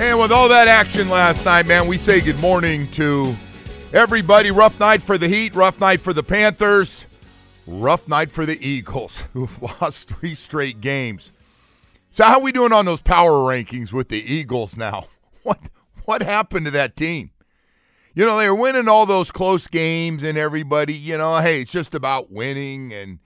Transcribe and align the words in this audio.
And 0.00 0.18
with 0.18 0.32
all 0.32 0.48
that 0.48 0.66
action 0.66 1.10
last 1.10 1.44
night, 1.44 1.66
man, 1.66 1.86
we 1.86 1.98
say 1.98 2.22
good 2.22 2.38
morning 2.38 2.90
to 2.92 3.36
everybody. 3.92 4.50
Rough 4.50 4.80
night 4.80 5.02
for 5.02 5.18
the 5.18 5.28
Heat, 5.28 5.54
rough 5.54 5.78
night 5.78 6.00
for 6.00 6.14
the 6.14 6.22
Panthers, 6.22 7.04
rough 7.66 8.08
night 8.08 8.30
for 8.30 8.46
the 8.46 8.58
Eagles, 8.66 9.24
who've 9.34 9.60
lost 9.60 10.08
three 10.08 10.34
straight 10.34 10.80
games. 10.80 11.34
So 12.10 12.24
how 12.24 12.38
are 12.38 12.40
we 12.40 12.50
doing 12.50 12.72
on 12.72 12.86
those 12.86 13.02
power 13.02 13.30
rankings 13.30 13.92
with 13.92 14.08
the 14.08 14.20
Eagles 14.20 14.74
now? 14.74 15.08
What 15.42 15.68
what 16.06 16.22
happened 16.22 16.64
to 16.64 16.72
that 16.72 16.96
team? 16.96 17.32
You 18.14 18.24
know, 18.24 18.38
they 18.38 18.48
were 18.48 18.54
winning 18.54 18.88
all 18.88 19.04
those 19.04 19.30
close 19.30 19.66
games 19.66 20.22
and 20.22 20.38
everybody, 20.38 20.94
you 20.94 21.18
know, 21.18 21.36
hey, 21.40 21.60
it's 21.60 21.72
just 21.72 21.94
about 21.94 22.32
winning 22.32 22.90
and 22.94 23.18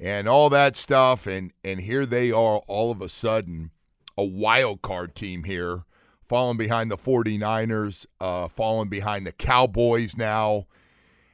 and 0.00 0.26
all 0.28 0.50
that 0.50 0.74
stuff 0.74 1.28
and 1.28 1.52
and 1.62 1.80
here 1.80 2.04
they 2.04 2.32
are 2.32 2.58
all 2.66 2.90
of 2.90 3.00
a 3.00 3.08
sudden 3.08 3.70
a 4.16 4.24
wild 4.24 4.82
card 4.82 5.14
team 5.14 5.44
here 5.44 5.84
falling 6.28 6.56
behind 6.56 6.90
the 6.90 6.96
49ers, 6.96 8.06
uh, 8.20 8.48
falling 8.48 8.88
behind 8.88 9.26
the 9.26 9.32
Cowboys 9.32 10.16
now. 10.16 10.66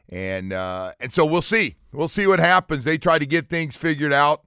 And 0.08 0.52
uh, 0.52 0.92
and 1.00 1.12
so 1.12 1.24
we'll 1.24 1.42
see. 1.42 1.76
We'll 1.92 2.08
see 2.08 2.26
what 2.26 2.38
happens. 2.38 2.84
They 2.84 2.98
try 2.98 3.18
to 3.18 3.26
get 3.26 3.48
things 3.48 3.76
figured 3.76 4.12
out. 4.12 4.44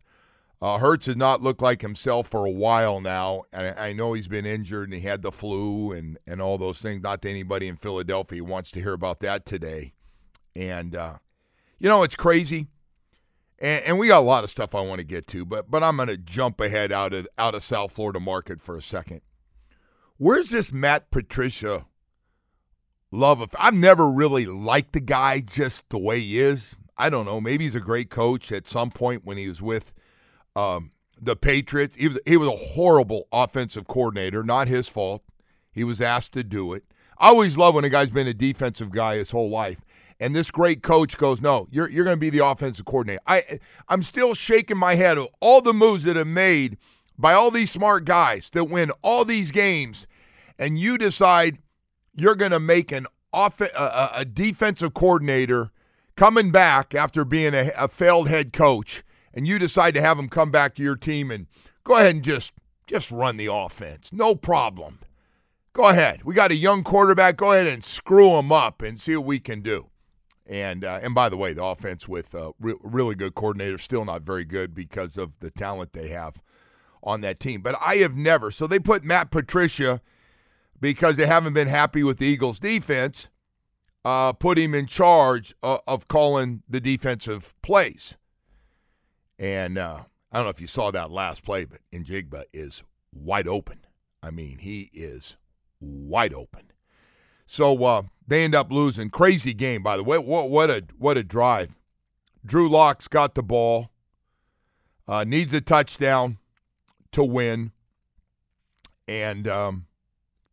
Uh, 0.59 0.79
Hurts 0.79 1.05
has 1.05 1.15
not 1.15 1.41
looked 1.41 1.61
like 1.61 1.81
himself 1.81 2.27
for 2.27 2.45
a 2.45 2.51
while 2.51 2.99
now. 2.99 3.43
And 3.53 3.77
I, 3.77 3.89
I 3.89 3.93
know 3.93 4.13
he's 4.13 4.27
been 4.27 4.45
injured 4.45 4.89
and 4.89 4.99
he 4.99 5.07
had 5.07 5.21
the 5.21 5.31
flu 5.31 5.91
and, 5.91 6.17
and 6.25 6.41
all 6.41 6.57
those 6.57 6.79
things. 6.79 7.03
Not 7.03 7.21
that 7.21 7.29
anybody 7.29 7.67
in 7.67 7.75
Philadelphia 7.75 8.43
wants 8.43 8.71
to 8.71 8.81
hear 8.81 8.93
about 8.93 9.19
that 9.19 9.45
today. 9.45 9.93
And, 10.55 10.95
uh, 10.95 11.17
you 11.77 11.87
know, 11.87 12.01
it's 12.01 12.15
crazy. 12.15 12.67
And, 13.59 13.83
and 13.83 13.99
we 13.99 14.07
got 14.07 14.19
a 14.19 14.25
lot 14.25 14.43
of 14.43 14.49
stuff 14.49 14.73
I 14.73 14.81
want 14.81 14.99
to 14.99 15.05
get 15.05 15.27
to, 15.27 15.45
but 15.45 15.69
but 15.69 15.83
I'm 15.83 15.97
going 15.97 16.09
to 16.09 16.17
jump 16.17 16.59
ahead 16.61 16.91
out 16.91 17.13
of 17.13 17.27
out 17.37 17.55
of 17.55 17.63
South 17.63 17.91
Florida 17.91 18.19
market 18.19 18.61
for 18.61 18.77
a 18.77 18.81
second. 18.81 19.21
Where's 20.17 20.49
this 20.49 20.73
Matt 20.73 21.11
Patricia 21.11 21.85
love 23.11 23.39
of? 23.39 23.55
I've 23.59 23.73
never 23.73 24.09
really 24.09 24.45
liked 24.45 24.93
the 24.93 24.99
guy 24.99 25.41
just 25.41 25.87
the 25.89 25.99
way 25.99 26.19
he 26.19 26.39
is. 26.39 26.75
I 26.97 27.09
don't 27.09 27.25
know. 27.25 27.39
Maybe 27.39 27.65
he's 27.65 27.75
a 27.75 27.79
great 27.79 28.09
coach 28.09 28.51
at 28.51 28.67
some 28.67 28.89
point 28.89 29.25
when 29.25 29.37
he 29.37 29.47
was 29.47 29.61
with 29.61 29.93
um, 30.55 30.91
the 31.21 31.35
Patriots. 31.35 31.95
He 31.95 32.07
was 32.07 32.19
he 32.25 32.35
was 32.35 32.47
a 32.47 32.55
horrible 32.55 33.27
offensive 33.31 33.87
coordinator. 33.87 34.43
Not 34.43 34.67
his 34.67 34.89
fault. 34.89 35.23
He 35.71 35.83
was 35.83 36.01
asked 36.01 36.33
to 36.33 36.43
do 36.43 36.73
it. 36.73 36.83
I 37.19 37.27
always 37.27 37.57
love 37.57 37.75
when 37.75 37.85
a 37.85 37.89
guy's 37.89 38.11
been 38.11 38.27
a 38.27 38.33
defensive 38.33 38.91
guy 38.91 39.17
his 39.17 39.29
whole 39.29 39.49
life, 39.49 39.81
and 40.19 40.35
this 40.35 40.49
great 40.49 40.81
coach 40.81 41.17
goes, 41.17 41.41
"No, 41.41 41.67
you're 41.69 41.89
you're 41.89 42.05
going 42.05 42.17
to 42.17 42.19
be 42.19 42.31
the 42.31 42.43
offensive 42.43 42.85
coordinator." 42.85 43.21
I 43.27 43.59
I'm 43.87 44.01
still 44.01 44.33
shaking 44.33 44.77
my 44.77 44.95
head 44.95 45.19
of 45.19 45.27
all 45.39 45.61
the 45.61 45.73
moves 45.73 46.03
that 46.05 46.15
have 46.15 46.27
made 46.27 46.77
by 47.17 47.33
all 47.33 47.51
these 47.51 47.71
smart 47.71 48.05
guys 48.05 48.49
that 48.51 48.65
win 48.65 48.91
all 49.01 49.25
these 49.25 49.51
games, 49.51 50.07
and 50.57 50.79
you 50.79 50.97
decide 50.97 51.59
you're 52.15 52.35
going 52.35 52.51
to 52.51 52.59
make 52.59 52.91
an 52.91 53.07
off 53.33 53.61
a, 53.61 54.11
a 54.15 54.25
defensive 54.25 54.93
coordinator 54.93 55.71
coming 56.15 56.51
back 56.51 56.95
after 56.95 57.23
being 57.23 57.53
a, 57.53 57.71
a 57.77 57.87
failed 57.87 58.27
head 58.27 58.51
coach 58.53 59.03
and 59.37 59.47
you 59.47 59.59
decide 59.59 59.93
to 59.93 60.01
have 60.01 60.17
him 60.17 60.27
come 60.27 60.49
back 60.49 60.73
to 60.73 60.81
your 60.81 60.95
team 60.95 61.29
and 61.29 61.45
go 61.83 61.95
ahead 61.95 62.15
and 62.15 62.23
just 62.23 62.53
just 62.87 63.11
run 63.11 63.37
the 63.37 63.51
offense. 63.51 64.11
No 64.11 64.33
problem. 64.33 64.99
Go 65.73 65.89
ahead. 65.89 66.23
We 66.23 66.33
got 66.33 66.51
a 66.51 66.55
young 66.55 66.83
quarterback. 66.83 67.37
Go 67.37 67.51
ahead 67.51 67.67
and 67.67 67.83
screw 67.83 68.37
him 68.37 68.51
up 68.51 68.81
and 68.81 68.99
see 68.99 69.15
what 69.15 69.25
we 69.27 69.39
can 69.39 69.61
do. 69.61 69.89
And 70.47 70.83
uh, 70.83 71.01
and 71.03 71.13
by 71.13 71.29
the 71.29 71.37
way, 71.37 71.53
the 71.53 71.63
offense 71.63 72.07
with 72.07 72.33
a 72.33 72.53
re- 72.59 72.73
really 72.81 73.13
good 73.13 73.35
coordinator 73.35 73.77
still 73.77 74.05
not 74.05 74.23
very 74.23 74.45
good 74.45 74.73
because 74.73 75.17
of 75.17 75.37
the 75.39 75.51
talent 75.51 75.93
they 75.93 76.07
have 76.07 76.41
on 77.03 77.21
that 77.21 77.39
team. 77.39 77.61
But 77.61 77.75
I 77.81 77.95
have 77.97 78.15
never. 78.15 78.51
So 78.51 78.67
they 78.67 78.79
put 78.79 79.03
Matt 79.03 79.31
Patricia 79.31 80.01
because 80.79 81.15
they 81.15 81.25
haven't 81.25 81.53
been 81.53 81.67
happy 81.67 82.03
with 82.03 82.17
the 82.17 82.25
Eagles' 82.25 82.59
defense. 82.59 83.29
Uh, 84.05 84.31
put 84.33 84.57
him 84.57 84.73
in 84.73 84.85
charge 84.85 85.53
of, 85.61 85.81
of 85.87 86.07
calling 86.07 86.63
the 86.69 86.79
defensive 86.79 87.55
plays. 87.61 88.15
And 89.37 89.77
uh, 89.77 90.03
I 90.31 90.37
don't 90.37 90.45
know 90.45 90.49
if 90.49 90.61
you 90.61 90.67
saw 90.67 90.91
that 90.91 91.11
last 91.11 91.43
play, 91.43 91.65
but 91.65 91.79
Njigba 91.91 92.43
is 92.53 92.83
wide 93.13 93.47
open. 93.47 93.79
I 94.23 94.31
mean, 94.31 94.59
he 94.59 94.89
is 94.93 95.35
wide 95.79 96.33
open. 96.33 96.71
So 97.45 97.83
uh, 97.83 98.03
they 98.25 98.43
end 98.43 98.55
up 98.55 98.71
losing. 98.71 99.09
Crazy 99.09 99.53
game, 99.53 99.83
by 99.83 99.97
the 99.97 100.03
way. 100.03 100.17
What, 100.17 100.49
what 100.49 100.69
a 100.69 100.83
what 100.97 101.17
a 101.17 101.23
drive. 101.23 101.75
Drew 102.45 102.69
Lock's 102.69 103.07
got 103.07 103.35
the 103.35 103.43
ball. 103.43 103.89
Uh, 105.07 105.23
needs 105.23 105.53
a 105.53 105.61
touchdown 105.61 106.37
to 107.17 107.23
win, 107.23 107.71
and 109.07 109.47
um, 109.47 109.87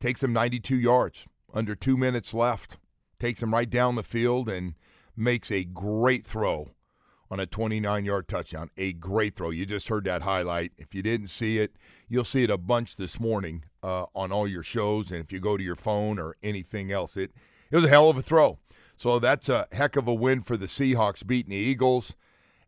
takes 0.00 0.22
him 0.22 0.32
92 0.32 0.76
yards. 0.76 1.26
Under 1.52 1.74
two 1.74 1.98
minutes 1.98 2.32
left, 2.32 2.78
takes 3.18 3.42
him 3.42 3.52
right 3.52 3.68
down 3.68 3.96
the 3.96 4.02
field 4.02 4.48
and 4.48 4.72
makes 5.14 5.52
a 5.52 5.64
great 5.64 6.24
throw 6.24 6.70
on 7.30 7.38
a 7.38 7.44
29 7.44 8.06
yard 8.06 8.28
touchdown. 8.28 8.70
A 8.78 8.94
great 8.94 9.36
throw. 9.36 9.50
You 9.50 9.66
just 9.66 9.88
heard 9.88 10.04
that 10.04 10.22
highlight. 10.22 10.72
If 10.78 10.94
you 10.94 11.02
didn't 11.02 11.28
see 11.28 11.58
it, 11.58 11.76
you'll 12.08 12.24
see 12.24 12.44
it 12.44 12.50
a 12.50 12.56
bunch 12.56 12.96
this 12.96 13.20
morning 13.20 13.64
uh, 13.82 14.06
on 14.14 14.32
all 14.32 14.48
your 14.48 14.62
shows. 14.62 15.10
And 15.10 15.20
if 15.20 15.30
you 15.32 15.40
go 15.40 15.58
to 15.58 15.62
your 15.62 15.76
phone 15.76 16.18
or 16.18 16.34
anything 16.42 16.90
else, 16.90 17.18
it, 17.18 17.32
it 17.70 17.76
was 17.76 17.84
a 17.84 17.90
hell 17.90 18.08
of 18.08 18.16
a 18.16 18.22
throw. 18.22 18.58
So 18.96 19.18
that's 19.18 19.50
a 19.50 19.68
heck 19.72 19.96
of 19.96 20.08
a 20.08 20.14
win 20.14 20.40
for 20.40 20.56
the 20.56 20.66
Seahawks 20.66 21.26
beating 21.26 21.50
the 21.50 21.56
Eagles 21.56 22.14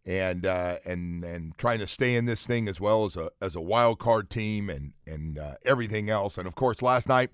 and 0.06 0.46
uh, 0.46 0.76
and 0.86 1.24
and 1.24 1.58
trying 1.58 1.80
to 1.80 1.86
stay 1.86 2.14
in 2.14 2.24
this 2.24 2.46
thing 2.46 2.68
as 2.68 2.80
well 2.80 3.04
as 3.04 3.16
a 3.16 3.30
as 3.40 3.56
a 3.56 3.60
wild 3.60 3.98
card 3.98 4.30
team 4.30 4.70
and 4.70 4.92
and 5.06 5.38
uh, 5.38 5.54
everything 5.64 6.08
else. 6.08 6.38
And 6.38 6.46
of 6.46 6.54
course, 6.54 6.80
last 6.80 7.08
night 7.08 7.30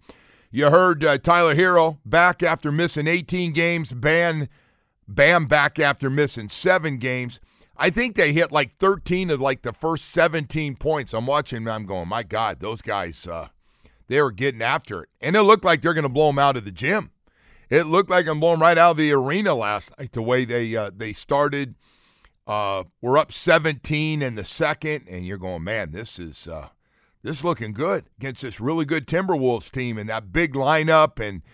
you 0.50 0.70
heard 0.70 1.04
uh, 1.04 1.18
Tyler 1.18 1.54
Herro 1.54 1.98
back 2.04 2.42
after 2.42 2.72
missing 2.72 3.06
18 3.06 3.52
games, 3.52 3.92
ban 3.92 4.48
Bam 5.08 5.46
back 5.46 5.78
after 5.78 6.08
missing 6.08 6.48
seven 6.48 6.98
games. 6.98 7.40
I 7.76 7.90
think 7.90 8.16
they 8.16 8.32
hit 8.32 8.52
like 8.52 8.72
13 8.76 9.30
of 9.30 9.40
like 9.40 9.62
the 9.62 9.72
first 9.72 10.06
17 10.10 10.76
points. 10.76 11.12
I'm 11.12 11.26
watching 11.26 11.68
I'm 11.68 11.86
going, 11.86 12.08
my 12.08 12.22
God, 12.22 12.60
those 12.60 12.82
guys, 12.82 13.26
uh, 13.26 13.48
they 14.08 14.20
were 14.22 14.30
getting 14.30 14.62
after 14.62 15.02
it. 15.02 15.08
And 15.20 15.36
it 15.36 15.42
looked 15.42 15.64
like 15.64 15.82
they're 15.82 15.94
going 15.94 16.02
to 16.04 16.08
blow 16.08 16.28
them 16.28 16.38
out 16.38 16.56
of 16.56 16.64
the 16.64 16.70
gym. 16.70 17.10
It 17.68 17.86
looked 17.86 18.10
like 18.10 18.26
I'm 18.26 18.40
blowing 18.40 18.60
right 18.60 18.78
out 18.78 18.92
of 18.92 18.96
the 18.98 19.12
arena 19.12 19.54
last 19.54 19.92
night, 19.98 20.12
the 20.12 20.22
way 20.22 20.44
they 20.44 20.76
uh, 20.76 20.90
they 20.94 21.12
started. 21.12 21.74
Uh, 22.46 22.84
we're 23.00 23.18
up 23.18 23.32
17 23.32 24.22
in 24.22 24.34
the 24.34 24.44
second, 24.44 25.04
and 25.08 25.26
you're 25.26 25.38
going, 25.38 25.64
man, 25.64 25.92
this 25.92 26.18
is 26.18 26.48
uh, 26.48 26.68
this 27.22 27.38
is 27.38 27.44
looking 27.44 27.72
good 27.72 28.04
against 28.18 28.42
this 28.42 28.60
really 28.60 28.84
good 28.84 29.06
Timberwolves 29.06 29.70
team 29.70 29.96
and 29.96 30.08
that 30.08 30.32
big 30.32 30.54
lineup 30.54 31.18
and– 31.18 31.42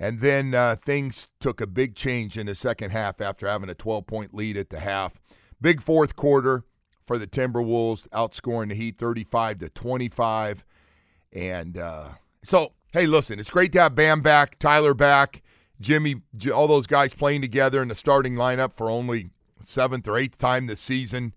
and 0.00 0.22
then 0.22 0.54
uh, 0.54 0.76
things 0.82 1.28
took 1.40 1.60
a 1.60 1.66
big 1.66 1.94
change 1.94 2.38
in 2.38 2.46
the 2.46 2.54
second 2.54 2.90
half 2.90 3.20
after 3.20 3.46
having 3.46 3.68
a 3.68 3.74
12 3.74 4.06
point 4.06 4.34
lead 4.34 4.56
at 4.56 4.70
the 4.70 4.80
half. 4.80 5.20
Big 5.60 5.82
fourth 5.82 6.16
quarter 6.16 6.64
for 7.06 7.18
the 7.18 7.26
Timberwolves, 7.26 8.08
outscoring 8.08 8.70
the 8.70 8.74
Heat 8.74 8.96
35 8.96 9.58
to 9.58 9.68
25. 9.68 10.64
And 11.34 11.76
uh, 11.76 12.08
so, 12.42 12.72
hey, 12.94 13.04
listen, 13.04 13.38
it's 13.38 13.50
great 13.50 13.72
to 13.72 13.82
have 13.82 13.94
Bam 13.94 14.22
back, 14.22 14.58
Tyler 14.58 14.94
back, 14.94 15.42
Jimmy, 15.78 16.22
all 16.52 16.66
those 16.66 16.86
guys 16.86 17.12
playing 17.12 17.42
together 17.42 17.82
in 17.82 17.88
the 17.88 17.94
starting 17.94 18.36
lineup 18.36 18.72
for 18.72 18.88
only 18.88 19.30
seventh 19.70 20.06
or 20.08 20.16
eighth 20.16 20.38
time 20.38 20.66
this 20.66 20.80
season. 20.80 21.34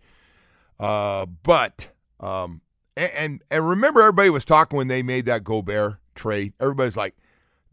Uh, 0.80 1.26
but 1.26 1.90
um, 2.20 2.62
and 2.98 3.42
and 3.50 3.68
remember, 3.68 4.02
everybody 4.02 4.30
was 4.30 4.46
talking 4.46 4.78
when 4.78 4.88
they 4.88 5.02
made 5.02 5.26
that 5.26 5.44
Gobert 5.44 5.98
trade. 6.16 6.54
Everybody's 6.60 6.98
like, 6.98 7.16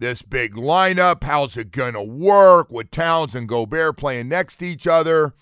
this 0.00 0.22
big 0.22 0.54
lineup. 0.54 1.22
How's 1.22 1.56
it 1.56 1.72
to 1.72 2.02
work 2.02 2.72
with 2.72 2.90
Towns 2.90 3.34
and 3.34 3.46
Gobert 3.46 3.96
playing 3.96 4.28
next 4.28 4.56
to 4.56 4.66
each 4.66 4.86
other? 4.86 5.34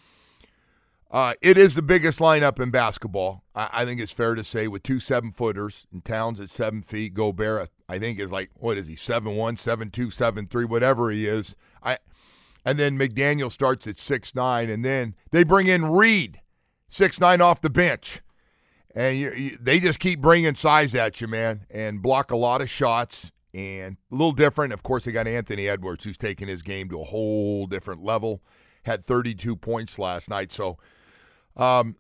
Uh, 1.11 1.33
it 1.41 1.57
is 1.57 1.75
the 1.75 1.81
biggest 1.81 2.19
lineup 2.19 2.61
in 2.61 2.71
basketball. 2.71 3.43
I, 3.55 3.69
I, 3.73 3.85
think 3.87 3.99
it's 3.99 4.13
fair 4.13 4.35
to 4.35 4.45
say 4.45 4.69
with 4.69 4.83
two 4.83 5.01
seven 5.01 5.33
footers 5.33 5.87
and 5.91 6.05
Towns 6.05 6.39
at 6.39 6.51
seven 6.51 6.83
feet. 6.83 7.15
Gobert, 7.15 7.71
I 7.89 7.99
think, 7.99 8.19
is 8.19 8.31
like 8.31 8.51
what 8.57 8.77
is 8.77 8.89
he 8.89 8.95
seven 8.95 9.35
one, 9.35 9.57
seven 9.57 9.91
two, 9.91 10.11
seven 10.11 10.47
three, 10.47 10.67
whatever 10.67 11.11
he 11.11 11.27
is. 11.27 11.57
I 11.83 11.97
and 12.69 12.79
then 12.79 12.99
McDaniel 12.99 13.51
starts 13.51 13.87
at 13.87 13.99
six 13.99 14.35
nine, 14.35 14.69
and 14.69 14.85
then 14.85 15.15
they 15.31 15.43
bring 15.43 15.69
in 15.69 15.87
Reid, 15.87 16.43
six 16.87 17.19
nine 17.19 17.41
off 17.41 17.63
the 17.63 17.71
bench, 17.71 18.21
and 18.95 19.17
you, 19.17 19.33
you, 19.33 19.59
they 19.59 19.81
just 19.81 19.99
keep 19.99 20.21
bringing 20.21 20.55
size 20.55 20.95
at 20.95 21.19
you, 21.23 21.29
man, 21.29 21.65
and 21.71 22.03
block 22.03 22.31
a 22.31 22.37
lot 22.37 22.61
of 22.61 22.69
shots. 22.69 23.33
And 23.55 23.97
a 24.13 24.15
little 24.15 24.33
different, 24.33 24.75
of 24.75 24.83
course. 24.83 25.07
They 25.07 25.13
got 25.13 25.27
Anthony 25.27 25.67
Edwards, 25.67 26.05
who's 26.05 26.19
taking 26.19 26.47
his 26.47 26.61
game 26.63 26.91
to 26.91 27.01
a 27.01 27.05
whole 27.05 27.67
different 27.67 28.05
level. 28.05 28.43
Had 28.85 29.03
32 29.03 29.57
points 29.57 29.99
last 29.99 30.29
night, 30.29 30.53
so 30.53 30.77
um, 31.57 31.97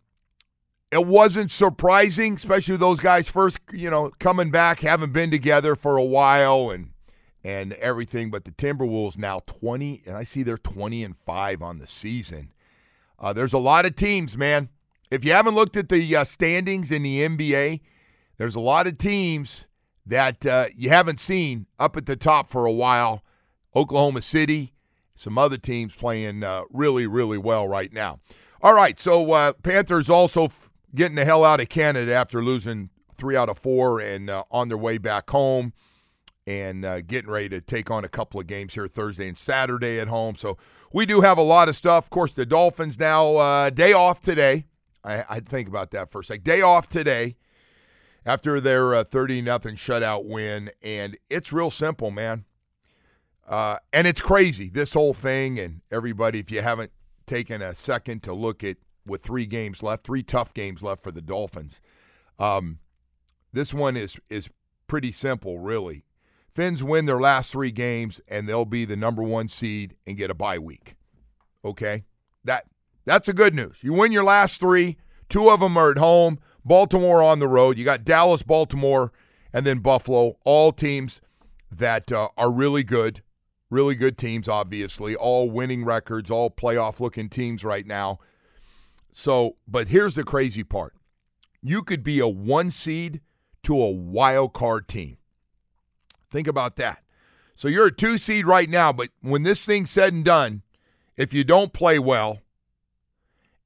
it 0.92 1.06
wasn't 1.06 1.50
surprising, 1.50 2.34
especially 2.34 2.76
those 2.76 3.00
guys 3.00 3.30
first, 3.30 3.58
you 3.72 3.88
know, 3.88 4.10
coming 4.18 4.50
back, 4.50 4.80
haven't 4.80 5.14
been 5.14 5.30
together 5.30 5.74
for 5.74 5.96
a 5.96 6.04
while, 6.04 6.70
and 6.70 6.90
and 7.44 7.72
everything. 7.74 8.30
But 8.30 8.44
the 8.44 8.50
Timberwolves 8.50 9.18
now 9.18 9.40
20, 9.46 10.02
and 10.06 10.16
I 10.16 10.24
see 10.24 10.42
they're 10.42 10.58
20 10.58 11.04
and 11.04 11.16
five 11.16 11.62
on 11.62 11.78
the 11.78 11.86
season. 11.86 12.52
Uh, 13.18 13.32
there's 13.32 13.52
a 13.52 13.58
lot 13.58 13.84
of 13.84 13.96
teams, 13.96 14.36
man. 14.36 14.68
If 15.10 15.24
you 15.24 15.32
haven't 15.32 15.54
looked 15.54 15.76
at 15.76 15.88
the 15.88 16.16
uh, 16.16 16.24
standings 16.24 16.92
in 16.92 17.02
the 17.02 17.20
NBA, 17.20 17.80
there's 18.36 18.54
a 18.54 18.60
lot 18.60 18.86
of 18.86 18.98
teams 18.98 19.66
that 20.06 20.46
uh, 20.46 20.66
you 20.76 20.90
haven't 20.90 21.20
seen 21.20 21.66
up 21.78 21.96
at 21.96 22.06
the 22.06 22.16
top 22.16 22.48
for 22.48 22.66
a 22.66 22.72
while. 22.72 23.22
Oklahoma 23.74 24.22
City, 24.22 24.72
some 25.14 25.38
other 25.38 25.58
teams 25.58 25.94
playing 25.94 26.42
uh, 26.42 26.62
really, 26.70 27.06
really 27.06 27.38
well 27.38 27.68
right 27.68 27.92
now. 27.92 28.20
All 28.62 28.74
right, 28.74 28.98
so 28.98 29.32
uh, 29.32 29.52
Panthers 29.52 30.10
also 30.10 30.46
f- 30.46 30.70
getting 30.94 31.16
the 31.16 31.24
hell 31.24 31.44
out 31.44 31.60
of 31.60 31.68
Canada 31.68 32.12
after 32.12 32.42
losing 32.42 32.90
three 33.16 33.36
out 33.36 33.48
of 33.48 33.58
four 33.58 34.00
and 34.00 34.30
uh, 34.30 34.44
on 34.50 34.68
their 34.68 34.78
way 34.78 34.98
back 34.98 35.30
home 35.30 35.72
and 36.48 36.82
uh, 36.82 37.02
getting 37.02 37.30
ready 37.30 37.50
to 37.50 37.60
take 37.60 37.90
on 37.90 38.04
a 38.04 38.08
couple 38.08 38.40
of 38.40 38.46
games 38.46 38.72
here 38.72 38.88
Thursday 38.88 39.28
and 39.28 39.36
Saturday 39.36 40.00
at 40.00 40.08
home. 40.08 40.34
So 40.34 40.56
we 40.90 41.04
do 41.04 41.20
have 41.20 41.36
a 41.36 41.42
lot 41.42 41.68
of 41.68 41.76
stuff. 41.76 42.06
Of 42.06 42.10
course, 42.10 42.32
the 42.32 42.46
Dolphins 42.46 42.98
now 42.98 43.36
uh, 43.36 43.68
day 43.68 43.92
off 43.92 44.22
today. 44.22 44.64
I, 45.04 45.24
I 45.28 45.40
think 45.40 45.68
about 45.68 45.90
that 45.90 46.10
for 46.10 46.22
a 46.22 46.24
sec. 46.24 46.42
Day 46.42 46.62
off 46.62 46.88
today 46.88 47.36
after 48.24 48.62
their 48.62 48.94
uh, 48.94 49.04
30 49.04 49.42
nothing 49.42 49.76
shutout 49.76 50.24
win, 50.24 50.70
and 50.82 51.18
it's 51.28 51.52
real 51.52 51.70
simple, 51.70 52.10
man. 52.10 52.46
Uh, 53.46 53.76
and 53.92 54.06
it's 54.06 54.22
crazy 54.22 54.70
this 54.70 54.94
whole 54.94 55.12
thing, 55.12 55.58
and 55.58 55.82
everybody. 55.90 56.38
If 56.38 56.50
you 56.50 56.62
haven't 56.62 56.92
taken 57.26 57.60
a 57.60 57.74
second 57.74 58.22
to 58.22 58.32
look 58.32 58.64
at 58.64 58.78
with 59.04 59.22
three 59.22 59.46
games 59.46 59.82
left, 59.82 60.06
three 60.06 60.22
tough 60.22 60.54
games 60.54 60.82
left 60.82 61.02
for 61.02 61.10
the 61.10 61.22
Dolphins. 61.22 61.82
Um, 62.38 62.78
this 63.52 63.74
one 63.74 63.98
is 63.98 64.18
is 64.30 64.48
pretty 64.86 65.12
simple, 65.12 65.58
really. 65.58 66.04
Finns 66.58 66.82
win 66.82 67.06
their 67.06 67.20
last 67.20 67.52
three 67.52 67.70
games, 67.70 68.20
and 68.26 68.48
they'll 68.48 68.64
be 68.64 68.84
the 68.84 68.96
number 68.96 69.22
one 69.22 69.46
seed 69.46 69.94
and 70.08 70.16
get 70.16 70.28
a 70.28 70.34
bye 70.34 70.58
week. 70.58 70.96
Okay, 71.64 72.02
that 72.42 72.64
that's 73.04 73.28
the 73.28 73.32
good 73.32 73.54
news. 73.54 73.78
You 73.80 73.92
win 73.92 74.10
your 74.10 74.24
last 74.24 74.58
three. 74.58 74.96
Two 75.28 75.50
of 75.50 75.60
them 75.60 75.76
are 75.76 75.92
at 75.92 75.98
home. 75.98 76.40
Baltimore 76.64 77.22
on 77.22 77.38
the 77.38 77.46
road. 77.46 77.78
You 77.78 77.84
got 77.84 78.04
Dallas, 78.04 78.42
Baltimore, 78.42 79.12
and 79.52 79.64
then 79.64 79.78
Buffalo. 79.78 80.36
All 80.44 80.72
teams 80.72 81.20
that 81.70 82.10
uh, 82.10 82.30
are 82.36 82.50
really 82.50 82.82
good, 82.82 83.22
really 83.70 83.94
good 83.94 84.18
teams. 84.18 84.48
Obviously, 84.48 85.14
all 85.14 85.48
winning 85.48 85.84
records, 85.84 86.28
all 86.28 86.50
playoff 86.50 86.98
looking 86.98 87.28
teams 87.28 87.62
right 87.62 87.86
now. 87.86 88.18
So, 89.12 89.58
but 89.68 89.86
here's 89.90 90.16
the 90.16 90.24
crazy 90.24 90.64
part: 90.64 90.94
you 91.62 91.84
could 91.84 92.02
be 92.02 92.18
a 92.18 92.26
one 92.26 92.72
seed 92.72 93.20
to 93.62 93.80
a 93.80 93.90
wild 93.92 94.54
card 94.54 94.88
team. 94.88 95.17
Think 96.30 96.46
about 96.46 96.76
that. 96.76 97.02
So 97.56 97.68
you're 97.68 97.86
a 97.86 97.94
two 97.94 98.18
seed 98.18 98.46
right 98.46 98.68
now, 98.68 98.92
but 98.92 99.10
when 99.20 99.42
this 99.42 99.64
thing's 99.64 99.90
said 99.90 100.12
and 100.12 100.24
done, 100.24 100.62
if 101.16 101.34
you 101.34 101.42
don't 101.42 101.72
play 101.72 101.98
well, 101.98 102.40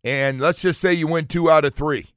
and 0.03 0.41
let's 0.41 0.63
just 0.63 0.81
say 0.81 0.95
you 0.95 1.07
win 1.07 1.27
two 1.27 1.51
out 1.51 1.65
of 1.65 1.75
three, 1.75 2.09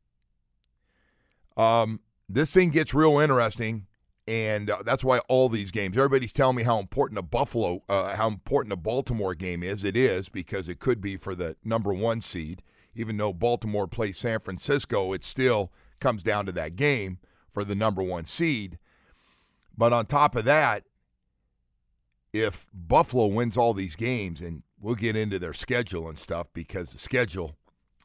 um, 1.58 2.00
this 2.30 2.54
thing 2.54 2.70
gets 2.70 2.94
real 2.94 3.20
interesting, 3.20 3.88
and 4.28 4.70
uh, 4.70 4.84
that's 4.86 5.04
why 5.04 5.20
all 5.28 5.50
these 5.50 5.72
games. 5.72 5.98
Everybody's 5.98 6.32
telling 6.32 6.56
me 6.56 6.64
how 6.64 6.80
important 6.80 7.20
a 7.20 7.24
Buffalo, 7.24 7.84
uh, 7.90 8.16
how 8.16 8.28
important 8.28 8.74
a 8.74 8.78
Baltimore 8.78 9.36
game 9.36 9.62
is. 9.62 9.84
It 9.84 9.98
is 9.98 10.30
because 10.30 10.70
it 10.70 10.80
could 10.80 11.02
be 11.02 11.18
for 11.18 11.36
the 11.36 11.56
number 11.64 11.94
one 11.94 12.22
seed. 12.22 12.64
Even 12.96 13.18
though 13.18 13.34
Baltimore 13.34 13.88
plays 13.88 14.18
San 14.18 14.40
Francisco, 14.40 15.12
it 15.12 15.24
still 15.24 15.72
comes 16.00 16.24
down 16.24 16.46
to 16.46 16.52
that 16.54 16.78
game 16.78 17.20
for 17.54 17.66
the 17.66 17.76
number 17.76 18.02
one 18.02 18.26
seed. 18.26 18.80
But 19.77 19.94
on 19.94 20.06
top 20.06 20.36
of 20.36 20.45
that, 20.45 20.83
if 22.33 22.68
Buffalo 22.74 23.27
wins 23.27 23.57
all 23.57 23.74
these 23.74 23.95
games, 23.95 24.42
and 24.42 24.63
we'll 24.80 24.95
get 24.95 25.16
into 25.16 25.39
their 25.39 25.54
schedule 25.54 26.07
and 26.10 26.19
stuff 26.19 26.48
because 26.54 26.92
the 26.92 26.98
schedule 26.98 27.56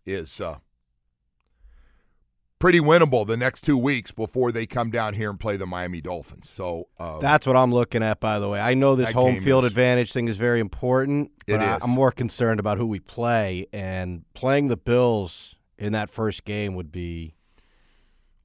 is 0.07 0.41
uh, 0.41 0.59
pretty 2.59 2.79
winnable 2.81 3.27
the 3.27 3.37
next 3.37 3.63
two 3.63 3.77
weeks 3.77 4.13
before 4.13 4.53
they 4.53 4.67
come 4.67 4.91
down 4.91 5.15
here 5.15 5.31
and 5.31 5.41
play 5.41 5.57
the 5.57 5.67
Miami 5.67 6.01
Dolphins. 6.01 6.49
So 6.49 6.89
uh, 6.99 7.19
that's 7.19 7.47
what 7.47 7.57
I'm 7.57 7.73
looking 7.73 8.03
at. 8.03 8.21
By 8.21 8.39
the 8.39 8.49
way, 8.49 8.61
I 8.61 8.75
know 8.75 8.95
this 8.95 9.13
home 9.13 9.41
field 9.41 9.65
is- 9.65 9.71
advantage 9.73 10.13
thing 10.13 10.29
is 10.29 10.37
very 10.37 10.61
important. 10.61 11.33
It 11.47 11.59
but 11.59 11.61
I. 11.63 11.79
I'm 11.83 11.91
more 11.91 12.13
concerned 12.13 12.61
about 12.61 12.79
who 12.79 12.87
we 12.87 13.01
play, 13.01 13.67
and 13.73 14.25
playing 14.35 14.69
the 14.69 14.77
Bills 14.77 15.57
in 15.79 15.93
that 15.93 16.11
first 16.11 16.45
game 16.45 16.75
would 16.75 16.93
be. 16.93 17.35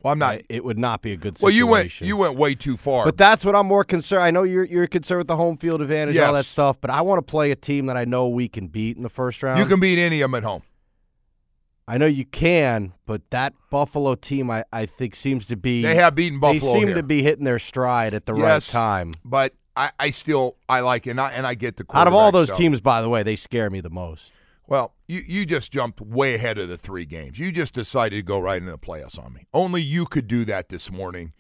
Well, 0.06 0.12
I'm 0.12 0.20
not. 0.20 0.42
it 0.50 0.64
would 0.64 0.78
not 0.78 1.02
be 1.02 1.14
a 1.14 1.18
good 1.18 1.36
situation. 1.40 1.44
Well, 1.44 1.52
you 1.52 1.66
went 1.66 2.02
you 2.02 2.16
went 2.16 2.36
way 2.36 2.54
too 2.54 2.78
far. 2.78 3.06
But 3.06 3.18
that's 3.18 3.44
what 3.44 3.56
I'm 3.56 3.66
more 3.66 3.84
concerned. 3.84 4.22
I 4.22 4.30
know 4.30 4.44
you're 4.44 4.64
you're 4.64 4.86
concerned 4.86 5.18
with 5.18 5.28
the 5.28 5.36
home 5.36 5.58
field 5.58 5.82
advantage, 5.82 6.16
and 6.16 6.24
all 6.26 6.34
that 6.34 6.46
stuff. 6.46 6.80
But 6.80 6.92
I 6.92 7.02
want 7.02 7.18
to 7.18 7.24
play 7.24 7.50
a 7.50 7.56
team 7.56 7.88
that 7.88 7.98
I 7.98 8.06
know 8.06 8.28
we 8.28 8.48
can 8.48 8.68
beat 8.68 8.98
in 8.98 9.02
the 9.02 9.10
first 9.10 9.42
round. 9.42 9.58
you 9.60 9.66
can 9.66 9.80
beat 9.80 9.98
any 9.98 10.22
of 10.22 10.30
them 10.30 10.36
at 10.36 10.44
home. 10.44 10.62
I 11.88 11.98
know 11.98 12.06
you 12.06 12.24
can, 12.24 12.94
but 13.08 13.28
that 13.32 13.56
Buffalo 13.72 14.14
team, 14.14 14.52
I, 14.52 14.64
I 14.72 14.86
think, 14.86 15.16
seems 15.16 15.48
to 15.48 15.56
be. 15.56 15.82
They 15.82 15.96
have 15.96 16.14
beaten 16.14 16.40
Buffalo 16.40 16.74
They 16.74 16.80
seem 16.80 16.88
here. 16.90 16.98
to 16.98 17.04
be 17.04 17.24
hitting 17.24 17.44
their 17.46 17.60
stride 17.60 18.14
at 18.14 18.28
the 18.28 18.36
right 18.36 18.62
time. 18.62 19.16
but 19.24 19.54
I, 19.76 19.90
I 20.00 20.12
still 20.12 20.56
I 20.70 20.82
like 20.82 21.08
it, 21.08 21.12
and 21.12 21.22
I, 21.22 21.32
and 21.32 21.48
I 21.48 21.56
get 21.56 21.78
the 21.78 21.86
Out 21.94 22.08
of 22.08 22.14
all 22.14 22.32
those 22.32 22.50
stuff. 22.50 22.60
teams, 22.60 22.80
by 22.80 23.02
the 23.02 23.10
way, 23.10 23.24
they 23.24 23.36
scare 23.36 23.72
me 23.72 23.82
the 23.82 23.90
most. 23.90 24.32
Well, 24.68 24.94
you, 25.08 25.24
you 25.28 25.46
just 25.46 25.72
jumped 25.72 26.02
way 26.02 26.36
ahead 26.36 26.58
of 26.58 26.70
the 26.70 26.78
three 26.78 27.06
games. 27.06 27.40
You 27.40 27.52
just 27.52 27.74
decided 27.74 28.16
to 28.16 28.24
go 28.24 28.40
right 28.40 28.58
into 28.58 28.72
the 28.72 28.78
playoffs 28.78 29.24
on 29.24 29.34
me. 29.34 29.46
Only 29.54 29.82
you 29.82 30.06
could 30.06 30.28
do 30.28 30.46
that 30.46 30.70
this 30.70 30.92
morning 30.92 31.34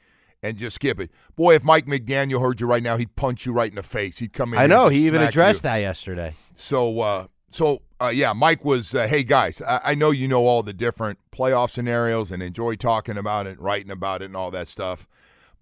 and 0.44 0.58
just 0.58 0.76
skip 0.76 1.00
it. 1.00 1.12
Boy, 1.36 1.56
if 1.56 1.64
Mike 1.64 1.88
McDaniel 1.88 2.40
heard 2.42 2.62
you 2.62 2.68
right 2.68 2.84
now, 2.84 2.98
he'd 2.98 3.16
punch 3.16 3.46
you 3.46 3.52
right 3.52 3.70
in 3.70 3.76
the 3.76 3.84
face. 3.84 4.20
He'd 4.20 4.34
come 4.34 4.54
in. 4.54 4.60
I 4.60 4.68
know 4.68 4.90
he 4.90 5.08
even 5.08 5.22
addressed 5.22 5.64
you. 5.64 5.70
that 5.70 5.78
yesterday. 5.78 6.36
So, 6.56 7.00
uh, 7.02 7.28
so 7.50 7.82
uh, 8.00 8.12
yeah, 8.14 8.34
Mike 8.34 8.64
was. 8.64 8.94
Uh, 8.94 9.08
hey 9.08 9.24
guys, 9.24 9.62
I, 9.62 9.82
I 9.84 9.96
know 9.96 10.12
you 10.12 10.28
know 10.28 10.46
all 10.46 10.62
the 10.62 10.74
different 10.74 11.20
playoff 11.32 11.72
scenarios 11.72 12.32
and 12.32 12.44
enjoy 12.44 12.76
talking 12.76 13.18
about 13.18 13.48
it, 13.48 13.60
writing 13.60 13.92
about 13.92 14.22
it, 14.22 14.26
and 14.26 14.36
all 14.36 14.52
that 14.52 14.68
stuff. 14.68 15.08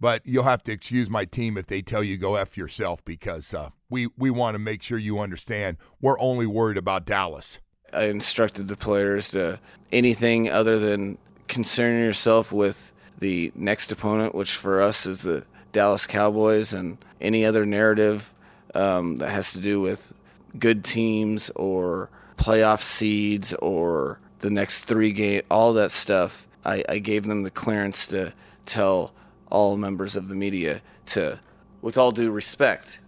But 0.04 0.26
you'll 0.26 0.44
have 0.44 0.64
to 0.64 0.74
excuse 0.74 1.10
my 1.10 1.24
team 1.24 1.58
if 1.58 1.68
they 1.68 1.82
tell 1.82 2.04
you 2.04 2.18
go 2.18 2.36
f 2.36 2.58
yourself 2.58 3.06
because 3.06 3.54
uh, 3.54 3.70
we 3.90 4.10
we 4.18 4.30
want 4.30 4.56
to 4.56 4.60
make 4.60 4.84
sure 4.84 4.98
you 4.98 5.20
understand 5.20 5.78
we're 6.02 6.20
only 6.20 6.46
worried 6.46 6.76
about 6.76 7.06
Dallas. 7.06 7.62
I 7.94 8.08
instructed 8.08 8.68
the 8.68 8.76
players 8.76 9.32
to 9.32 9.62
anything 9.94 10.50
other 10.50 10.78
than 10.78 11.20
concern 11.48 12.02
yourself 12.02 12.52
with 12.52 12.92
the 13.20 13.54
next 13.56 13.94
opponent, 13.94 14.36
which 14.36 14.58
for 14.58 14.82
us 14.82 15.06
is 15.06 15.22
the 15.22 15.46
Dallas 15.72 16.06
Cowboys, 16.06 16.74
and 16.74 16.98
any 17.22 17.46
other 17.46 17.66
narrative 17.66 18.34
um, 18.76 19.16
that 19.18 19.30
has 19.30 19.54
to 19.54 19.62
do 19.62 19.80
with 19.80 20.12
good 20.60 20.84
teams 20.84 21.50
or 21.52 22.10
playoff 22.36 22.82
seeds 22.82 23.54
or 23.54 24.20
the 24.40 24.50
next 24.50 24.84
three 24.84 25.14
game, 25.14 25.44
all 25.50 25.72
that 25.72 25.92
stuff. 25.92 26.46
I, 26.66 26.84
I 26.90 27.00
gave 27.00 27.24
them 27.24 27.44
the 27.44 27.50
clearance 27.50 28.08
to 28.08 28.34
tell 28.66 29.14
all 29.54 29.78
members 29.78 30.18
of 30.18 30.28
the 30.28 30.36
media 30.36 30.82
to, 31.06 31.40
with 31.82 31.98
all 31.98 32.12
due 32.12 32.32
respect, 32.32 33.00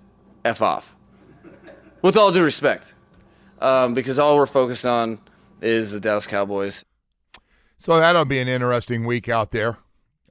f 0.45 0.61
off. 0.61 0.95
With 2.01 2.15
all 2.15 2.31
due 2.31 2.43
respect 2.43 2.93
um, 3.59 3.93
because 3.93 4.19
all 4.19 4.35
we're 4.35 4.45
focused 4.45 4.85
on 4.85 5.19
is 5.61 5.91
the 5.91 5.99
Dallas 5.99 6.27
Cowboys. 6.27 6.85
So 7.77 7.97
that'll 7.97 8.25
be 8.25 8.39
an 8.39 8.47
interesting 8.47 9.05
week 9.05 9.27
out 9.29 9.51
there. 9.51 9.77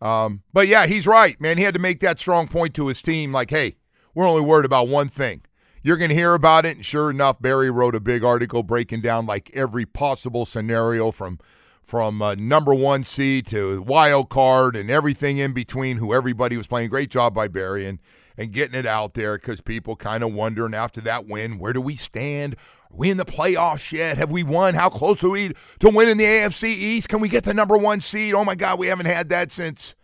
Um, 0.01 0.43
but 0.53 0.69
yeah, 0.69 0.87
he's 0.87 1.07
right, 1.07 1.41
man. 1.41 1.59
He 1.59 1.65
had 1.65 1.75
to 1.75 1.81
make 1.81 2.01
that 2.01 2.19
strong 2.19 2.49
point 2.49 2.75
to 2.75 2.89
his 2.89 3.01
team 3.01 3.33
like, 3.33 3.51
hey, 3.51 3.77
we're 4.15 4.29
only 4.29 4.43
worried 4.43 4.67
about 4.67 4.89
one 4.89 5.09
thing. 5.09 5.43
You're 5.83 5.97
going 5.97 6.11
to 6.11 6.15
hear 6.15 6.35
about 6.35 6.65
it. 6.65 6.77
And 6.77 6.85
sure 6.85 7.11
enough, 7.11 7.41
Barry 7.41 7.71
wrote 7.71 7.95
a 7.95 8.01
big 8.01 8.25
article 8.25 8.63
breaking 8.63 9.03
down 9.03 9.27
like 9.27 9.51
every 9.53 9.85
possible 9.85 10.47
scenario 10.47 11.11
from 11.11 11.39
from 11.85 12.23
uh, 12.23 12.35
number 12.35 12.75
one 12.75 13.05
seed 13.05 13.47
to 13.49 13.83
wild 13.83 14.31
card 14.31 14.75
and 14.75 14.91
everything 14.91 15.39
in 15.39 15.53
between, 15.53 15.99
who 15.99 16.15
everybody 16.15 16.57
was 16.57 16.67
playing. 16.67 16.89
Great 16.89 17.11
job 17.11 17.35
by 17.35 17.47
Barry 17.49 17.87
and, 17.87 17.99
and 18.37 18.53
getting 18.53 18.79
it 18.79 18.87
out 18.87 19.15
there 19.15 19.39
because 19.39 19.61
people 19.61 19.95
kind 19.95 20.25
of 20.25 20.33
wondering 20.33 20.75
after 20.75 21.01
that 21.03 21.27
win, 21.27 21.59
where 21.59 21.73
do 21.73 21.81
we 21.81 21.97
stand? 21.97 22.55
Are 22.91 22.97
we 22.97 23.11
in 23.11 23.17
the 23.19 23.25
playoffs 23.25 23.93
yet? 23.93 24.17
Have 24.19 24.31
we 24.31 24.43
won? 24.43 24.75
How 24.75 24.89
close 24.89 25.23
are 25.23 25.29
we 25.29 25.53
to 25.81 25.91
winning 25.91 26.17
the 26.17 26.25
AFC 26.25 26.65
East? 26.65 27.09
Can 27.09 27.21
we 27.21 27.29
get 27.29 27.45
the 27.45 27.55
number 27.55 27.77
one 27.77 28.01
seed? 28.01 28.35
Oh 28.35 28.45
my 28.45 28.55
God, 28.55 28.79
we 28.79 28.87
haven't 28.87 29.07
had 29.07 29.29
that 29.29 29.53
since 29.53 29.95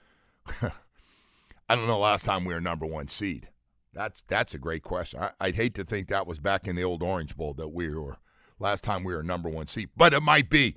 I 1.68 1.76
don't 1.76 1.86
know 1.86 1.98
last 1.98 2.24
time 2.24 2.44
we 2.44 2.52
were 2.52 2.60
number 2.60 2.84
one 2.86 3.08
seed. 3.08 3.48
That's 3.92 4.22
that's 4.22 4.54
a 4.54 4.58
great 4.58 4.82
question. 4.82 5.20
I, 5.20 5.30
I'd 5.40 5.54
hate 5.56 5.74
to 5.74 5.84
think 5.84 6.08
that 6.08 6.26
was 6.26 6.38
back 6.38 6.66
in 6.66 6.76
the 6.76 6.84
old 6.84 7.02
Orange 7.02 7.36
Bowl 7.36 7.54
that 7.54 7.68
we 7.68 7.88
were 7.94 8.18
last 8.58 8.84
time 8.84 9.04
we 9.04 9.14
were 9.14 9.22
number 9.22 9.48
one 9.48 9.66
seed, 9.66 9.90
but 9.96 10.12
it 10.12 10.20
might 10.20 10.50
be. 10.50 10.76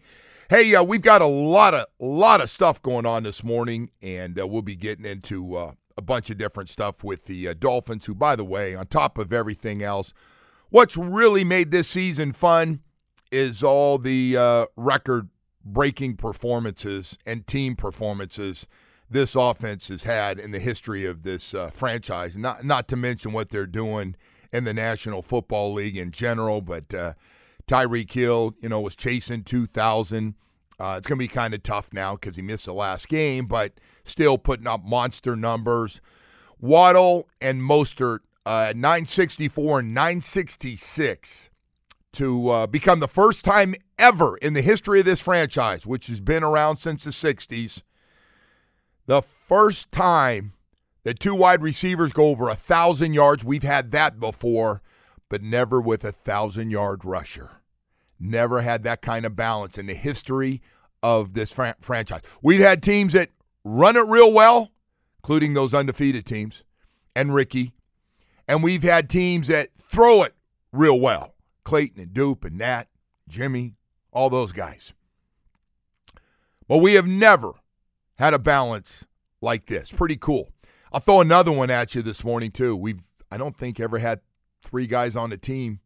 Hey, 0.49 0.75
uh, 0.75 0.83
we've 0.83 1.01
got 1.01 1.21
a 1.21 1.27
lot 1.27 1.73
of 1.73 1.85
lot 1.99 2.41
of 2.41 2.49
stuff 2.49 2.81
going 2.81 3.05
on 3.05 3.23
this 3.23 3.45
morning, 3.45 3.89
and 4.01 4.37
uh, 4.37 4.45
we'll 4.45 4.61
be 4.61 4.75
getting 4.75 5.05
into 5.05 5.55
uh, 5.55 5.71
a 5.97 6.01
bunch 6.01 6.29
of 6.29 6.37
different 6.37 6.69
stuff 6.69 7.01
with 7.01 7.25
the 7.25 7.47
uh, 7.47 7.53
Dolphins. 7.57 8.05
Who, 8.05 8.13
by 8.13 8.35
the 8.35 8.43
way, 8.43 8.75
on 8.75 8.87
top 8.87 9.17
of 9.17 9.31
everything 9.31 9.81
else, 9.81 10.13
what's 10.69 10.97
really 10.97 11.45
made 11.45 11.71
this 11.71 11.87
season 11.87 12.33
fun 12.33 12.81
is 13.31 13.63
all 13.63 13.97
the 13.97 14.35
uh, 14.37 14.65
record-breaking 14.75 16.17
performances 16.17 17.17
and 17.25 17.47
team 17.47 17.77
performances 17.77 18.67
this 19.09 19.35
offense 19.35 19.87
has 19.87 20.03
had 20.03 20.39
in 20.39 20.51
the 20.51 20.59
history 20.59 21.05
of 21.05 21.23
this 21.23 21.53
uh, 21.53 21.69
franchise. 21.69 22.35
Not 22.35 22.65
not 22.65 22.89
to 22.89 22.97
mention 22.97 23.31
what 23.31 23.49
they're 23.49 23.65
doing 23.65 24.17
in 24.51 24.65
the 24.65 24.73
National 24.73 25.21
Football 25.21 25.71
League 25.73 25.95
in 25.95 26.11
general, 26.11 26.59
but 26.59 26.93
Tyreek 27.67 28.11
Hill, 28.11 28.55
you 28.61 28.69
know, 28.69 28.81
was 28.81 28.95
chasing 28.95 29.43
2,000. 29.43 30.35
Uh, 30.79 30.95
it's 30.97 31.07
going 31.07 31.17
to 31.17 31.23
be 31.23 31.27
kind 31.27 31.53
of 31.53 31.63
tough 31.63 31.93
now 31.93 32.15
because 32.15 32.35
he 32.35 32.41
missed 32.41 32.65
the 32.65 32.73
last 32.73 33.07
game, 33.07 33.45
but 33.45 33.73
still 34.03 34.37
putting 34.37 34.67
up 34.67 34.83
monster 34.83 35.35
numbers. 35.35 36.01
Waddle 36.59 37.27
and 37.39 37.61
Mostert 37.61 38.19
uh, 38.45 38.73
964 38.75 39.79
and 39.79 39.93
966 39.93 41.49
to 42.13 42.49
uh, 42.49 42.67
become 42.67 42.99
the 42.99 43.07
first 43.07 43.43
time 43.43 43.75
ever 43.97 44.37
in 44.37 44.53
the 44.53 44.61
history 44.61 44.99
of 44.99 45.05
this 45.05 45.19
franchise, 45.19 45.85
which 45.85 46.07
has 46.07 46.21
been 46.21 46.43
around 46.43 46.77
since 46.77 47.03
the 47.03 47.11
60s, 47.11 47.83
the 49.05 49.21
first 49.21 49.91
time 49.91 50.53
that 51.03 51.19
two 51.19 51.35
wide 51.35 51.61
receivers 51.61 52.13
go 52.13 52.25
over 52.25 52.49
a 52.49 52.55
thousand 52.55 53.13
yards. 53.13 53.43
We've 53.43 53.63
had 53.63 53.91
that 53.91 54.19
before, 54.19 54.81
but 55.33 55.41
never 55.41 55.81
with 55.81 56.03
a 56.03 56.11
thousand 56.11 56.69
yard 56.69 57.03
rusher. 57.03 57.53
Never 58.19 58.61
had 58.61 58.83
that 58.83 59.01
kind 59.01 59.25
of 59.25 59.35
balance 59.35 59.79
in 59.79 59.87
the 59.87 59.95
history 59.95 60.61
of 61.01 61.33
this 61.33 61.51
fran- 61.51 61.73
franchise. 61.81 62.21
We've 62.43 62.59
had 62.59 62.83
teams 62.83 63.13
that 63.13 63.31
run 63.63 63.97
it 63.97 64.05
real 64.05 64.31
well, 64.31 64.69
including 65.17 65.55
those 65.55 65.73
undefeated 65.73 66.27
teams 66.27 66.63
and 67.15 67.33
Ricky, 67.33 67.73
and 68.47 68.61
we've 68.61 68.83
had 68.83 69.09
teams 69.09 69.47
that 69.47 69.69
throw 69.73 70.21
it 70.21 70.35
real 70.71 70.99
well. 70.99 71.33
Clayton 71.63 71.99
and 71.99 72.13
Dupe 72.13 72.45
and 72.45 72.59
Nat, 72.59 72.83
Jimmy, 73.27 73.73
all 74.11 74.29
those 74.29 74.51
guys. 74.51 74.93
But 76.67 76.77
we 76.77 76.93
have 76.93 77.07
never 77.07 77.53
had 78.19 78.35
a 78.35 78.39
balance 78.39 79.07
like 79.41 79.65
this. 79.65 79.91
Pretty 79.91 80.15
cool. 80.15 80.51
I'll 80.91 80.99
throw 80.99 81.21
another 81.21 81.51
one 81.51 81.71
at 81.71 81.95
you 81.95 82.03
this 82.03 82.23
morning 82.23 82.51
too. 82.51 82.75
We've 82.75 83.07
I 83.31 83.37
don't 83.37 83.55
think 83.55 83.79
ever 83.79 83.97
had 83.97 84.19
three 84.63 84.87
guys 84.87 85.15
on 85.15 85.29
the 85.29 85.37
team 85.37 85.79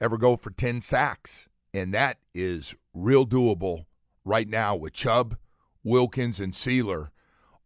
ever 0.00 0.18
go 0.18 0.36
for 0.36 0.50
10 0.50 0.80
sacks. 0.80 1.48
And 1.72 1.94
that 1.94 2.18
is 2.34 2.74
real 2.92 3.26
doable 3.26 3.86
right 4.24 4.48
now 4.48 4.74
with 4.74 4.92
Chubb, 4.92 5.36
Wilkins, 5.84 6.40
and 6.40 6.52
Sieler, 6.52 7.08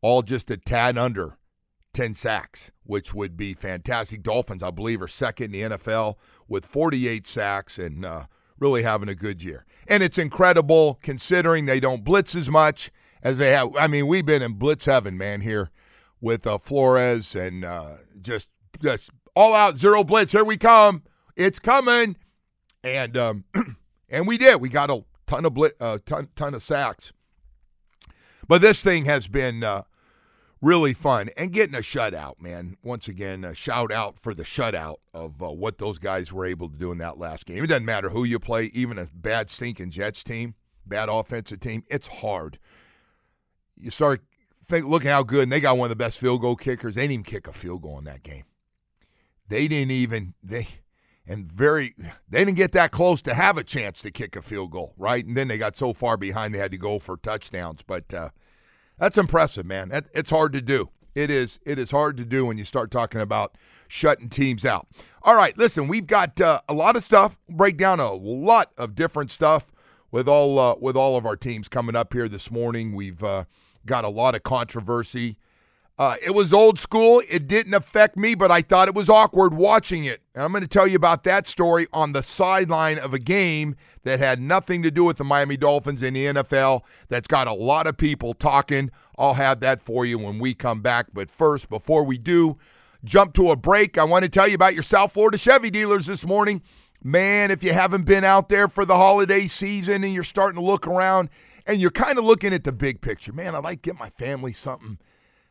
all 0.00 0.22
just 0.22 0.50
a 0.50 0.56
tad 0.56 0.98
under 0.98 1.38
10 1.92 2.14
sacks, 2.14 2.70
which 2.84 3.14
would 3.14 3.36
be 3.36 3.54
fantastic. 3.54 4.22
Dolphins, 4.22 4.62
I 4.62 4.70
believe, 4.70 5.00
are 5.02 5.08
second 5.08 5.54
in 5.54 5.70
the 5.70 5.76
NFL 5.76 6.16
with 6.46 6.66
48 6.66 7.26
sacks 7.26 7.78
and 7.78 8.04
uh, 8.04 8.26
really 8.58 8.82
having 8.82 9.08
a 9.08 9.14
good 9.14 9.42
year. 9.42 9.64
And 9.88 10.02
it's 10.02 10.18
incredible 10.18 10.98
considering 11.02 11.64
they 11.64 11.80
don't 11.80 12.04
blitz 12.04 12.34
as 12.34 12.50
much 12.50 12.90
as 13.22 13.38
they 13.38 13.52
have. 13.52 13.74
I 13.76 13.86
mean, 13.86 14.06
we've 14.06 14.26
been 14.26 14.42
in 14.42 14.54
blitz 14.54 14.84
heaven, 14.84 15.16
man, 15.16 15.40
here 15.40 15.70
with 16.20 16.46
uh, 16.46 16.58
Flores 16.58 17.34
and 17.34 17.64
uh, 17.64 17.96
just 18.20 18.50
just 18.80 19.10
all 19.36 19.54
out 19.54 19.78
zero 19.78 20.02
blitz. 20.02 20.32
Here 20.32 20.42
we 20.42 20.56
come. 20.56 21.02
It's 21.36 21.58
coming, 21.58 22.16
and 22.82 23.16
um, 23.16 23.44
and 24.08 24.26
we 24.26 24.38
did. 24.38 24.60
We 24.60 24.70
got 24.70 24.90
a 24.90 25.04
ton 25.26 25.44
of 25.44 25.54
blitz, 25.54 25.80
uh, 25.80 25.98
ton 26.04 26.28
ton 26.34 26.54
of 26.54 26.62
sacks. 26.62 27.12
But 28.48 28.62
this 28.62 28.82
thing 28.82 29.04
has 29.04 29.28
been 29.28 29.62
uh, 29.62 29.82
really 30.62 30.94
fun 30.94 31.30
and 31.36 31.52
getting 31.52 31.74
a 31.74 31.80
shutout, 31.80 32.40
man. 32.40 32.76
Once 32.82 33.08
again, 33.08 33.44
a 33.44 33.54
shout 33.54 33.92
out 33.92 34.18
for 34.18 34.34
the 34.34 34.44
shutout 34.44 34.96
of 35.12 35.42
uh, 35.42 35.50
what 35.50 35.78
those 35.78 35.98
guys 35.98 36.32
were 36.32 36.46
able 36.46 36.68
to 36.68 36.76
do 36.76 36.90
in 36.92 36.98
that 36.98 37.18
last 37.18 37.44
game. 37.44 37.62
It 37.62 37.66
doesn't 37.66 37.84
matter 37.84 38.08
who 38.08 38.24
you 38.24 38.38
play, 38.38 38.70
even 38.72 38.98
a 38.98 39.08
bad 39.12 39.50
stinking 39.50 39.90
Jets 39.90 40.24
team, 40.24 40.54
bad 40.86 41.08
offensive 41.08 41.60
team. 41.60 41.84
It's 41.88 42.06
hard. 42.06 42.58
You 43.76 43.90
start 43.90 44.22
think, 44.64 44.86
looking 44.86 45.10
how 45.10 45.24
good, 45.24 45.42
and 45.42 45.52
they 45.52 45.60
got 45.60 45.76
one 45.76 45.86
of 45.86 45.90
the 45.90 45.96
best 45.96 46.18
field 46.18 46.40
goal 46.40 46.56
kickers. 46.56 46.94
They 46.94 47.02
didn't 47.02 47.12
even 47.12 47.24
kick 47.24 47.48
a 47.48 47.52
field 47.52 47.82
goal 47.82 47.98
in 47.98 48.04
that 48.04 48.22
game. 48.22 48.44
They 49.48 49.68
didn't 49.68 49.92
even 49.92 50.34
they 50.42 50.68
and 51.26 51.44
very 51.44 51.94
they 52.28 52.44
didn't 52.44 52.56
get 52.56 52.72
that 52.72 52.92
close 52.92 53.22
to 53.22 53.34
have 53.34 53.58
a 53.58 53.64
chance 53.64 54.02
to 54.02 54.10
kick 54.10 54.36
a 54.36 54.42
field 54.42 54.70
goal, 54.70 54.94
right? 54.96 55.24
And 55.24 55.36
then 55.36 55.48
they 55.48 55.58
got 55.58 55.76
so 55.76 55.92
far 55.92 56.16
behind 56.16 56.54
they 56.54 56.58
had 56.58 56.70
to 56.72 56.78
go 56.78 56.98
for 56.98 57.16
touchdowns. 57.16 57.82
But 57.86 58.12
uh, 58.14 58.30
that's 58.98 59.18
impressive, 59.18 59.66
man. 59.66 59.90
That, 59.90 60.06
it's 60.14 60.30
hard 60.30 60.52
to 60.54 60.62
do. 60.62 60.90
It 61.14 61.30
is. 61.30 61.58
It 61.64 61.78
is 61.78 61.90
hard 61.90 62.16
to 62.18 62.24
do 62.24 62.46
when 62.46 62.58
you 62.58 62.64
start 62.64 62.90
talking 62.90 63.20
about 63.20 63.56
shutting 63.88 64.28
teams 64.28 64.64
out. 64.64 64.86
All 65.22 65.34
right, 65.34 65.56
listen, 65.56 65.88
we've 65.88 66.06
got 66.06 66.40
uh, 66.40 66.60
a 66.68 66.74
lot 66.74 66.94
of 66.94 67.02
stuff. 67.02 67.36
break 67.48 67.78
down 67.78 68.00
a 68.00 68.12
lot 68.12 68.72
of 68.76 68.94
different 68.94 69.30
stuff 69.30 69.72
with 70.10 70.28
all 70.28 70.58
uh, 70.58 70.74
with 70.78 70.96
all 70.96 71.16
of 71.16 71.24
our 71.24 71.36
teams 71.36 71.68
coming 71.68 71.96
up 71.96 72.12
here 72.12 72.28
this 72.28 72.50
morning. 72.50 72.94
We've 72.94 73.24
uh, 73.24 73.44
got 73.86 74.04
a 74.04 74.08
lot 74.08 74.34
of 74.34 74.42
controversy. 74.42 75.38
Uh, 75.98 76.14
it 76.24 76.34
was 76.34 76.52
old 76.52 76.78
school. 76.78 77.22
It 77.30 77.48
didn't 77.48 77.72
affect 77.72 78.18
me, 78.18 78.34
but 78.34 78.50
I 78.50 78.60
thought 78.60 78.88
it 78.88 78.94
was 78.94 79.08
awkward 79.08 79.54
watching 79.54 80.04
it. 80.04 80.20
And 80.34 80.44
I'm 80.44 80.52
going 80.52 80.62
to 80.62 80.68
tell 80.68 80.86
you 80.86 80.96
about 80.96 81.22
that 81.22 81.46
story 81.46 81.86
on 81.90 82.12
the 82.12 82.22
sideline 82.22 82.98
of 82.98 83.14
a 83.14 83.18
game 83.18 83.76
that 84.02 84.18
had 84.18 84.38
nothing 84.38 84.82
to 84.82 84.90
do 84.90 85.04
with 85.04 85.16
the 85.16 85.24
Miami 85.24 85.56
Dolphins 85.56 86.02
in 86.02 86.12
the 86.12 86.26
NFL. 86.26 86.82
That's 87.08 87.26
got 87.26 87.46
a 87.46 87.54
lot 87.54 87.86
of 87.86 87.96
people 87.96 88.34
talking. 88.34 88.90
I'll 89.16 89.34
have 89.34 89.60
that 89.60 89.80
for 89.80 90.04
you 90.04 90.18
when 90.18 90.38
we 90.38 90.52
come 90.52 90.82
back. 90.82 91.06
But 91.14 91.30
first, 91.30 91.70
before 91.70 92.04
we 92.04 92.18
do 92.18 92.58
jump 93.02 93.32
to 93.34 93.50
a 93.50 93.56
break, 93.56 93.96
I 93.96 94.04
want 94.04 94.24
to 94.24 94.30
tell 94.30 94.46
you 94.46 94.54
about 94.54 94.74
your 94.74 94.82
South 94.82 95.12
Florida 95.12 95.38
Chevy 95.38 95.70
dealers 95.70 96.04
this 96.04 96.26
morning. 96.26 96.60
Man, 97.02 97.50
if 97.50 97.64
you 97.64 97.72
haven't 97.72 98.04
been 98.04 98.24
out 98.24 98.50
there 98.50 98.68
for 98.68 98.84
the 98.84 98.96
holiday 98.96 99.46
season 99.46 100.04
and 100.04 100.12
you're 100.12 100.24
starting 100.24 100.60
to 100.60 100.66
look 100.66 100.86
around, 100.86 101.30
and 101.66 101.80
you're 101.80 101.90
kind 101.90 102.16
of 102.16 102.24
looking 102.24 102.54
at 102.54 102.62
the 102.62 102.70
big 102.70 103.00
picture. 103.00 103.32
Man, 103.32 103.54
I'd 103.54 103.64
like 103.64 103.82
to 103.82 103.90
get 103.90 103.98
my 103.98 104.10
family 104.10 104.52
something 104.52 104.98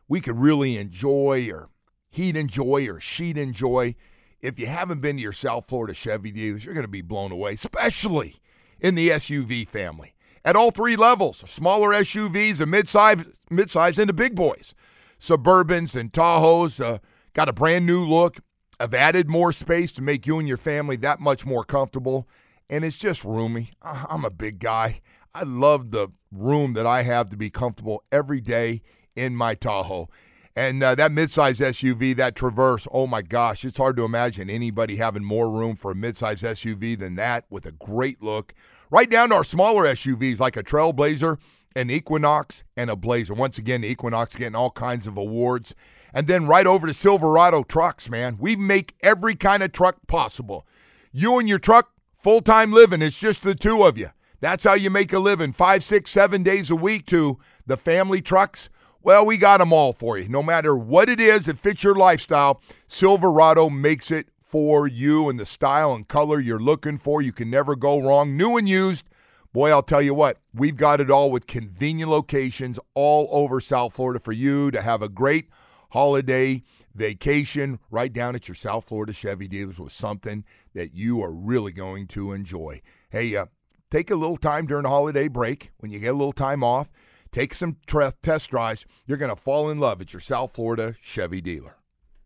we 0.08 0.20
could 0.20 0.38
really 0.38 0.76
enjoy 0.76 1.48
or 1.50 1.68
he'd 2.10 2.36
enjoy 2.36 2.88
or 2.88 3.00
she'd 3.00 3.38
enjoy. 3.38 3.94
If 4.40 4.58
you 4.58 4.66
haven't 4.66 5.00
been 5.00 5.16
to 5.16 5.22
your 5.22 5.32
South 5.32 5.66
Florida 5.66 5.94
Chevy 5.94 6.30
dealers, 6.30 6.64
you're 6.64 6.74
going 6.74 6.84
to 6.84 6.88
be 6.88 7.02
blown 7.02 7.32
away, 7.32 7.54
especially 7.54 8.36
in 8.80 8.94
the 8.94 9.10
SUV 9.10 9.66
family. 9.66 10.14
At 10.44 10.54
all 10.54 10.70
three 10.70 10.94
levels, 10.94 11.42
smaller 11.46 11.90
SUVs, 11.90 12.60
a 12.60 12.66
midsize, 12.66 13.32
midsize, 13.50 13.98
and 13.98 14.08
the 14.08 14.12
big 14.12 14.36
boys. 14.36 14.74
Suburbans 15.18 15.98
and 15.98 16.12
Tahoes 16.12 16.82
uh, 16.82 16.98
got 17.32 17.48
a 17.48 17.52
brand 17.52 17.86
new 17.86 18.06
look. 18.06 18.38
I've 18.78 18.94
added 18.94 19.28
more 19.28 19.52
space 19.52 19.90
to 19.92 20.02
make 20.02 20.26
you 20.26 20.38
and 20.38 20.46
your 20.46 20.58
family 20.58 20.96
that 20.96 21.18
much 21.18 21.44
more 21.46 21.64
comfortable, 21.64 22.28
and 22.68 22.84
it's 22.84 22.98
just 22.98 23.24
roomy. 23.24 23.70
I'm 23.82 24.24
a 24.24 24.30
big 24.30 24.60
guy. 24.60 25.00
I 25.34 25.42
love 25.42 25.90
the 25.90 26.08
room 26.30 26.74
that 26.74 26.86
I 26.86 27.02
have 27.02 27.30
to 27.30 27.36
be 27.36 27.50
comfortable 27.50 28.04
every 28.12 28.40
day 28.40 28.82
in 29.16 29.34
my 29.34 29.54
Tahoe. 29.54 30.08
And 30.54 30.82
uh, 30.82 30.94
that 30.94 31.10
midsize 31.10 31.60
SUV, 31.60 32.16
that 32.16 32.34
Traverse, 32.34 32.88
oh 32.90 33.06
my 33.06 33.20
gosh, 33.20 33.64
it's 33.64 33.76
hard 33.76 33.96
to 33.98 34.04
imagine 34.04 34.48
anybody 34.48 34.96
having 34.96 35.22
more 35.22 35.50
room 35.50 35.76
for 35.76 35.90
a 35.90 35.94
midsize 35.94 36.42
SUV 36.42 36.98
than 36.98 37.16
that 37.16 37.44
with 37.50 37.66
a 37.66 37.72
great 37.72 38.22
look. 38.22 38.54
Right 38.90 39.10
down 39.10 39.28
to 39.28 39.34
our 39.34 39.44
smaller 39.44 39.84
SUVs 39.84 40.40
like 40.40 40.56
a 40.56 40.62
Trailblazer, 40.62 41.38
an 41.74 41.90
Equinox, 41.90 42.64
and 42.74 42.88
a 42.88 42.96
Blazer. 42.96 43.34
Once 43.34 43.58
again, 43.58 43.82
the 43.82 43.88
Equinox 43.88 44.34
getting 44.34 44.54
all 44.54 44.70
kinds 44.70 45.06
of 45.06 45.18
awards. 45.18 45.74
And 46.14 46.26
then 46.26 46.46
right 46.46 46.66
over 46.66 46.86
to 46.86 46.94
Silverado 46.94 47.62
trucks, 47.62 48.08
man. 48.08 48.38
We 48.40 48.56
make 48.56 48.94
every 49.02 49.34
kind 49.34 49.62
of 49.62 49.72
truck 49.72 50.06
possible. 50.06 50.66
You 51.12 51.38
and 51.38 51.46
your 51.46 51.58
truck, 51.58 51.90
full 52.16 52.40
time 52.40 52.72
living, 52.72 53.02
it's 53.02 53.18
just 53.18 53.42
the 53.42 53.54
two 53.54 53.82
of 53.82 53.98
you. 53.98 54.08
That's 54.40 54.64
how 54.64 54.74
you 54.74 54.88
make 54.88 55.12
a 55.12 55.18
living 55.18 55.52
five, 55.52 55.84
six, 55.84 56.10
seven 56.10 56.42
days 56.42 56.70
a 56.70 56.76
week 56.76 57.04
to 57.06 57.38
the 57.66 57.76
family 57.76 58.22
trucks. 58.22 58.70
Well, 59.06 59.24
we 59.24 59.38
got 59.38 59.58
them 59.58 59.72
all 59.72 59.92
for 59.92 60.18
you. 60.18 60.28
No 60.28 60.42
matter 60.42 60.76
what 60.76 61.08
it 61.08 61.20
is 61.20 61.46
that 61.46 61.60
fits 61.60 61.84
your 61.84 61.94
lifestyle, 61.94 62.60
Silverado 62.88 63.70
makes 63.70 64.10
it 64.10 64.30
for 64.42 64.88
you 64.88 65.28
in 65.28 65.36
the 65.36 65.46
style 65.46 65.94
and 65.94 66.08
color 66.08 66.40
you're 66.40 66.58
looking 66.58 66.98
for. 66.98 67.22
You 67.22 67.30
can 67.30 67.48
never 67.48 67.76
go 67.76 68.00
wrong. 68.00 68.36
New 68.36 68.56
and 68.56 68.68
used. 68.68 69.08
Boy, 69.52 69.70
I'll 69.70 69.84
tell 69.84 70.02
you 70.02 70.12
what, 70.12 70.38
we've 70.52 70.74
got 70.74 71.00
it 71.00 71.08
all 71.08 71.30
with 71.30 71.46
convenient 71.46 72.10
locations 72.10 72.80
all 72.94 73.28
over 73.30 73.60
South 73.60 73.94
Florida 73.94 74.18
for 74.18 74.32
you 74.32 74.72
to 74.72 74.82
have 74.82 75.02
a 75.02 75.08
great 75.08 75.50
holiday 75.90 76.64
vacation 76.92 77.78
right 77.92 78.12
down 78.12 78.34
at 78.34 78.48
your 78.48 78.56
South 78.56 78.86
Florida 78.86 79.12
Chevy 79.12 79.46
dealers 79.46 79.78
with 79.78 79.92
something 79.92 80.44
that 80.74 80.94
you 80.94 81.22
are 81.22 81.30
really 81.30 81.70
going 81.70 82.08
to 82.08 82.32
enjoy. 82.32 82.82
Hey, 83.10 83.36
uh, 83.36 83.46
take 83.88 84.10
a 84.10 84.16
little 84.16 84.36
time 84.36 84.66
during 84.66 84.82
the 84.82 84.88
holiday 84.88 85.28
break 85.28 85.70
when 85.78 85.92
you 85.92 86.00
get 86.00 86.08
a 86.08 86.18
little 86.18 86.32
time 86.32 86.64
off. 86.64 86.90
Take 87.36 87.52
some 87.52 87.76
test 88.22 88.48
drives. 88.48 88.86
You're 89.04 89.18
going 89.18 89.28
to 89.28 89.36
fall 89.36 89.68
in 89.68 89.78
love 89.78 90.00
at 90.00 90.14
your 90.14 90.20
South 90.20 90.54
Florida 90.54 90.96
Chevy 91.02 91.42
dealer. 91.42 91.76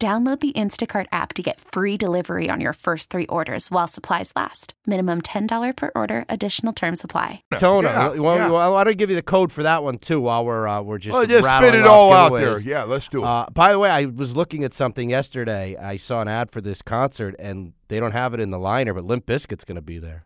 Download 0.00 0.40
the 0.40 0.52
Instacart 0.54 1.04
app 1.12 1.34
to 1.34 1.42
get 1.42 1.60
free 1.60 1.98
delivery 1.98 2.48
on 2.48 2.58
your 2.58 2.72
first 2.72 3.10
three 3.10 3.26
orders 3.26 3.70
while 3.70 3.86
supplies 3.86 4.32
last. 4.34 4.72
Minimum 4.86 5.20
$10 5.20 5.76
per 5.76 5.90
order, 5.94 6.24
additional 6.26 6.72
term 6.72 6.96
supply. 6.96 7.42
Daytona. 7.50 7.88
Yeah, 7.88 8.08
well, 8.14 8.36
yeah. 8.36 8.48
well, 8.50 8.72
why 8.72 8.82
don't 8.84 8.92
I 8.92 8.94
give 8.94 9.10
you 9.10 9.16
the 9.16 9.20
code 9.20 9.52
for 9.52 9.62
that 9.62 9.82
one 9.84 9.98
too 9.98 10.22
while 10.22 10.46
we're 10.46 10.66
uh, 10.66 10.80
we're 10.80 10.96
just 10.96 11.12
Well, 11.12 11.26
just 11.26 11.46
spit 11.46 11.74
it 11.74 11.82
off 11.82 11.86
all 11.90 12.12
out 12.14 12.32
there. 12.34 12.58
Yeah, 12.60 12.84
let's 12.84 13.08
do 13.08 13.22
it. 13.22 13.26
Uh, 13.26 13.44
by 13.52 13.72
the 13.72 13.78
way, 13.78 13.90
I 13.90 14.06
was 14.06 14.34
looking 14.34 14.64
at 14.64 14.72
something 14.72 15.10
yesterday. 15.10 15.76
I 15.76 15.98
saw 15.98 16.22
an 16.22 16.28
ad 16.28 16.50
for 16.50 16.62
this 16.62 16.80
concert, 16.80 17.34
and 17.38 17.74
they 17.88 18.00
don't 18.00 18.12
have 18.12 18.32
it 18.32 18.40
in 18.40 18.48
the 18.48 18.58
liner, 18.58 18.94
but 18.94 19.04
Limp 19.04 19.26
Bizkit's 19.26 19.64
going 19.66 19.76
to 19.76 19.82
be 19.82 19.98
there. 19.98 20.24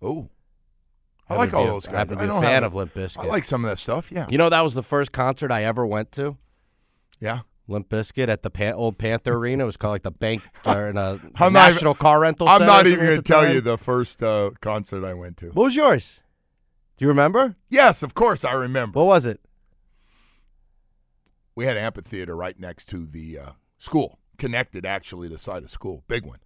oh, 0.00 0.28
I 1.28 1.32
happen 1.34 1.38
like 1.38 1.50
to 1.50 1.56
all 1.56 1.64
a- 1.64 1.70
those 1.72 1.86
guys. 1.86 1.94
I 1.96 1.98
happen 1.98 2.14
to 2.18 2.18
be 2.20 2.24
a 2.26 2.28
don't 2.28 2.42
fan 2.42 2.62
have 2.62 2.70
of. 2.72 2.74
Limp 2.76 2.94
Bizkit. 2.94 3.24
I 3.24 3.26
like 3.26 3.44
some 3.44 3.64
of 3.64 3.70
that 3.70 3.78
stuff. 3.80 4.12
Yeah, 4.12 4.26
You 4.30 4.38
know, 4.38 4.50
that 4.50 4.60
was 4.60 4.74
the 4.74 4.84
first 4.84 5.10
concert 5.10 5.50
I 5.50 5.64
ever 5.64 5.84
went 5.84 6.12
to. 6.12 6.36
yeah. 7.18 7.40
Limp 7.68 7.88
Bizkit 7.88 8.28
at 8.28 8.42
the 8.42 8.50
Pan- 8.50 8.74
old 8.74 8.98
Panther 8.98 9.34
Arena. 9.36 9.64
It 9.64 9.66
was 9.66 9.76
called 9.76 9.92
like 9.92 10.02
the 10.02 10.10
Bank 10.10 10.42
or 10.64 10.88
in 10.88 10.96
a 10.96 11.20
I'm 11.36 11.52
not 11.52 11.72
National 11.72 11.94
Car 11.94 12.20
Rental. 12.20 12.48
I'm 12.48 12.58
Center 12.58 12.72
not 12.72 12.86
even 12.86 13.04
going 13.04 13.16
to 13.16 13.22
tell 13.22 13.42
time. 13.42 13.54
you 13.54 13.60
the 13.60 13.78
first 13.78 14.22
uh, 14.22 14.50
concert 14.60 15.04
I 15.04 15.14
went 15.14 15.36
to. 15.38 15.46
What 15.48 15.64
was 15.64 15.76
yours? 15.76 16.20
Do 16.96 17.04
you 17.04 17.08
remember? 17.08 17.56
Yes, 17.68 18.02
of 18.02 18.14
course 18.14 18.44
I 18.44 18.52
remember. 18.52 18.98
What 18.98 19.06
was 19.06 19.26
it? 19.26 19.40
we 21.56 21.64
had 21.64 21.76
an 21.76 21.82
amphitheater 21.84 22.36
right 22.36 22.58
next 22.60 22.86
to 22.88 23.06
the 23.06 23.38
uh, 23.38 23.50
school, 23.78 24.18
connected 24.38 24.84
actually 24.86 25.28
to 25.28 25.34
the 25.34 25.38
side 25.38 25.62
of 25.64 25.70
school. 25.70 26.04
Big 26.06 26.24
one. 26.24 26.38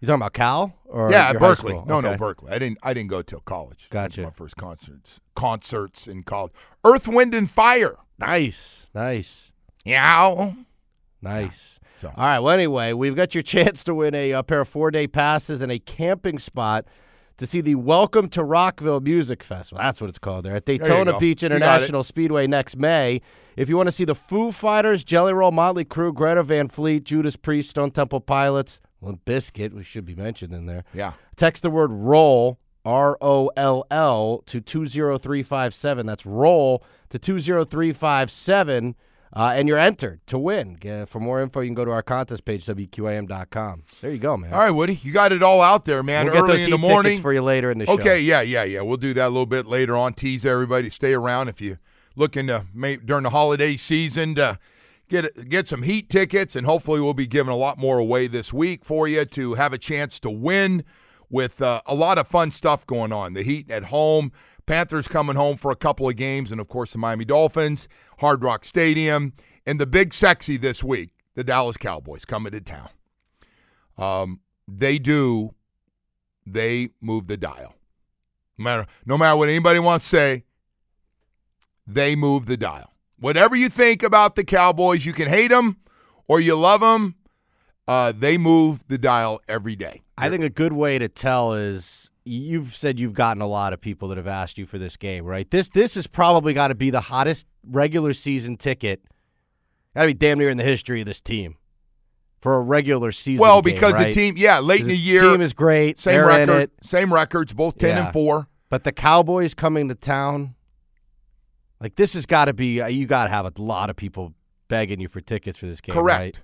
You 0.00 0.06
talking 0.06 0.22
about 0.22 0.32
Cal 0.32 0.74
or 0.86 1.10
yeah, 1.10 1.32
Berkeley. 1.32 1.74
No, 1.86 2.00
no, 2.00 2.16
Berkeley. 2.16 2.52
I 2.52 2.58
didn't. 2.58 2.78
I 2.82 2.94
didn't 2.94 3.10
go 3.10 3.20
till 3.20 3.40
college. 3.40 3.88
Gotcha. 3.90 4.22
My 4.22 4.30
first 4.30 4.56
concerts. 4.56 5.20
Concerts 5.34 6.06
in 6.06 6.22
college. 6.22 6.52
Earth, 6.84 7.08
Wind, 7.08 7.34
and 7.34 7.50
Fire. 7.50 7.96
Nice, 8.18 8.86
nice, 8.94 9.47
Yeah. 9.88 10.52
nice. 11.22 11.78
So- 12.00 12.08
All 12.16 12.24
right. 12.26 12.38
Well, 12.38 12.54
anyway, 12.54 12.92
we've 12.92 13.16
got 13.16 13.34
your 13.34 13.42
chance 13.42 13.82
to 13.84 13.94
win 13.94 14.14
a, 14.14 14.30
a 14.32 14.42
pair 14.42 14.60
of 14.60 14.68
four 14.68 14.90
day 14.90 15.06
passes 15.06 15.60
and 15.60 15.72
a 15.72 15.78
camping 15.78 16.38
spot 16.38 16.84
to 17.38 17.46
see 17.46 17.60
the 17.60 17.74
Welcome 17.76 18.28
to 18.30 18.42
Rockville 18.44 19.00
Music 19.00 19.42
Festival. 19.42 19.82
That's 19.82 20.00
what 20.00 20.10
it's 20.10 20.18
called 20.18 20.44
there 20.44 20.56
at 20.56 20.64
Daytona 20.64 21.12
go. 21.12 21.18
Beach 21.20 21.42
You 21.42 21.48
got 21.48 21.54
it. 21.54 21.62
International 21.62 22.02
Speedway 22.02 22.46
next 22.46 22.76
May. 22.76 23.20
If 23.56 23.68
you 23.68 23.76
want 23.76 23.86
to 23.88 23.92
see 23.92 24.04
the 24.04 24.14
Foo 24.14 24.52
Fighters, 24.52 25.02
Jelly 25.04 25.32
Roll, 25.32 25.50
Motley 25.50 25.84
Crue, 25.84 26.14
Greta 26.14 26.42
Van 26.42 26.68
Fleet, 26.68 27.02
Judas 27.04 27.36
Priest, 27.36 27.70
Stone 27.70 27.90
Temple 27.92 28.20
Pilots, 28.20 28.80
Limp 29.00 29.24
Bizkit, 29.24 29.72
we 29.72 29.82
should 29.84 30.04
be 30.04 30.14
mentioned 30.14 30.52
in 30.52 30.66
there. 30.66 30.84
Yeah. 30.92 31.12
Text 31.36 31.62
the 31.62 31.70
word 31.70 31.90
roll, 31.92 32.58
R 32.84 33.16
O 33.20 33.50
L 33.56 33.84
L, 33.90 34.42
to 34.46 34.60
20357. 34.60 36.06
That's 36.06 36.26
roll 36.26 36.84
to 37.10 37.18
20357. 37.18 38.94
Uh, 39.32 39.52
and 39.54 39.68
you're 39.68 39.78
entered 39.78 40.20
to 40.26 40.38
win. 40.38 40.78
Uh, 40.86 41.04
for 41.06 41.20
more 41.20 41.42
info, 41.42 41.60
you 41.60 41.68
can 41.68 41.74
go 41.74 41.84
to 41.84 41.90
our 41.90 42.02
contest 42.02 42.44
page, 42.44 42.64
WQAM.com. 42.66 43.82
There 44.00 44.10
you 44.10 44.18
go, 44.18 44.36
man. 44.36 44.52
All 44.52 44.60
right, 44.60 44.70
Woody, 44.70 44.94
you 45.02 45.12
got 45.12 45.32
it 45.32 45.42
all 45.42 45.60
out 45.60 45.84
there, 45.84 46.02
man. 46.02 46.26
We'll 46.26 46.44
Early 46.44 46.64
in 46.64 46.70
the 46.70 46.78
morning 46.78 47.20
for 47.20 47.32
you 47.32 47.42
later 47.42 47.70
in 47.70 47.78
the 47.78 47.86
show. 47.86 47.92
Okay, 47.92 48.20
yeah, 48.20 48.40
yeah, 48.40 48.64
yeah. 48.64 48.80
We'll 48.80 48.96
do 48.96 49.12
that 49.14 49.26
a 49.26 49.28
little 49.28 49.46
bit 49.46 49.66
later 49.66 49.96
on. 49.96 50.14
Tease 50.14 50.46
everybody. 50.46 50.88
Stay 50.88 51.12
around 51.12 51.48
if 51.48 51.60
you 51.60 51.78
looking 52.16 52.46
to 52.48 52.66
may, 52.74 52.96
during 52.96 53.22
the 53.22 53.30
holiday 53.30 53.76
season 53.76 54.34
to 54.36 54.58
get 55.08 55.48
get 55.48 55.68
some 55.68 55.82
heat 55.82 56.08
tickets, 56.08 56.56
and 56.56 56.66
hopefully 56.66 57.00
we'll 57.00 57.14
be 57.14 57.26
giving 57.26 57.52
a 57.52 57.56
lot 57.56 57.78
more 57.78 57.98
away 57.98 58.26
this 58.26 58.52
week 58.52 58.84
for 58.84 59.08
you 59.08 59.24
to 59.24 59.54
have 59.54 59.72
a 59.72 59.78
chance 59.78 60.18
to 60.20 60.30
win 60.30 60.84
with 61.30 61.60
uh, 61.60 61.80
a 61.86 61.94
lot 61.94 62.18
of 62.18 62.26
fun 62.26 62.50
stuff 62.50 62.86
going 62.86 63.12
on. 63.12 63.34
The 63.34 63.42
Heat 63.42 63.70
at 63.70 63.84
home, 63.84 64.32
Panthers 64.68 65.08
coming 65.08 65.34
home 65.34 65.56
for 65.56 65.70
a 65.70 65.76
couple 65.76 66.06
of 66.06 66.16
games, 66.16 66.52
and 66.52 66.60
of 66.60 66.68
course 66.68 66.92
the 66.92 66.98
Miami 66.98 67.24
Dolphins, 67.24 67.88
Hard 68.18 68.44
Rock 68.44 68.66
Stadium, 68.66 69.32
and 69.66 69.80
the 69.80 69.86
big 69.86 70.12
sexy 70.12 70.58
this 70.58 70.84
week, 70.84 71.10
the 71.34 71.42
Dallas 71.42 71.78
Cowboys 71.78 72.26
coming 72.26 72.52
to 72.52 72.60
town. 72.60 72.90
Um, 73.96 74.40
they 74.68 74.98
do 74.98 75.54
they 76.44 76.90
move 77.00 77.28
the 77.28 77.38
dial. 77.38 77.74
No 78.58 78.64
matter, 78.64 78.86
no 79.06 79.16
matter 79.16 79.38
what 79.38 79.48
anybody 79.48 79.78
wants 79.78 80.10
to 80.10 80.16
say, 80.16 80.44
they 81.86 82.14
move 82.14 82.44
the 82.44 82.58
dial. 82.58 82.92
Whatever 83.18 83.56
you 83.56 83.70
think 83.70 84.02
about 84.02 84.34
the 84.34 84.44
Cowboys, 84.44 85.06
you 85.06 85.14
can 85.14 85.28
hate 85.28 85.48
them 85.48 85.78
or 86.26 86.40
you 86.40 86.54
love 86.54 86.80
them. 86.80 87.14
Uh, 87.86 88.12
they 88.14 88.36
move 88.36 88.84
the 88.88 88.98
dial 88.98 89.40
every 89.48 89.76
day. 89.76 90.02
I 90.18 90.28
think 90.28 90.44
a 90.44 90.50
good 90.50 90.74
way 90.74 90.98
to 90.98 91.08
tell 91.08 91.54
is 91.54 92.07
you've 92.28 92.74
said 92.74 92.98
you've 93.00 93.14
gotten 93.14 93.40
a 93.42 93.46
lot 93.46 93.72
of 93.72 93.80
people 93.80 94.08
that 94.08 94.16
have 94.18 94.26
asked 94.26 94.58
you 94.58 94.66
for 94.66 94.78
this 94.78 94.96
game, 94.96 95.24
right? 95.24 95.50
This 95.50 95.68
this 95.68 95.94
has 95.94 96.06
probably 96.06 96.52
got 96.52 96.68
to 96.68 96.74
be 96.74 96.90
the 96.90 97.00
hottest 97.00 97.46
regular 97.66 98.12
season 98.12 98.56
ticket. 98.56 99.02
Got 99.94 100.02
to 100.02 100.06
be 100.08 100.14
damn 100.14 100.38
near 100.38 100.50
in 100.50 100.56
the 100.58 100.64
history 100.64 101.00
of 101.00 101.06
this 101.06 101.20
team 101.20 101.56
for 102.40 102.56
a 102.56 102.60
regular 102.60 103.10
season. 103.10 103.40
well, 103.40 103.62
game, 103.62 103.74
because 103.74 103.98
the 103.98 104.12
team, 104.12 104.34
yeah, 104.36 104.60
late 104.60 104.82
in 104.82 104.88
the 104.88 104.96
year, 104.96 105.22
team 105.22 105.40
is 105.40 105.52
great. 105.52 105.98
same 105.98 106.24
record, 106.24 106.70
same 106.82 107.12
records, 107.12 107.52
both 107.52 107.78
ten 107.78 107.96
Yeah. 107.96 108.04
and 108.04 108.12
four. 108.12 108.48
But 108.70 108.84
the 108.84 108.92
Cowboys 108.92 109.54
coming 109.54 109.88
to 109.88 109.94
town, 109.94 110.54
like 111.80 111.96
this 111.96 112.12
has 112.14 112.26
got 112.26 112.44
to 112.44 112.52
be. 112.52 112.80
Uh, 112.80 112.86
you 112.88 113.06
got 113.06 113.24
to 113.24 113.30
have 113.30 113.46
a 113.46 113.52
lot 113.62 113.90
of 113.90 113.96
people 113.96 114.34
begging 114.68 115.00
you 115.00 115.08
for 115.08 115.20
tickets 115.22 115.58
for 115.58 115.66
this 115.66 115.80
game. 115.80 115.94
Correct. 115.94 116.20
right? 116.20 116.40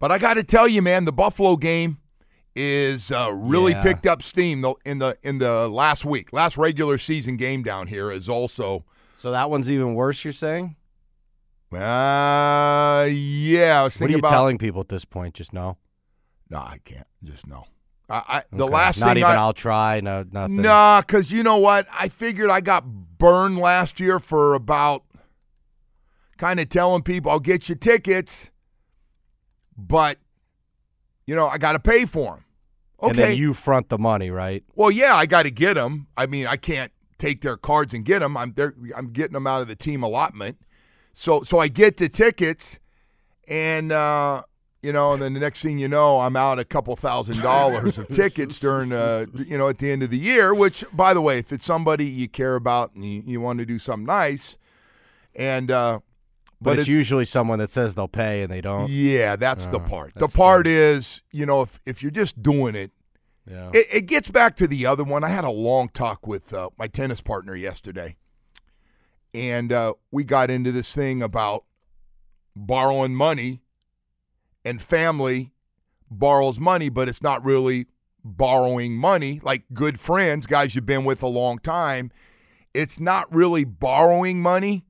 But 0.00 0.10
I 0.10 0.18
got 0.18 0.34
to 0.34 0.42
tell 0.42 0.66
you, 0.66 0.82
man, 0.82 1.04
the 1.04 1.12
Buffalo 1.12 1.56
game 1.56 1.98
is 2.56 3.10
uh, 3.12 3.30
really 3.32 3.72
Yeah. 3.72 3.82
picked 3.82 4.06
up 4.06 4.22
steam 4.22 4.60
though 4.60 4.78
in 4.84 4.98
the 4.98 5.16
in 5.22 5.38
the 5.38 5.68
last 5.68 6.04
week. 6.04 6.32
Last 6.32 6.56
regular 6.56 6.98
season 6.98 7.36
game 7.36 7.62
down 7.62 7.86
here 7.86 8.10
is 8.10 8.28
also. 8.28 8.84
So 9.16 9.30
that 9.30 9.50
one's 9.50 9.70
even 9.70 9.94
worse. 9.94 10.24
You're 10.24 10.32
saying? 10.32 10.76
Uh, 11.72 13.06
yeah, 13.10 13.80
I 13.80 13.84
was 13.84 14.00
What 14.00 14.08
are 14.08 14.12
you 14.12 14.18
about. 14.18 14.30
telling 14.30 14.58
people 14.58 14.80
at 14.80 14.88
this 14.88 15.04
point? 15.04 15.34
Just 15.34 15.52
no. 15.52 15.76
No, 16.48 16.58
I 16.58 16.78
can't. 16.84 17.06
Just 17.22 17.46
no. 17.46 17.64
I, 18.08 18.22
I 18.28 18.42
the 18.50 18.66
last 18.66 18.98
Not 18.98 19.10
thing 19.10 19.18
even. 19.18 19.30
I, 19.30 19.34
I'll 19.36 19.52
try. 19.52 20.00
No, 20.00 20.24
nothing. 20.32 20.56
Nah, 20.62 21.00
because 21.02 21.30
you 21.30 21.44
know 21.44 21.58
what? 21.58 21.86
I 21.92 22.08
figured 22.08 22.50
I 22.50 22.60
got 22.60 22.84
burned 23.18 23.58
last 23.58 24.00
year 24.00 24.18
for 24.18 24.54
about 24.54 25.04
kind 26.38 26.58
of 26.58 26.68
telling 26.68 27.02
people 27.02 27.30
I'll 27.30 27.38
get 27.38 27.68
you 27.68 27.76
tickets, 27.76 28.50
but 29.76 30.18
you 31.30 31.36
know 31.36 31.46
I 31.46 31.58
got 31.58 31.72
to 31.74 31.78
pay 31.78 32.06
for 32.06 32.34
them. 32.34 32.44
Okay. 33.00 33.10
And 33.10 33.18
then 33.18 33.36
you 33.36 33.54
front 33.54 33.88
the 33.88 33.98
money, 33.98 34.30
right? 34.30 34.64
well, 34.74 34.90
yeah, 34.90 35.14
I 35.14 35.26
got 35.26 35.44
to 35.44 35.50
get 35.52 35.74
them. 35.74 36.08
I 36.16 36.26
mean, 36.26 36.48
I 36.48 36.56
can't 36.56 36.90
take 37.18 37.40
their 37.40 37.56
cards 37.56 37.94
and 37.94 38.04
get 38.04 38.18
them. 38.18 38.36
I'm 38.36 38.52
they're, 38.52 38.74
I'm 38.96 39.12
getting 39.12 39.34
them 39.34 39.46
out 39.46 39.60
of 39.60 39.68
the 39.68 39.76
team 39.76 40.02
allotment. 40.02 40.58
So 41.12 41.44
so 41.44 41.60
I 41.60 41.68
get 41.68 41.98
the 41.98 42.08
tickets, 42.08 42.80
and 43.46 43.92
uh, 43.92 44.42
you 44.82 44.92
know, 44.92 45.12
and 45.12 45.22
then 45.22 45.34
the 45.34 45.40
next 45.40 45.62
thing 45.62 45.78
you 45.78 45.86
know, 45.86 46.18
I'm 46.18 46.34
out 46.34 46.58
a 46.58 46.64
couple 46.64 46.96
thousand 46.96 47.40
dollars 47.42 47.96
of 47.96 48.08
tickets 48.12 48.58
during 48.58 48.92
uh, 48.92 49.26
you 49.32 49.56
know 49.56 49.68
at 49.68 49.78
the 49.78 49.92
end 49.92 50.02
of 50.02 50.10
the 50.10 50.18
year. 50.18 50.52
Which, 50.52 50.84
by 50.92 51.14
the 51.14 51.20
way, 51.20 51.38
if 51.38 51.52
it's 51.52 51.64
somebody 51.64 52.06
you 52.06 52.28
care 52.28 52.56
about 52.56 52.92
and 52.96 53.04
you, 53.04 53.22
you 53.24 53.40
want 53.40 53.60
to 53.60 53.64
do 53.64 53.78
something 53.78 54.06
nice, 54.06 54.58
and 55.36 55.70
uh, 55.70 56.00
But, 56.62 56.78
it's, 56.78 56.88
usually 56.88 57.24
someone 57.24 57.58
that 57.58 57.70
says 57.70 57.94
they'll 57.94 58.06
pay 58.08 58.42
and 58.42 58.52
they 58.52 58.60
don't. 58.60 58.90
yeah, 58.90 59.34
that's 59.36 59.66
the 59.68 59.78
Uh, 59.80 59.88
part. 59.88 60.14
The 60.14 60.20
that's 60.20 60.36
part 60.36 60.66
is, 60.66 61.22
you 61.32 61.46
know, 61.46 61.62
if 61.62 61.80
if 61.86 62.02
you're 62.02 62.10
just 62.10 62.42
doing 62.42 62.74
it, 62.74 62.90
Yeah. 63.46 63.70
it, 63.72 63.86
it 63.92 64.06
gets 64.06 64.30
back 64.30 64.56
to 64.56 64.66
the 64.66 64.84
other 64.86 65.02
one. 65.04 65.24
I 65.24 65.28
had 65.28 65.44
a 65.44 65.50
long 65.50 65.88
talk 65.88 66.26
with 66.26 66.52
uh, 66.52 66.68
my 66.78 66.86
tennis 66.86 67.20
partner 67.22 67.56
yesterday, 67.56 68.16
and 69.32 69.72
uh, 69.72 69.94
we 70.10 70.24
got 70.24 70.50
into 70.50 70.70
this 70.72 70.94
thing 70.94 71.22
about 71.22 71.64
borrowing 72.54 73.14
money, 73.14 73.62
and 74.64 74.82
family 74.82 75.52
borrows 76.10 76.58
money, 76.60 76.88
but 76.88 77.08
it's 77.08 77.22
not 77.22 77.42
really 77.44 77.86
borrowing 78.22 78.94
money. 78.96 79.40
Like 79.42 79.62
good 79.72 79.98
friends, 79.98 80.46
guys 80.46 80.74
you've 80.74 80.84
been 80.86 81.04
with 81.04 81.22
a 81.22 81.26
long 81.28 81.58
time, 81.58 82.10
it's 82.74 83.00
not 83.00 83.32
really 83.34 83.64
borrowing 83.64 84.42
money. 84.42 84.84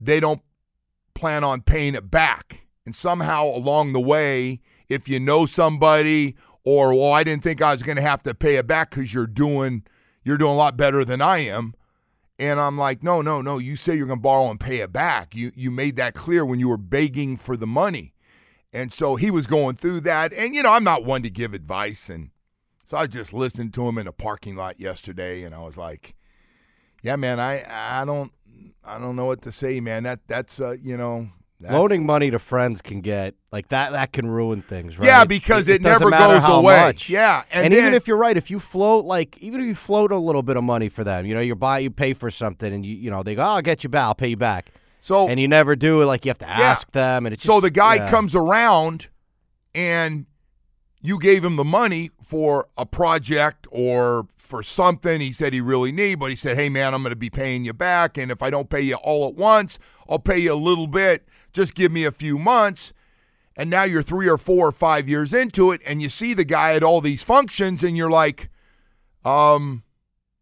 They 0.00 0.20
don't 0.20 0.40
plan 1.14 1.44
on 1.44 1.62
paying 1.62 1.94
it 1.94 2.10
back. 2.10 2.66
And 2.86 2.94
somehow 2.94 3.46
along 3.46 3.92
the 3.92 4.00
way, 4.00 4.60
if 4.88 5.08
you 5.08 5.18
know 5.18 5.46
somebody 5.46 6.36
or 6.64 6.94
well, 6.94 7.12
I 7.12 7.24
didn't 7.24 7.42
think 7.42 7.62
I 7.62 7.72
was 7.72 7.82
going 7.82 7.96
to 7.96 8.02
have 8.02 8.22
to 8.24 8.34
pay 8.34 8.56
it 8.56 8.66
back 8.66 8.90
cuz 8.90 9.12
you're 9.12 9.26
doing 9.26 9.84
you're 10.22 10.38
doing 10.38 10.52
a 10.52 10.56
lot 10.56 10.76
better 10.76 11.04
than 11.04 11.20
I 11.20 11.38
am. 11.38 11.74
And 12.38 12.58
I'm 12.58 12.76
like, 12.76 13.02
"No, 13.02 13.22
no, 13.22 13.40
no, 13.40 13.58
you 13.58 13.76
say 13.76 13.94
you're 13.96 14.06
going 14.06 14.18
to 14.18 14.22
borrow 14.22 14.50
and 14.50 14.58
pay 14.58 14.78
it 14.78 14.92
back. 14.92 15.34
You 15.34 15.52
you 15.54 15.70
made 15.70 15.96
that 15.96 16.14
clear 16.14 16.44
when 16.44 16.58
you 16.58 16.68
were 16.68 16.78
begging 16.78 17.36
for 17.36 17.56
the 17.56 17.66
money." 17.66 18.14
And 18.74 18.92
so 18.92 19.14
he 19.14 19.30
was 19.30 19.46
going 19.46 19.76
through 19.76 20.00
that. 20.00 20.32
And, 20.32 20.52
you 20.52 20.62
know, 20.62 20.72
I'm 20.72 20.82
not 20.82 21.04
one 21.04 21.22
to 21.22 21.30
give 21.30 21.54
advice. 21.54 22.10
And 22.10 22.30
so 22.84 22.96
I 22.96 23.02
was 23.02 23.10
just 23.10 23.32
listening 23.32 23.70
to 23.70 23.88
him 23.88 23.98
in 23.98 24.08
a 24.08 24.12
parking 24.12 24.56
lot 24.56 24.80
yesterday. 24.80 25.44
And 25.44 25.54
I 25.54 25.60
was 25.60 25.78
like, 25.78 26.16
yeah, 27.00 27.14
man, 27.14 27.38
I, 27.38 27.62
I 27.70 28.04
don't, 28.04 28.32
I 28.84 28.98
don't 28.98 29.16
know 29.16 29.26
what 29.26 29.42
to 29.42 29.52
say, 29.52 29.80
man. 29.80 30.02
That, 30.04 30.20
that's, 30.28 30.60
uh, 30.60 30.76
you 30.82 30.96
know, 30.96 31.28
that's, 31.60 31.72
Loaning 31.72 32.04
money 32.04 32.30
to 32.30 32.38
friends 32.38 32.82
can 32.82 33.00
get 33.00 33.34
like 33.52 33.68
that. 33.68 33.92
That 33.92 34.12
can 34.12 34.26
ruin 34.26 34.60
things, 34.60 34.98
right? 34.98 35.06
Yeah, 35.06 35.24
because 35.24 35.68
it, 35.68 35.82
doesn't 35.82 36.10
never 36.10 36.10
goes 36.10 36.44
away. 36.44 36.80
much. 36.80 37.08
Yeah, 37.08 37.44
And, 37.52 37.66
and, 37.66 37.72
even 37.74 37.94
if 37.94 38.06
you're 38.06 38.16
right, 38.18 38.36
if 38.36 38.50
you 38.50 38.58
float 38.58 39.04
like 39.06 39.38
even 39.38 39.60
if 39.60 39.66
you 39.66 39.74
float 39.74 40.12
a 40.12 40.18
little 40.18 40.42
bit 40.42 40.56
of 40.58 40.64
money 40.64 40.88
for 40.90 41.04
them, 41.04 41.24
you 41.24 41.34
know, 41.34 41.40
you 41.40 41.54
buy, 41.54 41.78
you 41.78 41.90
pay 41.90 42.12
for 42.12 42.30
something, 42.30 42.70
and 42.70 42.84
you 42.84 42.94
you 42.96 43.10
know 43.10 43.22
they 43.22 43.34
go, 43.34 43.42
oh, 43.42 43.46
I'll 43.46 43.62
get 43.62 43.82
you 43.84 43.88
back, 43.88 44.02
I'll 44.02 44.14
pay 44.14 44.28
you 44.28 44.36
back, 44.36 44.72
so 45.00 45.28
and 45.28 45.38
you 45.40 45.48
never 45.48 45.74
do 45.76 46.02
it. 46.02 46.06
Like 46.06 46.24
you 46.26 46.30
have 46.30 46.38
to 46.38 46.44
Oh. 46.46 46.58
Yeah. 46.58 46.64
ask 46.70 46.90
them, 46.90 47.24
and 47.24 47.32
it's 47.32 47.44
So 47.44 47.60
the 47.60 47.70
guy 47.70 47.94
yeah. 47.94 48.10
comes 48.10 48.34
around 48.34 49.08
and 49.74 50.26
you 51.04 51.18
gave 51.18 51.44
him 51.44 51.56
the 51.56 51.64
money 51.64 52.10
for 52.22 52.66
a 52.78 52.86
project 52.86 53.66
or 53.70 54.26
for 54.38 54.62
something 54.62 55.20
he 55.20 55.32
said 55.32 55.52
he 55.52 55.60
really 55.60 55.92
need, 55.92 56.14
but 56.14 56.30
he 56.30 56.34
said, 56.34 56.56
Hey 56.56 56.70
man, 56.70 56.94
I'm 56.94 57.02
gonna 57.02 57.14
be 57.14 57.28
paying 57.28 57.62
you 57.62 57.74
back, 57.74 58.16
and 58.16 58.32
if 58.32 58.42
I 58.42 58.48
don't 58.48 58.70
pay 58.70 58.80
you 58.80 58.94
all 58.94 59.28
at 59.28 59.34
once, 59.34 59.78
I'll 60.08 60.18
pay 60.18 60.38
you 60.38 60.54
a 60.54 60.56
little 60.56 60.86
bit. 60.86 61.28
Just 61.52 61.74
give 61.74 61.92
me 61.92 62.04
a 62.04 62.10
few 62.10 62.38
months. 62.38 62.94
And 63.54 63.68
now 63.68 63.84
you're 63.84 64.02
three 64.02 64.28
or 64.28 64.38
four 64.38 64.66
or 64.66 64.72
five 64.72 65.06
years 65.06 65.34
into 65.34 65.72
it, 65.72 65.82
and 65.86 66.00
you 66.00 66.08
see 66.08 66.32
the 66.32 66.42
guy 66.42 66.72
at 66.72 66.82
all 66.82 67.02
these 67.02 67.22
functions, 67.22 67.84
and 67.84 67.98
you're 67.98 68.10
like, 68.10 68.48
um, 69.26 69.82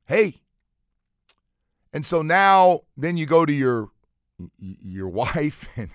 hey. 0.06 0.42
And 1.92 2.06
so 2.06 2.22
now 2.22 2.82
then 2.96 3.16
you 3.16 3.26
go 3.26 3.44
to 3.44 3.52
your 3.52 3.88
your 4.60 5.08
wife 5.24 5.68
and 5.76 5.90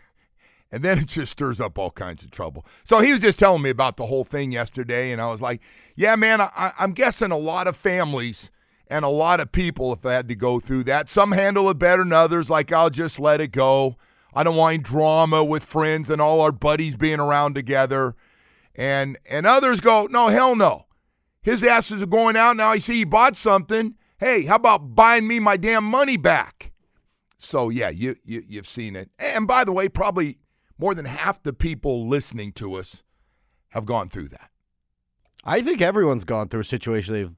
and 0.72 0.84
then 0.84 0.98
it 1.00 1.08
just 1.08 1.32
stirs 1.32 1.60
up 1.60 1.78
all 1.78 1.92
kinds 1.92 2.24
of 2.24 2.32
trouble. 2.32 2.66
So 2.84 3.00
he 3.00 3.12
was 3.12 3.22
just 3.22 3.40
telling 3.40 3.62
me 3.62 3.70
about 3.70 3.98
the 3.98 4.06
whole 4.06 4.24
thing 4.24 4.52
yesterday, 4.52 5.12
and 5.12 5.22
I 5.22 5.28
was 5.28 5.42
like, 5.42 5.62
"Yeah, 5.96 6.16
man, 6.16 6.42
I, 6.42 6.74
I'm 6.78 6.94
guessing 6.94 7.32
a 7.32 7.38
lot 7.38 7.68
of 7.68 7.76
families 7.76 8.52
and 8.90 9.04
a 9.04 9.10
lot 9.10 9.40
of 9.40 9.52
people 9.52 9.94
if 9.94 10.04
have 10.04 10.12
had 10.12 10.28
to 10.30 10.36
go 10.36 10.60
through 10.60 10.86
that. 10.86 11.10
Some 11.10 11.34
handle 11.34 11.70
it 11.70 11.78
better 11.78 12.04
than 12.04 12.14
others. 12.14 12.50
Like 12.50 12.72
I'll 12.72 12.90
just 12.90 13.20
let 13.20 13.42
it 13.42 13.52
go. 13.52 13.98
I 14.34 14.44
don't 14.44 14.56
want 14.56 14.84
drama 14.84 15.44
with 15.44 15.64
friends 15.64 16.10
and 16.10 16.22
all 16.22 16.42
our 16.42 16.52
buddies 16.52 16.96
being 16.96 17.20
around 17.20 17.56
together, 17.56 18.16
and 18.76 19.18
and 19.30 19.46
others 19.46 19.80
go, 19.80 20.08
no, 20.10 20.28
hell 20.28 20.56
no. 20.56 20.86
His 21.42 21.64
asses 21.64 22.02
are 22.02 22.08
going 22.08 22.36
out 22.36 22.58
now. 22.58 22.70
I 22.70 22.78
see 22.78 22.98
he 22.98 23.04
bought 23.06 23.38
something. 23.38 23.96
Hey, 24.20 24.46
how 24.46 24.56
about 24.56 24.96
buying 24.96 25.28
me 25.28 25.40
my 25.40 25.58
damn 25.58 25.84
money 25.84 26.18
back? 26.18 26.72
So 27.38 27.70
yeah, 27.70 27.90
you, 27.90 28.16
you 28.26 28.44
you've 28.48 28.68
seen 28.68 28.96
it. 28.96 29.10
And 29.18 29.48
by 29.48 29.64
the 29.64 29.72
way, 29.72 29.90
probably 29.90 30.40
more 30.78 30.94
than 30.96 31.06
half 31.06 31.42
the 31.44 31.54
people 31.54 32.08
listening 32.08 32.52
to 32.54 32.76
us 32.76 33.04
have 33.70 33.86
gone 33.86 34.08
through 34.10 34.30
that. 34.30 34.50
I 35.44 35.62
think 35.62 35.82
everyone's 35.82 36.24
gone 36.26 36.50
through 36.50 36.62
a 36.62 36.66
situation 36.66 37.14
they've 37.14 37.36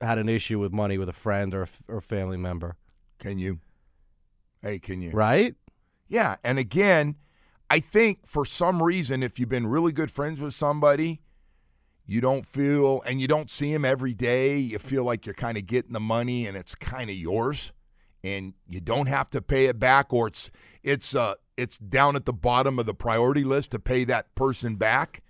had 0.00 0.18
an 0.18 0.28
issue 0.28 0.58
with 0.58 0.72
money 0.72 0.98
with 0.98 1.08
a 1.08 1.12
friend 1.14 1.54
or 1.54 1.62
a, 1.64 1.68
or 1.88 2.00
family 2.00 2.36
member, 2.36 2.76
Can 3.18 3.38
you? 3.38 3.58
Hey, 4.62 4.78
can 4.78 5.00
you? 5.02 5.10
right? 5.10 5.54
Yeah, 6.08 6.36
and 6.42 6.58
again, 6.58 7.16
I 7.68 7.80
think 7.80 8.26
for 8.26 8.44
some 8.44 8.82
reason, 8.82 9.22
if 9.22 9.38
you've 9.38 9.48
been 9.48 9.66
really 9.66 9.92
good 9.92 10.10
friends 10.10 10.40
with 10.40 10.54
somebody, 10.54 11.20
you 12.04 12.20
don't 12.20 12.44
feel, 12.44 13.02
and 13.06 13.20
you 13.20 13.28
don't 13.28 13.50
see 13.50 13.72
him 13.72 13.84
every 13.84 14.12
day, 14.12 14.58
you 14.58 14.78
feel 14.78 15.04
like 15.04 15.24
you're 15.24 15.34
kind 15.34 15.56
of 15.56 15.66
getting 15.66 15.92
the 15.92 16.00
money 16.00 16.46
and 16.46 16.56
it's 16.56 16.74
kind 16.74 17.08
of 17.08 17.16
yours, 17.16 17.72
and 18.24 18.54
you 18.66 18.80
don't 18.80 19.08
have 19.08 19.30
to 19.30 19.40
pay 19.40 19.66
it 19.66 19.78
back, 19.78 20.12
or 20.12 20.26
it's 20.28 20.50
it's 20.82 21.14
uh 21.14 21.34
it's 21.60 21.78
down 21.78 22.16
at 22.16 22.24
the 22.24 22.32
bottom 22.32 22.78
of 22.78 22.86
the 22.86 22.94
priority 22.94 23.44
list 23.44 23.70
to 23.72 23.78
pay 23.78 24.04
that 24.04 24.34
person 24.34 24.76
back, 24.76 25.22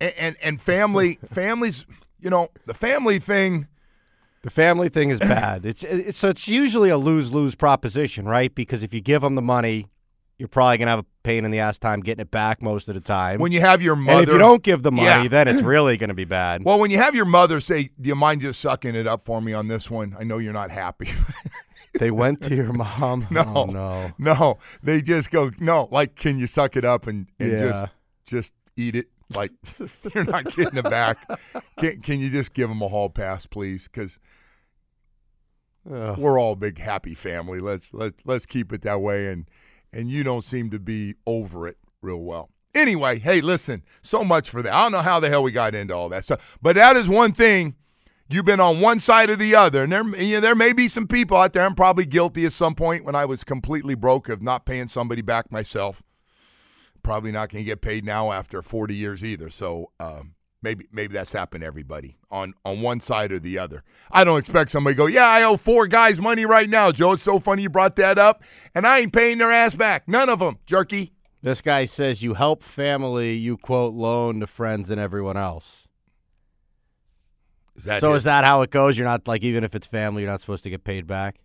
and 0.00 0.12
and, 0.18 0.36
and 0.42 0.60
family 0.60 1.18
families, 1.26 1.86
you 2.20 2.30
know, 2.30 2.48
the 2.66 2.74
family 2.74 3.18
thing. 3.18 3.66
The 4.42 4.50
family 4.50 4.88
thing 4.88 5.10
is 5.10 5.20
bad. 5.20 5.66
it's, 5.66 5.84
it's 5.84 6.16
so 6.16 6.28
it's 6.30 6.48
usually 6.48 6.88
a 6.88 6.96
lose 6.96 7.30
lose 7.30 7.54
proposition, 7.54 8.24
right? 8.26 8.54
Because 8.54 8.82
if 8.82 8.94
you 8.94 9.02
give 9.02 9.20
them 9.20 9.34
the 9.34 9.42
money, 9.42 9.88
you're 10.38 10.48
probably 10.48 10.78
gonna 10.78 10.92
have 10.92 11.00
a 11.00 11.04
pain 11.22 11.44
in 11.44 11.50
the 11.50 11.58
ass 11.58 11.76
time 11.78 12.00
getting 12.00 12.22
it 12.22 12.30
back 12.30 12.62
most 12.62 12.88
of 12.88 12.94
the 12.94 13.02
time. 13.02 13.38
When 13.38 13.52
you 13.52 13.60
have 13.60 13.82
your 13.82 13.96
mother, 13.96 14.20
and 14.20 14.28
if 14.28 14.32
you 14.32 14.38
don't 14.38 14.62
give 14.62 14.82
the 14.82 14.90
money, 14.92 15.24
Yeah. 15.24 15.28
then 15.28 15.46
it's 15.48 15.60
really 15.74 15.98
gonna 15.98 16.14
be 16.14 16.24
bad. 16.24 16.64
Well, 16.64 16.80
when 16.80 16.90
you 16.90 16.96
have 16.96 17.14
your 17.14 17.26
mother 17.26 17.60
say, 17.60 17.90
"Do 18.00 18.08
you 18.08 18.14
mind 18.14 18.40
just 18.40 18.60
sucking 18.60 18.94
it 18.94 19.06
up 19.06 19.20
for 19.20 19.42
me 19.42 19.52
on 19.52 19.68
this 19.68 19.90
one?" 19.90 20.16
I 20.18 20.24
know 20.24 20.38
you're 20.38 20.54
not 20.54 20.70
happy. 20.70 21.10
they 21.98 22.10
went 22.10 22.42
to 22.42 22.54
your 22.54 22.72
mom. 22.72 23.26
no, 23.32 23.44
Oh, 23.54 23.64
no. 23.66 24.12
no, 24.18 24.58
they 24.82 25.02
just 25.02 25.30
go, 25.30 25.50
"No, 25.58 25.88
like, 25.90 26.14
can 26.16 26.38
you 26.38 26.46
suck 26.46 26.76
it 26.76 26.84
up 26.84 27.06
and, 27.06 27.26
and 27.38 27.58
just 27.58 27.82
Yeah. 27.84 27.88
just 28.26 28.52
eat 28.76 28.96
it?" 28.96 29.08
Like, 29.34 29.52
you're 30.14 30.24
not 30.24 30.44
getting 30.56 30.78
it 30.78 30.84
back. 30.90 31.18
Can 31.78 32.00
can 32.00 32.20
you 32.20 32.30
just 32.30 32.52
give 32.54 32.68
them 32.68 32.82
a 32.82 32.88
hall 32.88 33.10
pass, 33.10 33.46
please? 33.46 33.88
Because 33.88 34.18
we're 35.84 36.38
all 36.38 36.52
a 36.52 36.56
big 36.56 36.78
happy 36.78 37.14
family. 37.14 37.60
Let's 37.60 37.92
let's 37.94 38.16
let's 38.24 38.46
keep 38.46 38.72
it 38.72 38.82
that 38.82 39.00
way. 39.00 39.28
And 39.32 39.48
and 39.92 40.10
you 40.10 40.22
don't 40.22 40.42
seem 40.44 40.70
to 40.70 40.78
be 40.78 41.14
over 41.26 41.66
it 41.66 41.78
real 42.02 42.18
well. 42.22 42.50
Anyway, 42.74 43.18
hey, 43.18 43.40
listen, 43.40 43.82
so 44.02 44.22
much 44.22 44.48
for 44.48 44.62
that. 44.62 44.72
I 44.72 44.82
don't 44.82 44.92
know 44.92 45.00
how 45.00 45.18
the 45.18 45.28
hell 45.28 45.42
we 45.42 45.50
got 45.50 45.74
into 45.74 45.94
all 45.94 46.08
that 46.10 46.22
stuff, 46.24 46.56
but 46.62 46.76
that 46.76 46.96
is 46.96 47.08
one 47.08 47.32
thing. 47.32 47.74
You've 48.32 48.44
been 48.44 48.60
on 48.60 48.80
one 48.80 49.00
side 49.00 49.28
or 49.28 49.34
the 49.34 49.56
other, 49.56 49.82
and 49.82 49.92
there 49.92 50.06
you 50.22 50.34
know, 50.34 50.40
there 50.40 50.54
may 50.54 50.72
be 50.72 50.86
some 50.86 51.08
people 51.08 51.36
out 51.36 51.52
there. 51.52 51.64
I'm 51.64 51.74
probably 51.74 52.06
guilty 52.06 52.46
at 52.46 52.52
some 52.52 52.76
point 52.76 53.04
when 53.04 53.16
I 53.16 53.24
was 53.24 53.42
completely 53.42 53.96
broke 53.96 54.28
of 54.28 54.40
not 54.40 54.64
paying 54.64 54.86
somebody 54.86 55.20
back 55.20 55.50
myself. 55.50 56.00
Probably 57.02 57.32
not 57.32 57.48
going 57.48 57.64
to 57.64 57.66
get 57.68 57.80
paid 57.80 58.04
now 58.04 58.30
after 58.30 58.62
40 58.62 58.94
years 58.94 59.24
either. 59.24 59.50
So 59.50 59.90
um, 59.98 60.34
maybe 60.62 60.86
maybe 60.92 61.12
that's 61.12 61.32
happened 61.32 61.62
to 61.62 61.66
everybody 61.66 62.18
on 62.30 62.54
on 62.64 62.82
one 62.82 63.00
side 63.00 63.32
or 63.32 63.40
the 63.40 63.58
other. 63.58 63.82
I 64.12 64.22
don't 64.22 64.38
expect 64.38 64.70
somebody 64.70 64.94
to 64.94 64.98
go, 64.98 65.06
yeah, 65.06 65.26
I 65.26 65.42
owe 65.42 65.56
four 65.56 65.88
guys 65.88 66.20
money 66.20 66.44
right 66.44 66.70
now, 66.70 66.92
Joe. 66.92 67.12
It's 67.12 67.22
so 67.24 67.40
funny 67.40 67.62
you 67.62 67.68
brought 67.68 67.96
that 67.96 68.16
up, 68.16 68.44
and 68.76 68.86
I 68.86 69.00
ain't 69.00 69.12
paying 69.12 69.38
their 69.38 69.50
ass 69.50 69.74
back. 69.74 70.06
None 70.06 70.28
of 70.28 70.38
them, 70.38 70.58
jerky. 70.66 71.12
This 71.42 71.62
guy 71.62 71.86
says 71.86 72.22
you 72.22 72.34
help 72.34 72.62
family, 72.62 73.34
you 73.34 73.56
quote 73.56 73.94
loan 73.94 74.38
to 74.38 74.46
friends 74.46 74.88
and 74.88 75.00
everyone 75.00 75.36
else. 75.36 75.79
Is 77.80 77.86
that 77.86 78.00
so 78.00 78.14
is 78.14 78.24
that 78.24 78.44
how 78.44 78.62
it 78.62 78.70
goes? 78.70 78.96
You're 78.98 79.06
not 79.06 79.26
like 79.26 79.42
even 79.42 79.64
if 79.64 79.74
it's 79.74 79.86
family, 79.86 80.22
you're 80.22 80.30
not 80.30 80.40
supposed 80.40 80.62
to 80.64 80.70
get 80.70 80.84
paid 80.84 81.06
back. 81.06 81.36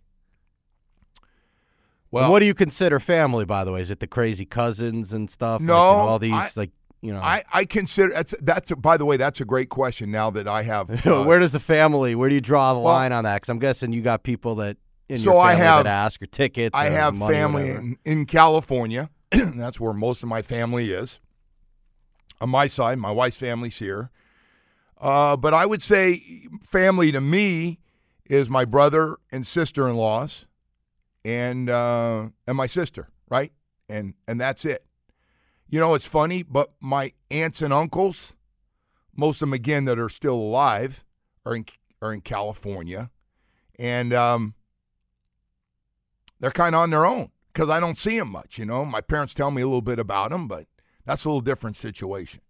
well? 2.10 2.24
And 2.24 2.32
what 2.32 2.40
do 2.40 2.46
you 2.46 2.54
consider 2.54 3.00
family, 3.00 3.44
by 3.44 3.64
the 3.64 3.72
way? 3.72 3.82
Is 3.82 3.90
it 3.90 4.00
the 4.00 4.06
crazy 4.06 4.44
cousins 4.46 5.12
and 5.12 5.30
stuff? 5.30 5.60
like, 5.60 5.66
No, 5.66 6.00
and 6.00 6.08
all 6.08 6.18
these 6.18 6.32
I- 6.32 6.50
like 6.56 6.70
you 7.02 7.12
know. 7.12 7.20
I, 7.20 7.44
I 7.52 7.64
consider 7.64 8.12
that's 8.12 8.34
that's 8.40 8.72
by 8.74 8.96
the 8.96 9.04
way 9.04 9.16
that's 9.16 9.40
a 9.40 9.44
great 9.44 9.68
question. 9.68 10.10
Now 10.10 10.30
that 10.30 10.48
I 10.48 10.62
have, 10.62 10.90
uh, 11.06 11.24
where 11.24 11.38
does 11.38 11.52
the 11.52 11.60
family? 11.60 12.14
Where 12.14 12.28
do 12.28 12.34
you 12.34 12.40
draw 12.40 12.74
the 12.74 12.80
well- 12.80 12.94
line 12.94 13.12
on 13.12 13.24
that? 13.24 13.36
Because 13.36 13.48
I'm 13.48 13.58
guessing 13.58 13.92
you 13.92 14.02
got 14.02 14.22
people 14.22 14.56
that 14.56 14.76
in 15.08 15.16
So 15.18 15.32
your 15.32 15.40
I 15.40 15.52
family 15.52 15.64
have- 15.66 15.84
that 15.84 15.90
ask 15.90 16.22
or 16.22 16.26
tickets. 16.26 16.74
I 16.76 16.88
or 16.88 16.90
have 16.90 17.16
money, 17.16 17.34
family 17.34 17.70
in, 17.70 17.96
in 18.04 18.26
California. 18.26 19.10
That's 19.30 19.78
where 19.80 19.92
most 19.92 20.22
of 20.22 20.28
my 20.28 20.42
family 20.42 20.90
is. 20.92 21.20
On 22.40 22.50
my 22.50 22.66
side, 22.66 22.98
my 22.98 23.10
wife's 23.10 23.38
family's 23.38 23.78
here. 23.78 24.10
Uh, 24.98 25.36
but 25.36 25.52
I 25.52 25.66
would 25.66 25.82
say 25.82 26.46
family 26.62 27.12
to 27.12 27.20
me 27.20 27.80
is 28.24 28.48
my 28.48 28.64
brother 28.64 29.16
and 29.30 29.46
sister 29.46 29.88
in 29.88 29.96
laws, 29.96 30.46
and 31.24 31.68
uh, 31.68 32.28
and 32.46 32.56
my 32.56 32.66
sister, 32.66 33.08
right? 33.28 33.52
And 33.88 34.14
and 34.26 34.40
that's 34.40 34.64
it. 34.64 34.84
You 35.68 35.80
know, 35.80 35.94
it's 35.94 36.06
funny, 36.06 36.42
but 36.42 36.72
my 36.80 37.12
aunts 37.30 37.60
and 37.60 37.72
uncles, 37.72 38.32
most 39.14 39.36
of 39.36 39.48
them 39.48 39.52
again 39.52 39.84
that 39.84 39.98
are 39.98 40.08
still 40.08 40.34
alive, 40.34 41.04
are 41.44 41.54
in 41.54 41.66
are 42.00 42.12
in 42.12 42.20
California, 42.20 43.10
and 43.78 44.12
um, 44.14 44.54
they're 46.40 46.50
kind 46.50 46.74
of 46.74 46.82
on 46.82 46.90
their 46.90 47.04
own 47.06 47.30
because 47.52 47.68
I 47.68 47.80
don't 47.80 47.98
see 47.98 48.18
them 48.18 48.28
much. 48.28 48.58
You 48.58 48.66
know, 48.66 48.84
my 48.84 49.00
parents 49.00 49.34
tell 49.34 49.50
me 49.50 49.62
a 49.62 49.66
little 49.66 49.82
bit 49.82 49.98
about 49.98 50.30
them, 50.30 50.48
but 50.48 50.66
that's 51.04 51.24
a 51.24 51.28
little 51.28 51.40
different 51.40 51.76
situation. 51.76 52.40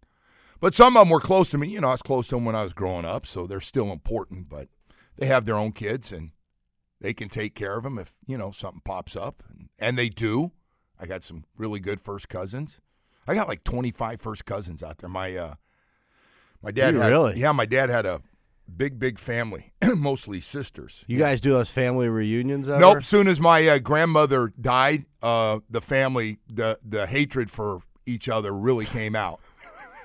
But 0.60 0.74
some 0.74 0.96
of 0.96 1.02
them 1.02 1.10
were 1.10 1.20
close 1.20 1.50
to 1.50 1.58
me. 1.58 1.68
You 1.68 1.80
know, 1.80 1.88
I 1.88 1.92
was 1.92 2.02
close 2.02 2.28
to 2.28 2.36
them 2.36 2.44
when 2.44 2.56
I 2.56 2.62
was 2.62 2.72
growing 2.72 3.04
up, 3.04 3.26
so 3.26 3.46
they're 3.46 3.60
still 3.60 3.92
important. 3.92 4.48
But 4.48 4.68
they 5.16 5.26
have 5.26 5.44
their 5.44 5.56
own 5.56 5.72
kids, 5.72 6.12
and 6.12 6.30
they 7.00 7.12
can 7.14 7.28
take 7.28 7.54
care 7.54 7.76
of 7.76 7.84
them 7.84 7.98
if 7.98 8.16
you 8.26 8.38
know 8.38 8.50
something 8.50 8.82
pops 8.84 9.16
up, 9.16 9.42
and, 9.78 9.98
they 9.98 10.08
do. 10.08 10.52
I 10.98 11.06
got 11.06 11.22
some 11.22 11.44
really 11.56 11.80
good 11.80 12.00
first 12.00 12.28
cousins. 12.28 12.80
I 13.28 13.34
got 13.34 13.48
like 13.48 13.64
25 13.64 14.20
first 14.20 14.44
cousins 14.46 14.82
out 14.82 14.98
there. 14.98 15.10
My 15.10 15.36
uh, 15.36 15.54
my 16.62 16.70
dad 16.70 16.94
You 16.94 17.00
had, 17.00 17.08
really? 17.08 17.38
yeah, 17.38 17.52
my 17.52 17.66
dad 17.66 17.90
had 17.90 18.06
a 18.06 18.22
big 18.74 18.98
big 18.98 19.18
family, 19.18 19.72
mostly 19.94 20.40
sisters. 20.40 21.04
You 21.06 21.18
guys 21.18 21.40
do 21.40 21.52
those 21.52 21.68
family 21.70 22.08
reunions 22.08 22.68
ever? 22.68 22.80
Nope. 22.80 23.02
Soon 23.02 23.28
as 23.28 23.40
my 23.40 23.66
uh, 23.68 23.78
grandmother 23.78 24.52
died, 24.58 25.04
uh, 25.22 25.58
the 25.68 25.80
family, 25.82 26.38
the 26.48 26.78
the 26.82 27.06
hatred 27.06 27.50
for 27.50 27.80
each 28.06 28.28
other 28.28 28.52
really 28.52 28.86
came 28.86 29.14
out. 29.16 29.40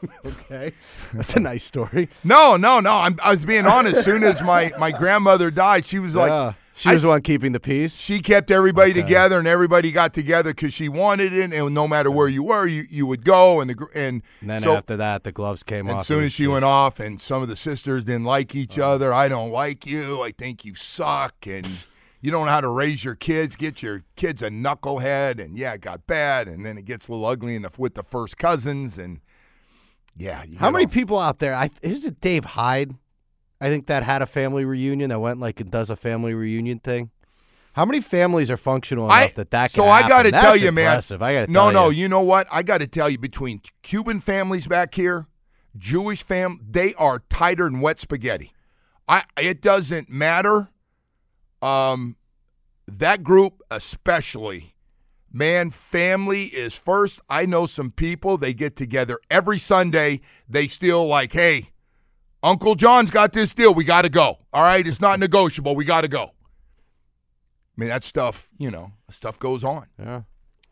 Okay, 0.25 0.73
that's 1.13 1.35
a 1.35 1.39
nice 1.39 1.63
story. 1.63 2.09
No, 2.23 2.55
no, 2.57 2.79
no. 2.79 2.91
I'm, 2.97 3.17
I 3.23 3.31
was 3.31 3.45
being 3.45 3.65
honest. 3.65 3.97
As 3.97 4.05
soon 4.05 4.23
as 4.23 4.41
my 4.41 4.71
my 4.79 4.91
grandmother 4.91 5.51
died, 5.51 5.85
she 5.85 5.99
was 5.99 6.15
like, 6.15 6.29
Yeah. 6.29 6.53
She 6.73 6.89
was 6.89 7.03
the 7.03 7.09
one 7.09 7.21
keeping 7.21 7.51
the 7.51 7.59
peace. 7.59 7.95
she 7.95 8.21
kept 8.21 8.49
everybody 8.49 8.91
Okay. 8.91 9.01
together, 9.01 9.37
and 9.37 9.47
everybody 9.47 9.91
got 9.91 10.13
together 10.15 10.51
because 10.51 10.73
she 10.73 10.89
wanted 10.89 11.31
it, 11.31 11.53
and 11.53 11.73
no 11.75 11.87
matter 11.87 12.09
where 12.09 12.27
you 12.27 12.41
were, 12.41 12.65
you, 12.65 12.87
you 12.89 13.05
would 13.05 13.23
go, 13.23 13.61
and 13.61 13.69
the 13.69 13.87
and, 13.93 14.23
And 14.39 14.49
then 14.49 14.61
so, 14.61 14.75
after 14.77 14.97
that, 14.97 15.23
the 15.23 15.31
gloves 15.31 15.61
came 15.61 15.81
and 15.87 15.95
off. 15.95 16.01
as 16.01 16.07
soon 16.07 16.23
as 16.23 16.31
she 16.31 16.47
went 16.47 16.65
off, 16.65 16.99
and 16.99 17.21
some 17.21 17.43
of 17.43 17.49
the 17.49 17.55
sisters 17.55 18.03
didn't 18.05 18.23
like 18.23 18.55
each 18.55 18.79
Oh. 18.79 18.89
other. 18.93 19.13
I 19.13 19.27
don't 19.27 19.51
like 19.51 19.85
you. 19.85 20.21
I 20.23 20.31
think 20.31 20.65
you 20.65 20.73
suck, 20.73 21.35
and 21.45 21.69
you 22.19 22.31
don't 22.31 22.47
know 22.47 22.51
how 22.51 22.61
to 22.61 22.69
raise 22.69 23.03
your 23.03 23.15
kids. 23.15 23.55
Get 23.55 23.83
your 23.83 24.03
kids 24.15 24.41
a 24.41 24.49
knucklehead, 24.49 25.43
and 25.43 25.55
yeah, 25.57 25.73
it 25.73 25.81
got 25.81 26.07
bad, 26.07 26.47
and 26.47 26.65
then 26.65 26.79
it 26.79 26.85
gets 26.85 27.07
a 27.07 27.11
little 27.11 27.27
ugly 27.27 27.53
enough 27.55 27.77
with 27.77 27.93
the 27.93 28.03
first 28.03 28.37
cousins, 28.37 28.97
and 28.97 29.19
yeah. 30.15 30.43
You 30.43 30.57
How 30.57 30.71
many 30.71 30.85
all- 30.85 30.91
people 30.91 31.19
out 31.19 31.39
there? 31.39 31.53
I 31.53 31.69
is 31.81 32.05
it 32.05 32.19
Dave 32.21 32.45
Hyde? 32.45 32.95
I 33.59 33.67
think 33.69 33.87
that 33.87 34.03
had 34.03 34.21
a 34.21 34.25
family 34.25 34.65
reunion 34.65 35.09
that 35.09 35.19
went 35.19 35.39
like 35.39 35.59
and 35.59 35.69
does 35.69 35.89
a 35.89 35.95
family 35.95 36.33
reunion 36.33 36.79
thing. 36.79 37.11
How 37.73 37.85
many 37.85 38.01
families 38.01 38.51
are 38.51 38.57
functional 38.57 39.05
enough 39.05 39.17
I, 39.17 39.27
that 39.35 39.51
that 39.51 39.71
can 39.71 39.83
so 39.83 39.87
I 39.87 40.07
got 40.07 40.23
to 40.23 40.31
tell 40.31 40.57
you, 40.57 40.71
man. 40.71 40.87
impressive. 40.87 41.21
I 41.21 41.33
got 41.33 41.45
to 41.45 41.51
no, 41.51 41.71
no. 41.71 41.89
you. 41.89 42.01
You 42.01 42.09
know 42.09 42.21
what? 42.21 42.47
I 42.51 42.63
got 42.63 42.79
to 42.79 42.87
tell 42.87 43.09
you, 43.09 43.17
between 43.17 43.61
Cuban 43.81 44.19
families 44.19 44.67
back 44.67 44.93
here, 44.95 45.27
Jewish 45.77 46.21
fam, 46.23 46.59
they 46.69 46.93
are 46.95 47.23
tighter 47.29 47.65
than 47.65 47.79
wet 47.79 47.99
spaghetti. 47.99 48.51
I. 49.07 49.23
It 49.37 49.61
doesn't 49.61 50.09
matter. 50.09 50.69
Um, 51.61 52.17
that 52.87 53.23
group 53.23 53.61
especially, 53.69 54.70
man. 55.31 55.71
Family 55.71 56.43
is 56.43 56.75
first. 56.75 57.19
I 57.29 57.45
know 57.45 57.65
some 57.65 57.91
people. 57.91 58.37
They 58.37 58.53
get 58.53 58.75
together 58.75 59.19
every 59.29 59.57
Sunday. 59.57 60.21
They 60.49 60.67
still 60.67 61.05
like, 61.05 61.33
hey, 61.33 61.69
Uncle 62.43 62.75
John's 62.75 63.11
got 63.11 63.33
this 63.33 63.53
deal. 63.53 63.73
We 63.73 63.83
got 63.83 64.03
to 64.03 64.09
go. 64.09 64.39
All 64.53 64.63
right, 64.63 64.85
it's 64.85 65.01
not 65.01 65.19
negotiable. 65.19 65.75
We 65.75 65.85
got 65.85 66.01
to 66.01 66.07
go. 66.07 66.23
I 66.23 67.77
mean, 67.77 67.89
that 67.89 68.03
stuff. 68.03 68.49
You 68.57 68.71
know, 68.71 68.91
stuff 69.09 69.39
goes 69.39 69.63
on. 69.63 69.87
Yeah. 69.99 70.21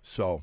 So 0.02 0.42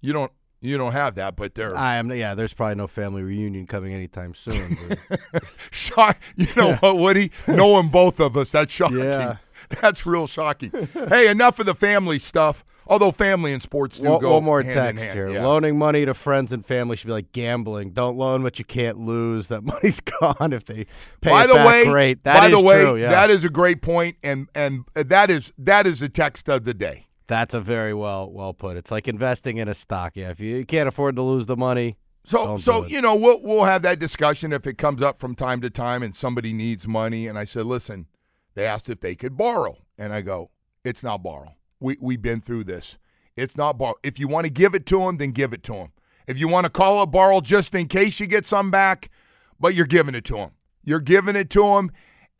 you 0.00 0.12
don't 0.12 0.32
you 0.60 0.76
don't 0.76 0.92
have 0.92 1.14
that, 1.16 1.36
but 1.36 1.54
they're 1.54 1.76
I 1.76 1.96
am. 1.96 2.10
Yeah, 2.10 2.34
there's 2.34 2.52
probably 2.52 2.74
no 2.74 2.88
family 2.88 3.22
reunion 3.22 3.66
coming 3.66 3.92
anytime 3.92 4.34
soon. 4.34 4.96
shock. 5.70 6.18
You 6.36 6.48
know 6.56 6.74
what, 6.76 6.96
Woody? 6.98 7.30
Knowing 7.46 7.88
both 7.88 8.18
of 8.18 8.36
us, 8.36 8.52
that's 8.52 8.72
shocking. 8.72 8.98
Yeah. 8.98 9.36
That's 9.82 10.06
real 10.06 10.26
shocking. 10.26 10.70
hey, 10.94 11.28
enough 11.28 11.58
of 11.58 11.66
the 11.66 11.74
family 11.74 12.18
stuff. 12.18 12.64
Although 12.88 13.10
family 13.10 13.52
and 13.52 13.62
sports 13.62 13.98
do 13.98 14.08
one, 14.08 14.20
go 14.20 14.34
one 14.34 14.44
more 14.44 14.62
hand 14.62 14.74
text 14.74 15.04
hand. 15.04 15.14
here. 15.16 15.28
Yeah. 15.30 15.44
Loaning 15.46 15.76
money 15.78 16.04
to 16.06 16.14
friends 16.14 16.52
and 16.52 16.64
family 16.64 16.96
should 16.96 17.06
be 17.08 17.12
like 17.12 17.32
gambling. 17.32 17.90
Don't 17.90 18.16
loan 18.16 18.42
what 18.42 18.58
you 18.58 18.64
can't 18.64 18.98
lose. 18.98 19.48
That 19.48 19.62
money's 19.64 20.00
gone 20.00 20.52
if 20.52 20.64
they 20.64 20.86
pay 21.20 21.30
by 21.30 21.44
it 21.44 21.48
the 21.48 21.54
back. 21.54 21.66
way, 21.66 21.84
great. 21.84 22.24
That 22.24 22.38
by 22.40 22.46
is 22.46 22.52
the 22.52 22.60
way, 22.60 22.80
true. 22.82 22.96
Yeah. 22.96 23.10
that 23.10 23.30
is 23.30 23.44
a 23.44 23.50
great 23.50 23.82
point, 23.82 24.16
and 24.22 24.48
and 24.54 24.84
that 24.94 25.30
is 25.30 25.52
that 25.58 25.86
is 25.86 26.00
the 26.00 26.08
text 26.08 26.48
of 26.48 26.64
the 26.64 26.74
day. 26.74 27.06
That's 27.26 27.52
a 27.52 27.60
very 27.60 27.92
well 27.92 28.30
well 28.32 28.54
put. 28.54 28.76
It's 28.78 28.90
like 28.90 29.06
investing 29.06 29.58
in 29.58 29.68
a 29.68 29.74
stock. 29.74 30.12
Yeah, 30.16 30.30
if 30.30 30.40
you, 30.40 30.56
you 30.56 30.64
can't 30.64 30.88
afford 30.88 31.14
to 31.16 31.22
lose 31.22 31.44
the 31.44 31.56
money, 31.58 31.98
So, 32.24 32.38
Don't 32.46 32.58
so 32.58 32.86
you 32.86 33.02
know, 33.02 33.14
we'll 33.14 33.42
we'll 33.42 33.64
have 33.64 33.82
that 33.82 33.98
discussion 33.98 34.50
if 34.52 34.66
it 34.66 34.78
comes 34.78 35.02
up 35.02 35.18
from 35.18 35.34
time 35.34 35.60
to 35.60 35.68
time, 35.68 36.02
and 36.02 36.16
somebody 36.16 36.54
needs 36.54 36.86
money. 36.88 37.26
And 37.26 37.38
I 37.38 37.44
said, 37.44 37.66
listen, 37.66 38.06
they 38.54 38.64
asked 38.64 38.88
if 38.88 39.00
they 39.00 39.14
could 39.14 39.36
borrow, 39.36 39.76
and 39.98 40.14
I 40.14 40.22
go, 40.22 40.50
it's 40.84 41.04
not 41.04 41.22
borrow. 41.22 41.54
We 41.80 41.96
we've 42.00 42.22
been 42.22 42.40
through 42.40 42.64
this. 42.64 42.98
It's 43.36 43.56
not 43.56 43.78
borrow. 43.78 43.94
If 44.02 44.18
you 44.18 44.28
want 44.28 44.46
to 44.46 44.50
give 44.50 44.74
it 44.74 44.86
to 44.86 44.98
them, 45.00 45.18
then 45.18 45.30
give 45.30 45.52
it 45.52 45.62
to 45.64 45.72
them. 45.72 45.92
If 46.26 46.38
you 46.38 46.48
want 46.48 46.66
to 46.66 46.70
call 46.70 47.02
it 47.02 47.06
borrow 47.06 47.40
just 47.40 47.74
in 47.74 47.88
case 47.88 48.20
you 48.20 48.26
get 48.26 48.44
some 48.44 48.70
back, 48.70 49.10
but 49.58 49.74
you're 49.74 49.86
giving 49.86 50.14
it 50.14 50.24
to 50.26 50.34
them. 50.34 50.50
You're 50.84 51.00
giving 51.00 51.36
it 51.36 51.50
to 51.50 51.62
them, 51.62 51.90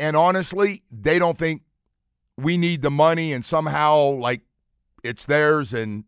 and 0.00 0.16
honestly, 0.16 0.82
they 0.90 1.18
don't 1.18 1.38
think 1.38 1.62
we 2.36 2.56
need 2.56 2.82
the 2.82 2.90
money, 2.90 3.32
and 3.32 3.44
somehow 3.44 4.10
like 4.10 4.42
it's 5.02 5.26
theirs, 5.26 5.72
and 5.72 6.04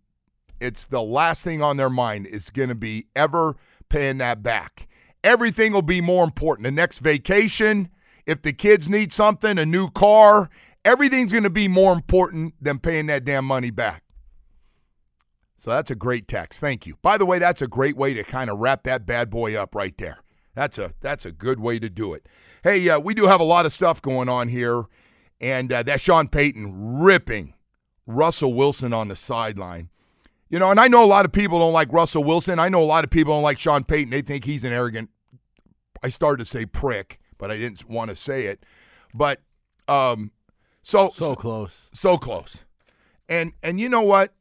it's 0.60 0.86
the 0.86 1.02
last 1.02 1.42
thing 1.44 1.62
on 1.62 1.76
their 1.76 1.90
mind 1.90 2.26
is 2.26 2.50
going 2.50 2.68
to 2.68 2.74
be 2.74 3.06
ever 3.16 3.56
paying 3.88 4.18
that 4.18 4.42
back. 4.42 4.88
Everything 5.22 5.72
will 5.72 5.82
be 5.82 6.00
more 6.00 6.24
important. 6.24 6.64
The 6.64 6.70
next 6.70 6.98
vacation, 6.98 7.88
if 8.26 8.42
the 8.42 8.52
kids 8.52 8.88
need 8.88 9.12
something, 9.12 9.58
a 9.58 9.66
new 9.66 9.90
car, 9.90 10.50
everything's 10.84 11.32
going 11.32 11.44
to 11.44 11.50
be 11.50 11.68
more 11.68 11.92
important 11.92 12.54
than 12.60 12.78
paying 12.78 13.06
that 13.06 13.24
damn 13.24 13.44
money 13.44 13.70
back. 13.70 14.02
So 15.56 15.70
that's 15.70 15.90
a 15.90 15.94
great 15.94 16.26
text. 16.26 16.58
Thank 16.60 16.86
you. 16.86 16.96
By 17.02 17.18
the 17.18 17.26
way, 17.26 17.38
that's 17.38 17.60
a 17.60 17.66
great 17.66 17.96
way 17.96 18.14
to 18.14 18.24
kind 18.24 18.48
of 18.48 18.58
wrap 18.58 18.84
that 18.84 19.04
bad 19.04 19.28
boy 19.28 19.54
up 19.54 19.74
right 19.74 19.96
there. 19.98 20.20
That's 20.54 20.78
a 20.78 20.94
that's 21.00 21.24
a 21.24 21.32
good 21.32 21.60
way 21.60 21.78
to 21.78 21.88
do 21.88 22.14
it. 22.14 22.26
Hey, 22.64 22.88
uh, 22.88 22.98
we 22.98 23.14
do 23.14 23.26
have 23.26 23.40
a 23.40 23.44
lot 23.44 23.66
of 23.66 23.72
stuff 23.72 24.00
going 24.02 24.28
on 24.28 24.48
here, 24.48 24.84
and 25.40 25.72
uh, 25.72 25.82
that 25.82 26.00
Sean 26.00 26.28
Payton 26.28 27.00
ripping 27.00 27.54
Russell 28.06 28.54
Wilson 28.54 28.92
on 28.92 29.08
the 29.08 29.16
sideline. 29.16 29.90
You 30.48 30.58
know, 30.58 30.70
and 30.70 30.80
I 30.80 30.88
know 30.88 31.04
a 31.04 31.06
lot 31.06 31.24
of 31.24 31.32
people 31.32 31.58
don't 31.58 31.72
like 31.72 31.92
Russell 31.92 32.24
Wilson. 32.24 32.58
I 32.58 32.68
know 32.68 32.82
a 32.82 32.84
lot 32.84 33.04
of 33.04 33.10
people 33.10 33.34
don't 33.34 33.42
like 33.42 33.58
Sean 33.58 33.84
Payton. 33.84 34.10
They 34.10 34.22
think 34.22 34.44
he's 34.44 34.64
an 34.64 34.72
arrogant. 34.72 35.10
I 36.02 36.08
started 36.08 36.42
to 36.44 36.50
say 36.50 36.66
prick, 36.66 37.20
but 37.38 37.50
I 37.50 37.56
didn't 37.56 37.88
want 37.88 38.10
to 38.10 38.16
say 38.16 38.46
it. 38.46 38.64
But 39.14 39.40
um, 39.86 40.32
so 40.82 41.10
so 41.10 41.34
close. 41.34 41.88
so 41.92 42.16
close. 42.18 42.64
And 43.28 43.52
and 43.62 43.80
you 43.80 43.88
know 43.88 44.02
what? 44.02 44.34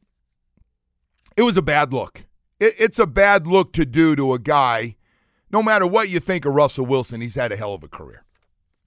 It 1.36 1.42
was 1.42 1.56
a 1.56 1.62
bad 1.62 1.92
look. 1.92 2.24
It, 2.58 2.74
it's 2.78 2.98
a 2.98 3.06
bad 3.06 3.46
look 3.46 3.72
to 3.74 3.84
do 3.84 4.16
to 4.16 4.34
a 4.34 4.38
guy. 4.38 4.96
No 5.52 5.62
matter 5.62 5.86
what 5.86 6.08
you 6.08 6.20
think 6.20 6.44
of 6.44 6.54
Russell 6.54 6.86
Wilson, 6.86 7.20
he's 7.20 7.34
had 7.34 7.52
a 7.52 7.56
hell 7.56 7.74
of 7.74 7.82
a 7.82 7.88
career. 7.88 8.24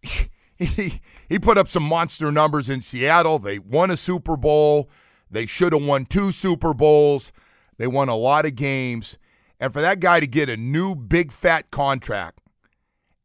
he 0.56 1.02
he 1.28 1.40
put 1.40 1.58
up 1.58 1.68
some 1.68 1.84
monster 1.84 2.32
numbers 2.32 2.70
in 2.70 2.82
Seattle. 2.82 3.40
They 3.40 3.60
won 3.60 3.92
a 3.92 3.98
Super 3.98 4.38
Bowl. 4.38 4.90
They 5.30 5.46
should 5.46 5.74
have 5.74 5.84
won 5.84 6.06
two 6.06 6.32
Super 6.32 6.74
Bowls. 6.74 7.32
They 7.78 7.88
won 7.88 8.10
a 8.10 8.16
lot 8.16 8.46
of 8.46 8.56
games. 8.56 9.18
And 9.60 9.74
for 9.74 9.82
that 9.82 10.00
guy 10.00 10.20
to 10.20 10.28
get 10.28 10.50
a 10.50 10.58
new 10.58 10.96
big 10.96 11.32
fat 11.32 11.72
contract 11.72 12.40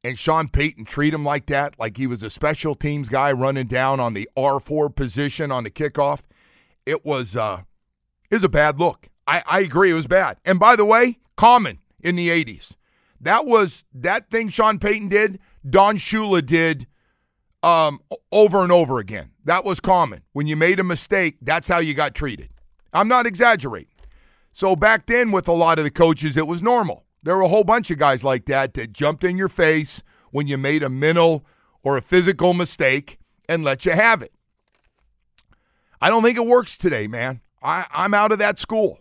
and 0.04 0.18
Sean 0.18 0.48
Payton 0.48 0.84
treat 0.84 1.12
him 1.12 1.24
like 1.24 1.46
that, 1.46 1.78
like 1.78 1.96
he 1.96 2.06
was 2.06 2.22
a 2.22 2.30
special 2.30 2.74
teams 2.74 3.08
guy 3.08 3.32
running 3.32 3.66
down 3.66 4.00
on 4.00 4.14
the 4.14 4.28
R4 4.36 4.94
position 4.94 5.50
on 5.50 5.64
the 5.64 5.70
kickoff, 5.70 6.22
it 6.86 7.04
was 7.04 7.36
uh 7.36 7.62
it 8.30 8.44
a 8.44 8.48
bad 8.48 8.78
look. 8.78 9.08
I, 9.26 9.42
I 9.46 9.60
agree, 9.60 9.90
it 9.90 9.94
was 9.94 10.06
bad. 10.06 10.38
And 10.44 10.58
by 10.58 10.76
the 10.76 10.84
way, 10.84 11.18
common 11.36 11.78
in 12.00 12.16
the 12.16 12.28
80s. 12.28 12.72
That 13.20 13.46
was 13.46 13.84
that 13.92 14.30
thing 14.30 14.48
Sean 14.48 14.78
Payton 14.78 15.08
did, 15.08 15.40
Don 15.68 15.98
Shula 15.98 16.44
did 16.44 16.86
um, 17.62 18.00
over 18.30 18.62
and 18.62 18.70
over 18.70 18.98
again. 18.98 19.32
That 19.44 19.64
was 19.64 19.80
common. 19.80 20.22
When 20.32 20.46
you 20.46 20.56
made 20.56 20.78
a 20.78 20.84
mistake, 20.84 21.36
that's 21.42 21.68
how 21.68 21.78
you 21.78 21.94
got 21.94 22.14
treated. 22.14 22.50
I'm 22.92 23.08
not 23.08 23.26
exaggerating. 23.26 23.88
So 24.52 24.76
back 24.76 25.06
then, 25.06 25.30
with 25.30 25.48
a 25.48 25.52
lot 25.52 25.78
of 25.78 25.84
the 25.84 25.90
coaches, 25.90 26.36
it 26.36 26.46
was 26.46 26.62
normal. 26.62 27.04
There 27.22 27.36
were 27.36 27.42
a 27.42 27.48
whole 27.48 27.64
bunch 27.64 27.90
of 27.90 27.98
guys 27.98 28.24
like 28.24 28.46
that 28.46 28.74
that 28.74 28.92
jumped 28.92 29.24
in 29.24 29.36
your 29.36 29.48
face 29.48 30.02
when 30.30 30.46
you 30.46 30.56
made 30.56 30.82
a 30.82 30.88
mental 30.88 31.44
or 31.82 31.96
a 31.96 32.02
physical 32.02 32.54
mistake 32.54 33.18
and 33.48 33.64
let 33.64 33.84
you 33.84 33.92
have 33.92 34.22
it. 34.22 34.32
I 36.00 36.10
don't 36.10 36.22
think 36.22 36.38
it 36.38 36.46
works 36.46 36.76
today, 36.76 37.08
man. 37.08 37.40
I, 37.62 37.86
I'm 37.92 38.14
out 38.14 38.32
of 38.32 38.38
that 38.38 38.58
school. 38.58 39.00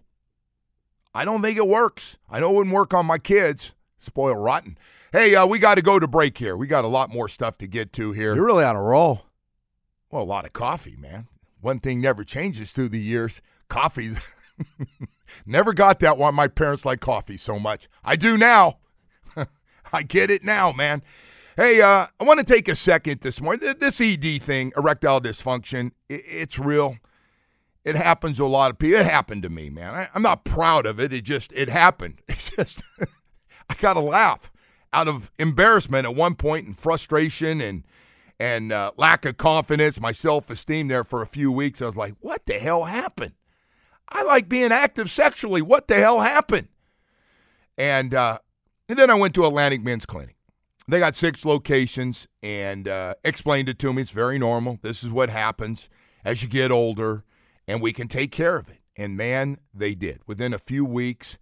I 1.14 1.26
don't 1.26 1.42
think 1.42 1.58
it 1.58 1.68
works. 1.68 2.18
I 2.30 2.40
know 2.40 2.52
it 2.52 2.56
wouldn't 2.56 2.76
work 2.76 2.94
on 2.94 3.06
my 3.06 3.18
kids. 3.18 3.74
Spoil 4.00 4.36
rotten. 4.36 4.78
Hey, 5.12 5.36
uh, 5.36 5.46
we 5.46 5.60
got 5.60 5.76
to 5.76 5.82
go 5.82 6.00
to 6.00 6.08
break 6.08 6.38
here. 6.38 6.56
We 6.58 6.68
got 6.68 6.86
a 6.86 6.90
lot 6.90 7.10
more 7.10 7.28
stuff 7.28 7.58
to 7.60 7.68
get 7.68 7.94
to 7.94 8.12
here. 8.12 8.36
You're 8.36 8.46
really 8.46 8.64
on 8.64 8.76
a 8.76 8.82
roll. 8.82 9.24
Well, 10.12 10.24
a 10.24 10.26
lot 10.26 10.46
of 10.46 10.54
coffee, 10.54 10.96
man. 10.98 11.28
One 11.60 11.80
thing 11.80 12.02
never 12.02 12.24
changes 12.24 12.72
through 12.72 12.90
the 12.90 13.00
years. 13.00 13.42
Coffee's 13.68 14.20
never 15.46 15.74
got 15.74 16.00
that 16.00 16.18
one. 16.18 16.36
My 16.36 16.48
parents 16.48 16.86
like 16.86 17.00
coffee 17.00 17.38
so 17.38 17.60
much. 17.60 17.88
I 18.04 18.16
do 18.16 18.38
now. 18.38 18.80
I 19.94 20.04
get 20.04 20.30
it 20.30 20.44
now, 20.44 20.72
man. 20.72 21.02
Hey, 21.56 21.82
uh, 21.82 22.06
I 22.20 22.24
want 22.24 22.40
to 22.40 22.46
take 22.46 22.68
a 22.68 22.76
second 22.76 23.22
this 23.22 23.42
morning. 23.42 23.74
This 23.80 24.00
ED 24.00 24.42
thing, 24.42 24.72
erectile 24.78 25.20
dysfunction, 25.20 25.92
it's 26.08 26.60
real. 26.60 26.98
It 27.84 27.96
happens 27.96 28.38
to 28.38 28.46
a 28.46 28.48
lot 28.48 28.70
of 28.70 28.78
people. 28.78 29.00
It 29.00 29.06
happened 29.06 29.44
to 29.44 29.50
me, 29.50 29.70
man. 29.70 30.08
I'm 30.14 30.22
not 30.22 30.44
proud 30.44 30.86
of 30.86 31.00
it. 31.00 31.14
It 31.14 31.24
just 31.24 31.52
it 31.54 31.70
happened. 31.70 32.22
It's 32.28 32.52
just 32.52 32.84
I 33.70 33.74
got 33.76 33.94
to 33.94 34.02
laugh 34.02 34.52
out 34.94 35.08
of 35.08 35.32
embarrassment 35.38 36.06
at 36.06 36.16
one 36.16 36.36
point 36.36 36.68
and 36.68 36.78
frustration 36.78 37.62
and 37.62 37.84
and 38.40 38.72
uh, 38.72 38.92
lack 38.98 39.26
of 39.26 39.38
confidence, 39.38 40.00
my 40.00 40.12
self 40.12 40.50
esteem 40.50 40.88
there 40.90 41.04
for 41.04 41.22
a 41.22 41.28
few 41.28 41.52
weeks. 41.52 41.82
I 41.82 41.88
was 41.88 41.98
like, 41.98 42.14
what 42.20 42.46
the 42.46 42.60
hell 42.60 42.84
happened? 42.84 43.34
I 44.10 44.24
like 44.24 44.48
being 44.50 44.72
active 44.72 45.10
sexually. 45.10 45.62
What 45.62 45.88
the 45.88 45.96
hell 45.96 46.22
happened? 46.22 46.68
And, 47.78 48.14
uh, 48.14 48.40
and 48.90 48.98
then 48.98 49.10
I 49.10 49.16
went 49.16 49.36
to 49.36 49.46
Atlantic 49.46 49.84
Men's 49.84 50.06
Clinic. 50.06 50.36
They 50.88 51.00
got 51.00 51.16
six 51.16 51.44
locations 51.44 52.28
and 52.42 52.88
uh, 52.88 53.16
explained 53.24 53.68
it 53.68 53.78
to 53.80 53.92
me. 53.92 54.02
It's 54.02 54.12
very 54.12 54.40
normal. 54.40 54.80
This 54.82 55.04
is 55.04 55.10
what 55.10 55.30
happens 55.30 55.90
as 56.24 56.42
you 56.42 56.48
get 56.48 56.72
older, 56.72 57.26
and 57.68 57.82
we 57.82 57.92
can 57.92 58.08
take 58.08 58.32
care 58.32 58.58
of 58.58 58.70
it. 58.70 58.80
And 58.96 59.18
man, 59.18 59.58
they 59.74 59.94
did. 59.94 60.22
Within 60.26 60.54
a 60.54 60.60
few 60.60 60.86
weeks, 60.86 61.38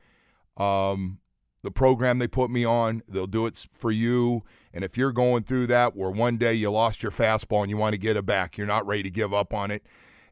um, 0.58 1.20
the 1.66 1.72
program 1.72 2.20
they 2.20 2.28
put 2.28 2.50
me 2.50 2.64
on. 2.64 3.02
They'll 3.08 3.28
do 3.28 3.46
it 3.46 3.66
for 3.72 3.92
you. 3.92 4.44
And 4.74 4.84
if 4.84 4.98
you're 4.98 5.12
going 5.12 5.44
through 5.44 5.68
that 5.68 5.96
where 5.96 6.12
one 6.12 6.38
day 6.38 6.54
you 6.54 6.70
lost 6.70 7.02
your 7.02 7.12
fastball 7.12 7.62
and 7.62 7.70
you 7.70 7.78
want 7.78 7.94
to 7.94 7.98
get 7.98 8.16
it 8.16 8.26
back, 8.26 8.58
you're 8.58 8.68
not 8.68 8.86
ready 8.86 9.04
to 9.04 9.10
give 9.10 9.34
up 9.34 9.54
on 9.54 9.72
it. 9.72 9.86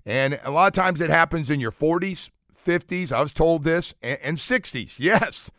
And 0.06 0.40
a 0.44 0.52
lot 0.52 0.68
of 0.68 0.74
times 0.74 1.02
it 1.02 1.10
happens 1.10 1.50
in 1.50 1.60
your 1.60 1.72
40s, 1.72 2.30
50s. 2.56 3.12
I 3.12 3.22
was 3.22 3.34
told 3.34 3.64
this, 3.64 3.94
and, 4.02 4.20
and 4.24 4.38
60s, 4.38 4.96
yes, 5.00 5.50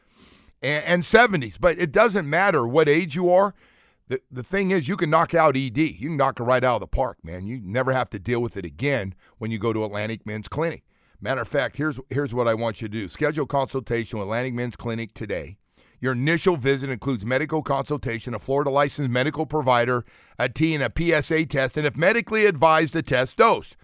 and, 0.62 0.84
and 0.84 1.02
70s. 1.02 1.56
But 1.58 1.78
it 1.78 1.92
doesn't 1.92 2.28
matter 2.28 2.66
what 2.66 2.88
age 2.88 3.14
you 3.14 3.30
are. 3.30 3.54
The, 4.08 4.20
the 4.30 4.42
thing 4.42 4.70
is, 4.70 4.86
you 4.86 4.96
can 4.96 5.08
knock 5.08 5.34
out 5.34 5.56
ED. 5.56 5.78
You 5.78 6.08
can 6.08 6.16
knock 6.18 6.38
it 6.38 6.42
right 6.42 6.62
out 6.62 6.76
of 6.76 6.80
the 6.80 6.86
park, 6.86 7.18
man. 7.24 7.46
You 7.46 7.60
never 7.62 7.92
have 7.92 8.10
to 8.10 8.18
deal 8.18 8.40
with 8.40 8.56
it 8.56 8.66
again 8.66 9.14
when 9.38 9.50
you 9.50 9.58
go 9.58 9.72
to 9.72 9.84
Atlantic 9.84 10.26
Men's 10.26 10.48
Clinic. 10.48 10.82
Matter 11.22 11.40
of 11.40 11.48
fact, 11.48 11.78
here's 11.78 11.98
here's 12.10 12.34
what 12.34 12.46
I 12.46 12.52
want 12.52 12.82
you 12.82 12.88
to 12.88 12.92
do. 12.92 13.08
Schedule 13.08 13.46
consultation 13.46 14.18
with 14.18 14.26
Atlantic 14.26 14.52
Men's 14.52 14.76
Clinic 14.76 15.14
today. 15.14 15.56
Your 15.98 16.12
initial 16.12 16.58
visit 16.58 16.90
includes 16.90 17.24
medical 17.24 17.62
consultation, 17.62 18.34
a 18.34 18.38
Florida 18.38 18.68
licensed 18.68 19.10
medical 19.10 19.46
provider, 19.46 20.04
a 20.38 20.50
T 20.50 20.74
and 20.74 20.82
a 20.82 20.92
PSA 20.94 21.46
test, 21.46 21.78
and 21.78 21.86
if 21.86 21.96
medically 21.96 22.44
advised, 22.44 22.94
a 22.94 23.00
test 23.00 23.38
dose. 23.38 23.74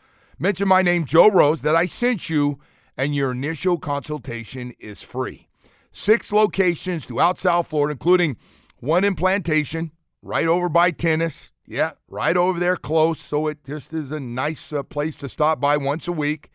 Mention 0.42 0.68
my 0.68 0.80
name, 0.80 1.04
Joe 1.04 1.28
Rose, 1.28 1.60
that 1.60 1.76
I 1.76 1.84
sent 1.84 2.30
you, 2.30 2.58
and 2.96 3.14
your 3.14 3.32
initial 3.32 3.76
consultation 3.76 4.72
is 4.80 5.02
free. 5.02 5.48
Six 5.92 6.32
locations 6.32 7.04
throughout 7.04 7.38
South 7.38 7.66
Florida, 7.66 7.92
including 7.92 8.38
one 8.78 9.04
in 9.04 9.14
Plantation, 9.14 9.90
right 10.22 10.46
over 10.46 10.70
by 10.70 10.92
tennis. 10.92 11.52
Yeah, 11.66 11.92
right 12.08 12.38
over 12.38 12.58
there 12.58 12.78
close. 12.78 13.20
So 13.20 13.48
it 13.48 13.58
just 13.66 13.92
is 13.92 14.12
a 14.12 14.18
nice 14.18 14.72
uh, 14.72 14.82
place 14.82 15.14
to 15.16 15.28
stop 15.28 15.60
by 15.60 15.76
once 15.76 16.08
a 16.08 16.12
week. 16.12 16.48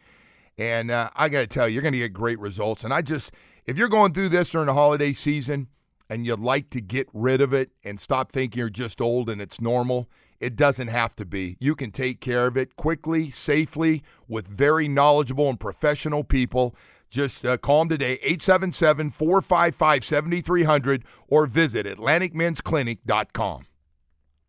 And 0.57 0.89
uh, 0.89 1.11
I 1.15 1.29
got 1.29 1.41
to 1.41 1.47
tell 1.47 1.67
you, 1.69 1.75
you're 1.75 1.83
going 1.83 1.93
to 1.93 1.99
get 1.99 2.11
great 2.11 2.39
results. 2.39 2.83
And 2.83 2.91
I 2.91 3.03
just, 3.03 3.33
if 3.67 3.77
you're 3.77 3.87
going 3.87 4.13
through 4.13 4.29
this 4.29 4.49
during 4.49 4.65
the 4.65 4.73
holiday 4.73 5.13
season 5.13 5.67
and 6.09 6.25
you'd 6.25 6.39
like 6.39 6.71
to 6.71 6.81
get 6.81 7.07
rid 7.13 7.39
of 7.39 7.53
it 7.53 7.69
and 7.83 7.99
stop 7.99 8.31
thinking 8.31 8.57
you're 8.57 8.69
just 8.71 8.99
old 8.99 9.29
and 9.29 9.39
it's 9.39 9.61
normal, 9.61 10.09
it 10.39 10.55
doesn't 10.55 10.89
have 10.89 11.15
to 11.17 11.25
be. 11.25 11.57
You 11.59 11.75
can 11.75 11.91
take 11.91 12.19
care 12.19 12.47
of 12.47 12.57
it 12.57 12.75
quickly, 12.75 13.29
safely, 13.29 14.03
with 14.27 14.47
very 14.47 14.87
knowledgeable 14.87 15.49
and 15.49 15.59
professional 15.59 16.23
people. 16.23 16.75
Just 17.09 17.45
uh, 17.45 17.57
call 17.57 17.79
them 17.79 17.89
today, 17.89 18.13
877 18.21 19.11
455 19.11 20.03
7300, 20.03 21.03
or 21.27 21.45
visit 21.45 21.85
AtlanticMen'sClinic.com. 21.85 23.65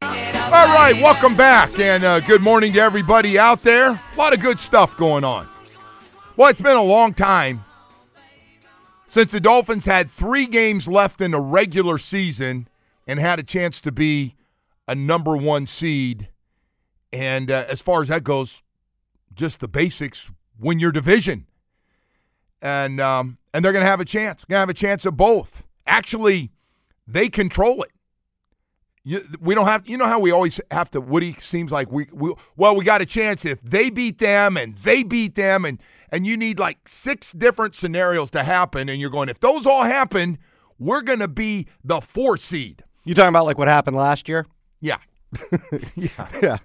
All 0.03 0.69
right, 0.69 0.95
welcome 1.03 1.37
back, 1.37 1.79
and 1.79 2.05
uh, 2.05 2.21
good 2.21 2.41
morning 2.41 2.73
to 2.75 2.79
everybody 2.79 3.39
out 3.39 3.63
there. 3.63 3.89
A 3.89 4.17
lot 4.17 4.33
of 4.33 4.41
good 4.41 4.59
stuff 4.59 4.97
going 4.97 5.25
on. 5.25 5.49
Well, 6.37 6.51
it's 6.51 6.61
been 6.61 6.77
a 6.77 6.83
long 6.83 7.15
time 7.15 7.65
since 9.09 9.33
the 9.33 9.41
Dolphins 9.41 9.87
had 9.87 10.11
three 10.11 10.47
games 10.47 10.87
left 10.87 11.21
in 11.21 11.31
the 11.31 11.41
regular 11.41 11.99
season 11.99 12.69
and 13.07 13.19
had 13.19 13.39
a 13.39 13.43
chance 13.43 13.81
to 13.81 13.93
be 13.93 14.35
a 14.89 14.95
number 14.95 15.37
one 15.37 15.67
seed. 15.67 16.29
And 17.13 17.51
uh, 17.51 17.65
as 17.69 17.81
far 17.81 18.03
as 18.03 18.09
that 18.09 18.25
goes, 18.25 18.63
just 19.35 19.61
the 19.61 19.69
basics 19.69 20.31
win 20.59 20.79
your 20.79 20.93
division. 20.93 21.47
And 22.63 23.01
um, 23.01 23.39
and 23.53 23.65
they're 23.65 23.73
going 23.73 23.85
to 23.85 23.91
have 23.91 24.01
a 24.01 24.05
chance. 24.05 24.45
Going 24.45 24.57
to 24.57 24.61
have 24.61 24.69
a 24.69 24.75
chance 24.75 25.07
of 25.07 25.17
both. 25.17 25.65
Actually, 25.87 26.51
they 27.07 27.29
control 27.29 27.83
it. 27.83 27.91
You, 29.05 29.21
we 29.41 29.55
don't 29.55 29.67
have, 29.67 29.89
you 29.89 29.97
know 29.97 30.07
how 30.07 30.19
we 30.19 30.33
always 30.33 30.61
have 30.73 30.91
to. 30.91 31.01
Woody 31.01 31.35
seems 31.39 31.71
like 31.71 31.93
we, 31.93 32.09
we 32.13 32.35
well, 32.57 32.75
we 32.75 32.85
got 32.85 33.03
a 33.03 33.07
chance 33.07 33.45
if 33.45 33.61
they 33.61 33.89
beat 33.89 34.19
them 34.19 34.57
and 34.57 34.77
they 34.79 35.05
beat 35.05 35.37
them, 35.37 35.65
and 35.65 35.81
and 36.11 36.27
you 36.27 36.37
need 36.37 36.59
like 36.59 36.89
six 36.89 37.31
different 37.31 37.77
scenarios 37.77 38.33
to 38.33 38.43
happen, 38.43 38.89
and 38.89 39.01
you're 39.01 39.11
going, 39.11 39.29
if 39.29 39.39
those 39.39 39.65
all 39.65 39.85
happen, 39.85 40.39
we're 40.79 41.03
going 41.03 41.21
to 41.21 41.29
be 41.29 41.69
the 41.85 42.01
four 42.01 42.37
seed. 42.37 42.83
You 43.05 43.15
talking 43.15 43.29
about 43.29 43.47
like 43.47 43.59
what 43.59 43.69
happened 43.69 43.97
last 43.97 44.29
year? 44.29 44.45
Yeah, 44.87 44.99
yeah, 45.97 46.29
Yeah. 46.43 46.59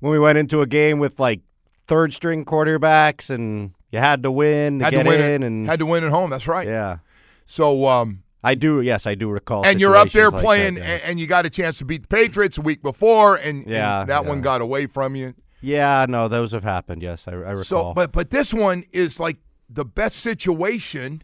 When 0.00 0.12
we 0.12 0.18
went 0.18 0.38
into 0.38 0.60
a 0.60 0.66
game 0.66 0.98
with 0.98 1.18
like 1.18 1.40
third 1.86 2.12
string 2.12 2.44
quarterbacks 2.44 3.30
and 3.30 3.72
you 3.90 3.98
had 3.98 4.22
to 4.22 4.30
win 4.30 4.78
to 4.78 4.84
had 4.84 4.92
get 4.92 5.02
to 5.04 5.08
win 5.08 5.20
in 5.20 5.42
it, 5.42 5.46
and 5.46 5.66
had 5.66 5.78
to 5.80 5.86
win 5.86 6.04
at 6.04 6.10
home. 6.10 6.30
That's 6.30 6.46
right. 6.46 6.66
yeah. 6.66 6.98
So, 7.46 7.86
um, 7.88 8.22
I 8.44 8.54
do 8.54 8.80
yes, 8.80 9.06
I 9.06 9.14
do 9.14 9.28
recall. 9.30 9.66
and 9.66 9.80
you're 9.80 9.96
up 9.96 10.10
there 10.10 10.30
like 10.30 10.44
playing, 10.44 10.74
that, 10.74 10.82
and, 10.82 10.88
yes. 10.88 11.02
and 11.04 11.20
you 11.20 11.26
got 11.26 11.46
a 11.46 11.50
chance 11.50 11.78
to 11.78 11.84
beat 11.84 12.02
the 12.02 12.08
Patriots 12.08 12.58
a 12.58 12.60
week 12.60 12.82
before, 12.82 13.36
and, 13.36 13.62
and 13.62 13.70
Yeah, 13.70 14.04
that 14.04 14.26
one 14.26 14.40
got 14.40 14.60
away 14.60 14.86
from 14.86 15.16
you. 15.16 15.34
Yeah, 15.60 16.06
no, 16.08 16.28
those 16.28 16.52
have 16.52 16.62
happened. 16.62 17.02
Yes, 17.02 17.26
I, 17.26 17.32
I 17.32 17.34
recall. 17.34 17.64
So, 17.64 17.94
but 17.94 18.12
but 18.12 18.30
this 18.30 18.54
one 18.54 18.84
is 18.92 19.18
like 19.18 19.38
the 19.68 19.84
best 19.84 20.18
situation, 20.18 21.22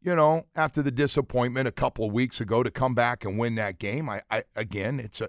you 0.00 0.14
know, 0.14 0.46
after 0.56 0.82
the 0.82 0.90
disappointment 0.90 1.68
a 1.68 1.72
couple 1.72 2.06
of 2.06 2.12
weeks 2.12 2.40
ago 2.40 2.62
to 2.62 2.70
come 2.70 2.94
back 2.94 3.24
and 3.24 3.38
win 3.38 3.56
that 3.56 3.78
game. 3.78 4.08
I, 4.08 4.22
I 4.30 4.44
again, 4.56 5.00
it's 5.00 5.20
a 5.20 5.28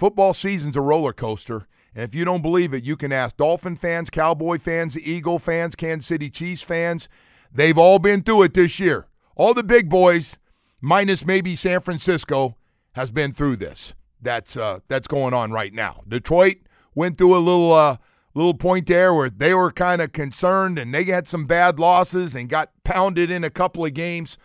football 0.00 0.32
season's 0.32 0.76
a 0.76 0.80
roller 0.80 1.12
coaster, 1.12 1.68
and 1.94 2.02
if 2.02 2.14
you 2.14 2.24
don't 2.24 2.40
believe 2.40 2.72
it, 2.72 2.84
you 2.84 2.96
can 2.96 3.12
ask 3.12 3.36
Dolphin 3.36 3.76
fans, 3.76 4.08
Cowboy 4.08 4.58
fans, 4.58 4.98
Eagle 4.98 5.38
fans, 5.38 5.76
Kansas 5.76 6.06
City 6.06 6.30
Chiefs 6.30 6.62
fans. 6.62 7.06
They've 7.52 7.76
all 7.76 7.98
been 7.98 8.22
through 8.22 8.44
it 8.44 8.54
this 8.54 8.80
year. 8.80 9.08
All 9.36 9.52
the 9.52 9.62
big 9.62 9.90
boys, 9.90 10.38
minus 10.80 11.26
maybe 11.26 11.54
San 11.54 11.80
Francisco, 11.80 12.56
has 12.92 13.10
been 13.10 13.32
through 13.32 13.56
this. 13.56 13.92
That's 14.22 14.56
uh, 14.56 14.80
that's 14.88 15.06
going 15.06 15.34
on 15.34 15.52
right 15.52 15.74
now. 15.74 16.02
Detroit 16.08 16.58
went 16.94 17.18
through 17.18 17.36
a 17.36 17.38
little 17.38 17.72
uh, 17.72 17.98
little 18.32 18.54
point 18.54 18.86
there 18.86 19.12
where 19.12 19.28
they 19.28 19.52
were 19.52 19.70
kind 19.70 20.00
of 20.00 20.12
concerned 20.12 20.78
and 20.78 20.94
they 20.94 21.04
had 21.04 21.28
some 21.28 21.44
bad 21.44 21.78
losses 21.78 22.34
and 22.34 22.48
got 22.48 22.70
pounded 22.84 23.30
in 23.30 23.44
a 23.44 23.50
couple 23.50 23.84
of 23.84 23.92
games. 23.92 24.38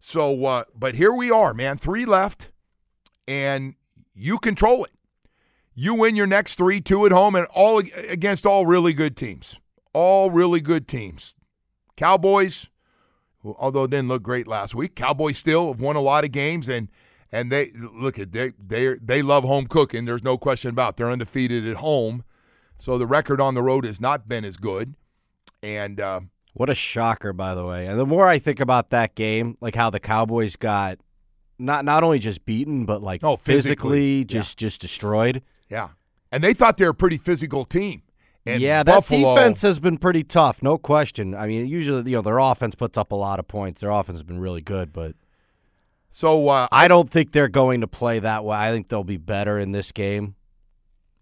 So, 0.00 0.44
uh, 0.44 0.64
but 0.74 0.96
here 0.96 1.12
we 1.12 1.30
are, 1.30 1.54
man. 1.54 1.78
Three 1.78 2.04
left, 2.04 2.50
and 3.28 3.74
you 4.18 4.38
control 4.38 4.84
it. 4.84 4.92
You 5.74 5.94
win 5.94 6.16
your 6.16 6.26
next 6.26 6.56
three, 6.56 6.80
two 6.80 7.06
at 7.06 7.12
home, 7.12 7.36
and 7.36 7.46
all 7.54 7.78
against 7.78 8.44
all 8.44 8.66
really 8.66 8.92
good 8.92 9.16
teams. 9.16 9.58
All 9.92 10.30
really 10.30 10.60
good 10.60 10.88
teams. 10.88 11.34
Cowboys, 11.96 12.66
although 13.44 13.84
it 13.84 13.90
didn't 13.90 14.08
look 14.08 14.22
great 14.22 14.48
last 14.48 14.74
week, 14.74 14.96
Cowboys 14.96 15.38
still 15.38 15.68
have 15.68 15.80
won 15.80 15.96
a 15.96 16.00
lot 16.00 16.24
of 16.24 16.32
games, 16.32 16.68
and 16.68 16.88
and 17.30 17.52
they 17.52 17.70
look 17.76 18.18
at 18.18 18.32
they 18.32 18.52
they 18.58 18.94
they 18.94 19.22
love 19.22 19.44
home 19.44 19.66
cooking. 19.66 20.04
There's 20.04 20.24
no 20.24 20.36
question 20.36 20.70
about. 20.70 20.90
It. 20.90 20.96
They're 20.96 21.10
undefeated 21.10 21.66
at 21.66 21.76
home, 21.76 22.24
so 22.80 22.98
the 22.98 23.06
record 23.06 23.40
on 23.40 23.54
the 23.54 23.62
road 23.62 23.84
has 23.84 24.00
not 24.00 24.28
been 24.28 24.44
as 24.44 24.56
good. 24.56 24.94
And 25.62 26.00
uh, 26.00 26.20
What 26.54 26.70
a 26.70 26.74
shocker, 26.74 27.32
by 27.32 27.54
the 27.54 27.64
way. 27.64 27.86
And 27.86 27.98
the 27.98 28.06
more 28.06 28.26
I 28.26 28.38
think 28.38 28.58
about 28.60 28.90
that 28.90 29.14
game, 29.14 29.56
like 29.60 29.74
how 29.76 29.90
the 29.90 30.00
Cowboys 30.00 30.56
got 30.56 30.98
not 31.58 31.84
not 31.84 32.02
only 32.04 32.18
just 32.18 32.44
beaten, 32.44 32.84
but 32.84 33.02
like 33.02 33.22
Oh, 33.24 33.36
physically, 33.36 34.22
physically, 34.22 34.24
just 34.24 34.56
just 34.58 34.80
destroyed. 34.80 35.42
yeah, 35.68 35.88
and 36.32 36.42
they 36.42 36.54
thought 36.54 36.76
they 36.76 36.84
were 36.84 36.90
a 36.90 36.94
pretty 36.94 37.18
physical 37.18 37.64
team. 37.64 38.02
And 38.46 38.62
yeah, 38.62 38.82
Buffalo, 38.82 39.34
that 39.34 39.40
defense 39.40 39.62
has 39.62 39.78
been 39.78 39.98
pretty 39.98 40.24
tough, 40.24 40.62
no 40.62 40.78
question. 40.78 41.34
I 41.34 41.46
mean, 41.46 41.66
usually 41.66 42.10
you 42.10 42.16
know 42.16 42.22
their 42.22 42.38
offense 42.38 42.74
puts 42.74 42.96
up 42.96 43.12
a 43.12 43.16
lot 43.16 43.38
of 43.38 43.46
points. 43.48 43.80
Their 43.82 43.90
offense 43.90 44.18
has 44.18 44.22
been 44.22 44.38
really 44.40 44.62
good, 44.62 44.92
but 44.92 45.14
So 46.10 46.48
uh, 46.48 46.66
I 46.72 46.88
don't 46.88 47.10
think 47.10 47.32
they're 47.32 47.48
going 47.48 47.80
to 47.82 47.88
play 47.88 48.18
that 48.20 48.44
way. 48.44 48.56
I 48.56 48.70
think 48.70 48.88
they'll 48.88 49.04
be 49.04 49.18
better 49.18 49.58
in 49.58 49.72
this 49.72 49.92
game. 49.92 50.34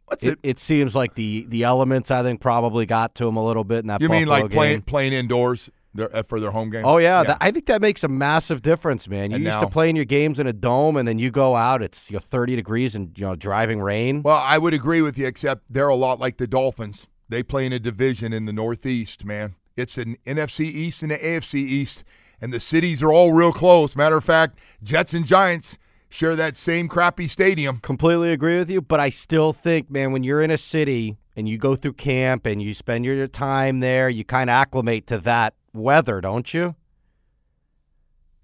what's 0.05 0.22
It, 0.22 0.35
it? 0.35 0.38
it 0.44 0.59
seems 0.61 0.94
like 0.94 1.14
the 1.16 1.46
the 1.49 1.64
elements 1.64 2.12
I 2.12 2.22
think 2.22 2.40
probably 2.40 2.87
got 2.87 3.14
to 3.16 3.25
them 3.25 3.37
a 3.37 3.44
little 3.44 3.64
bit 3.64 3.79
in 3.81 3.88
that. 3.88 4.01
You 4.01 4.09
mean 4.09 4.27
Buffalo 4.27 4.42
like 4.44 4.53
playing 4.53 4.83
playing 4.83 5.12
indoors 5.12 5.68
their- 5.97 6.15
uh, 6.17 6.23
for 6.23 6.39
their 6.41 6.51
home 6.53 6.71
game? 6.71 6.85
Oh 6.85 6.99
yeah, 6.99 7.23
That, 7.25 7.39
I 7.41 7.51
think 7.51 7.67
that 7.67 7.81
makes 7.81 8.05
a 8.05 8.09
massive 8.09 8.63
difference, 8.63 9.09
man. 9.09 9.31
You 9.31 9.37
And 9.37 9.45
used 9.45 9.57
now- 9.57 9.63
to 9.63 9.69
playing 9.69 9.97
your 9.97 10.05
games 10.05 10.39
in 10.39 10.47
a 10.47 10.53
dome, 10.53 10.97
and 10.97 11.07
then 11.09 11.19
you 11.19 11.31
go 11.31 11.57
out. 11.57 11.83
It's 11.83 12.11
you 12.11 12.15
know, 12.15 12.21
30 12.21 12.57
degrees 12.57 12.95
and 12.95 13.11
you 13.19 13.25
know 13.27 13.35
driving 13.37 13.81
rain. 13.81 14.23
Well, 14.23 14.41
I 14.43 14.59
would 14.59 14.75
agree 14.75 15.01
with 15.03 15.19
you, 15.19 15.27
except 15.27 15.63
they're 15.71 15.89
a 15.89 15.95
lot 15.97 16.21
like 16.21 16.37
the 16.37 16.47
Dolphins. 16.47 17.07
They 17.29 17.43
play 17.43 17.67
in 17.67 17.73
a 17.73 17.81
division 17.81 18.33
in 18.33 18.45
the 18.45 18.53
Northeast, 18.53 19.25
man. 19.25 19.57
It's 19.77 19.99
an 19.99 20.17
NFC 20.25 20.61
East 20.67 21.03
and 21.03 21.11
an 21.13 21.19
AFC 21.19 21.55
East, 21.61 22.05
and 22.41 22.53
the 22.53 22.61
cities 22.61 23.03
are 23.03 23.13
all 23.13 23.33
real 23.33 23.53
close. 23.53 23.97
Matter 23.97 24.17
of 24.17 24.25
fact, 24.25 24.59
Jets 24.83 25.13
and 25.13 25.27
Giants 25.27 25.77
share 26.09 26.37
that 26.37 26.57
same 26.57 26.89
crappy 26.89 27.27
stadium. 27.27 27.79
Completely 27.79 28.33
agree 28.33 28.57
with 28.57 28.71
you, 28.71 28.81
but 28.81 29.01
I 29.01 29.11
still 29.11 29.53
think, 29.53 29.91
man, 29.91 30.13
when 30.13 30.23
you're 30.23 30.41
in 30.41 30.51
a 30.53 30.57
city 30.57 31.17
and 31.35 31.49
you 31.49 31.59
go 31.59 31.75
through 31.75 31.95
camp 31.95 32.47
and 32.47 32.63
you 32.63 32.73
spend 32.73 33.05
your 33.05 33.27
time 33.27 33.81
there, 33.81 34.09
you 34.09 34.25
kind 34.25 34.49
of 34.49 34.55
acclimate 34.55 35.07
to 35.09 35.19
that 35.19 35.55
weather, 35.77 36.21
don't 36.21 36.53
you? 36.55 36.75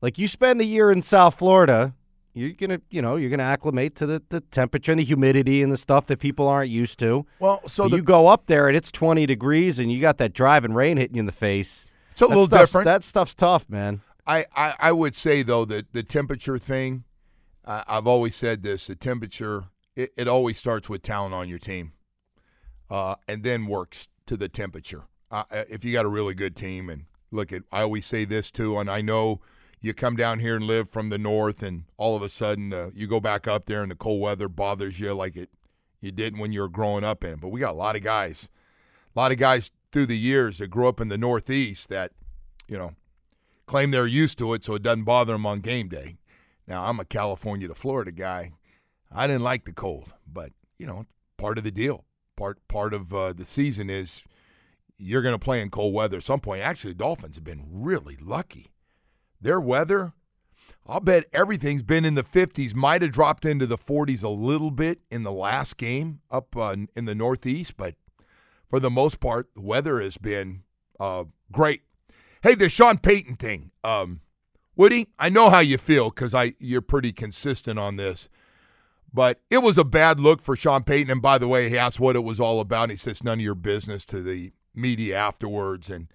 Like 0.01 0.19
you 0.19 0.27
spend 0.29 0.61
a 0.61 0.65
year 0.65 0.91
in 0.91 1.01
South 1.03 1.37
Florida, 1.37 1.95
you're 2.35 2.51
gonna, 2.53 2.81
you 2.91 3.01
know, 3.03 3.17
you're 3.17 3.31
gonna 3.31 3.43
acclimate 3.43 3.95
to 3.97 4.07
the, 4.07 4.23
the 4.31 4.41
temperature 4.41 4.91
and 4.93 4.99
the 4.99 5.05
humidity 5.05 5.63
and 5.63 5.71
the 5.71 5.77
stuff 5.77 6.07
that 6.07 6.19
people 6.19 6.49
aren't 6.49 6.71
used 6.71 6.99
to. 7.01 7.25
Well, 7.39 7.63
so 7.69 7.89
the, 7.89 7.97
you 7.97 8.03
go 8.03 8.27
up 8.27 8.47
there 8.47 8.69
and 8.69 8.77
it's 8.77 8.91
20 8.91 9.27
degrees 9.27 9.79
and 9.79 9.93
you 9.93 10.01
got 10.01 10.19
that 10.19 10.33
driving 10.33 10.73
rain 10.73 10.97
hitting 10.97 11.17
you 11.17 11.21
in 11.21 11.27
the 11.27 11.33
face. 11.33 11.87
it's 12.13 12.21
a 12.21 12.25
That 12.25 12.29
little 12.31 12.47
stuff's- 12.47 12.63
different. 12.71 12.85
That 12.87 13.05
stuff's 13.05 13.35
tough, 13.35 13.69
man. 13.69 14.01
I, 14.27 14.47
I, 14.57 14.75
I 14.79 14.93
would 14.93 15.15
say 15.17 15.43
though 15.43 15.65
that 15.67 15.93
the 15.93 16.03
temperature 16.03 16.59
thing, 16.59 17.05
I 17.65 17.85
I've 17.87 18.07
always 18.07 18.35
said 18.37 18.63
this: 18.63 18.87
the 18.87 18.95
temperature 18.97 19.65
it, 19.97 20.13
it 20.17 20.27
always 20.29 20.59
starts 20.59 20.89
with 20.89 21.03
talent 21.03 21.35
on 21.35 21.49
your 21.49 21.59
team, 21.59 21.93
uh, 22.89 23.17
and 23.29 23.43
then 23.43 23.67
works 23.67 24.09
to 24.27 24.37
the 24.37 24.49
temperature. 24.49 25.03
Uh, 25.31 25.43
if 25.69 25.85
you 25.85 25.93
got 25.93 26.05
a 26.05 26.09
really 26.09 26.35
good 26.35 26.55
team, 26.55 26.89
and 26.89 27.05
look 27.33 27.53
at, 27.53 27.63
I 27.73 27.83
always 27.83 28.07
say 28.07 28.25
this 28.25 28.51
too, 28.51 28.79
and 28.79 28.91
I 28.91 29.01
know 29.01 29.41
you 29.81 29.93
come 29.95 30.17
down 30.17 30.39
here 30.39 30.55
and 30.55 30.65
live 30.65 30.89
from 30.89 31.09
the 31.09 31.19
north, 31.19 31.63
and 31.63 31.85
all 31.97 32.15
of 32.15 32.23
a 32.23 32.29
sudden 32.29 32.73
uh, 32.73 32.91
you 32.95 33.07
go 33.07 33.21
back 33.21 33.49
up 33.49 33.67
there 33.67 33.83
and 33.83 33.91
the 33.91 33.97
cold 33.97 34.21
weather 34.21 34.49
bothers 34.49 35.01
you 35.01 35.13
like 35.13 35.37
it 35.37 35.51
you 36.03 36.11
didn't 36.13 36.41
when 36.41 36.53
you 36.53 36.61
were 36.61 36.69
growing 36.69 37.05
up 37.05 37.25
in 37.25 37.35
it. 37.35 37.41
But 37.41 37.49
we 37.49 37.61
got 37.61 37.73
a 37.73 37.79
lot 37.79 37.97
of 37.97 38.03
guys, 38.03 38.51
a 39.15 39.19
lot 39.19 39.33
of 39.33 39.39
guys 39.39 39.71
through 39.93 40.07
the 40.07 40.19
years 40.19 40.59
that 40.59 40.69
grew 40.69 40.89
up 40.89 41.01
in 41.01 41.09
the 41.09 41.17
Northeast 41.17 41.89
that, 41.89 42.13
you 42.69 42.77
know, 42.77 42.95
claim 43.67 43.91
they're 43.93 44.07
used 44.07 44.37
to 44.39 44.53
it 44.53 44.65
so 44.65 44.75
it 44.75 44.83
doesn't 44.83 45.05
bother 45.05 45.33
them 45.33 45.47
on 45.47 45.61
game 45.61 45.89
day. 45.89 46.17
Now, 46.67 46.85
I'm 46.85 47.01
a 47.01 47.05
California 47.05 47.69
to 47.69 47.75
Florida 47.75 48.13
guy. 48.13 48.53
I 49.11 49.27
didn't 49.27 49.43
like 49.43 49.65
the 49.65 49.73
cold, 49.73 50.13
but, 50.31 50.53
you 50.79 50.87
know, 50.87 51.07
part 51.37 51.59
of 51.59 51.65
the 51.65 51.71
deal. 51.71 52.05
Part 52.35 52.67
part 52.67 52.95
of 52.95 53.13
uh, 53.13 53.33
the 53.35 53.45
season 53.45 53.91
is 53.91 54.25
you're 55.03 55.23
going 55.23 55.35
to 55.35 55.39
play 55.39 55.61
in 55.61 55.71
cold 55.71 55.95
weather 55.95 56.19
at 56.19 56.23
some 56.23 56.41
point. 56.41 56.63
Actually, 56.63 56.93
the 56.93 56.99
Dolphins 56.99 57.37
have 57.37 57.45
been 57.45 57.65
really 57.71 58.17
lucky. 58.21 58.73
Their 59.41 59.61
weather, 59.61 60.13
I'll 60.87 61.01
bet 61.01 61.25
everything's 61.33 61.83
been 61.83 62.05
in 62.05 62.15
the 62.15 62.23
50s, 62.23 62.75
might 62.75 63.03
have 63.03 63.13
dropped 63.13 63.45
into 63.45 63.67
the 63.67 63.79
40s 63.79 64.23
a 64.23 64.29
little 64.29 64.71
bit 64.71 65.01
in 65.11 65.25
the 65.25 65.33
last 65.33 65.77
game 65.77 66.21
up 66.31 66.57
uh, 66.57 66.77
in 66.95 67.05
the 67.05 67.15
Northeast, 67.15 67.77
but 67.77 67.97
for 68.69 68.79
the 68.79 68.91
most 68.91 69.21
part, 69.21 69.53
the 69.55 69.61
weather 69.61 70.01
has 70.01 70.17
been 70.17 70.63
uh, 71.01 71.25
great. 71.51 71.83
Hey, 72.43 72.55
the 72.55 72.69
Sean 72.69 72.99
Payton 72.99 73.37
thing. 73.37 73.71
Um, 73.85 74.21
Woody, 74.75 75.09
I 75.19 75.29
know 75.29 75.51
how 75.51 75.59
you 75.59 75.77
feel 75.77 76.11
because 76.11 76.35
I 76.35 76.55
you're 76.59 76.81
pretty 76.81 77.13
consistent 77.13 77.79
on 77.79 77.97
this. 77.97 78.29
But 79.13 79.41
it 79.51 79.59
was 79.59 79.77
a 79.77 79.85
bad 79.85 80.19
look 80.19 80.41
for 80.41 80.57
Sean 80.57 80.85
Payton. 80.85 81.11
And 81.11 81.21
by 81.21 81.37
the 81.37 81.49
way, 81.49 81.69
he 81.69 81.77
asked 81.77 82.01
what 82.01 82.17
it 82.17 82.25
was 82.25 82.41
all 82.41 82.61
about. 82.61 82.85
And 82.85 82.93
he 82.93 82.97
says, 82.97 83.23
none 83.23 83.39
of 83.39 83.45
your 83.45 83.55
business 83.55 84.05
to 84.07 84.23
the 84.23 84.53
media 84.75 85.17
afterwards. 85.17 85.91
And 85.91 86.09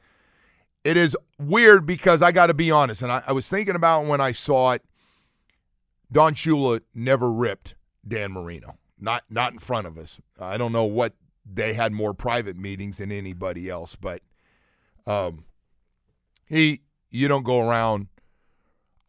it 0.83 0.97
is 0.97 1.15
weird 1.39 1.85
because 1.85 2.21
I 2.21 2.31
got 2.31 2.47
to 2.47 2.53
be 2.53 2.71
honest. 2.71 3.01
And 3.01 3.11
I, 3.11 3.23
I, 3.27 3.31
was 3.31 3.47
thinking 3.47 3.75
about 3.75 4.05
when 4.05 4.21
I 4.21 4.31
saw 4.31 4.71
it, 4.71 4.83
Don 6.11 6.33
Shula 6.33 6.81
never 6.93 7.31
ripped 7.31 7.75
Dan 8.07 8.31
Marino, 8.31 8.77
not, 8.99 9.23
not 9.29 9.53
in 9.53 9.59
front 9.59 9.87
of 9.87 9.97
us. 9.97 10.19
I 10.39 10.57
don't 10.57 10.71
know 10.71 10.85
what 10.85 11.13
they 11.45 11.73
had 11.73 11.91
more 11.91 12.13
private 12.13 12.57
meetings 12.57 12.97
than 12.97 13.11
anybody 13.11 13.69
else, 13.69 13.95
but 13.95 14.21
um, 15.05 15.45
he, 16.45 16.81
you 17.11 17.27
don't 17.27 17.43
go 17.43 17.67
around 17.67 18.07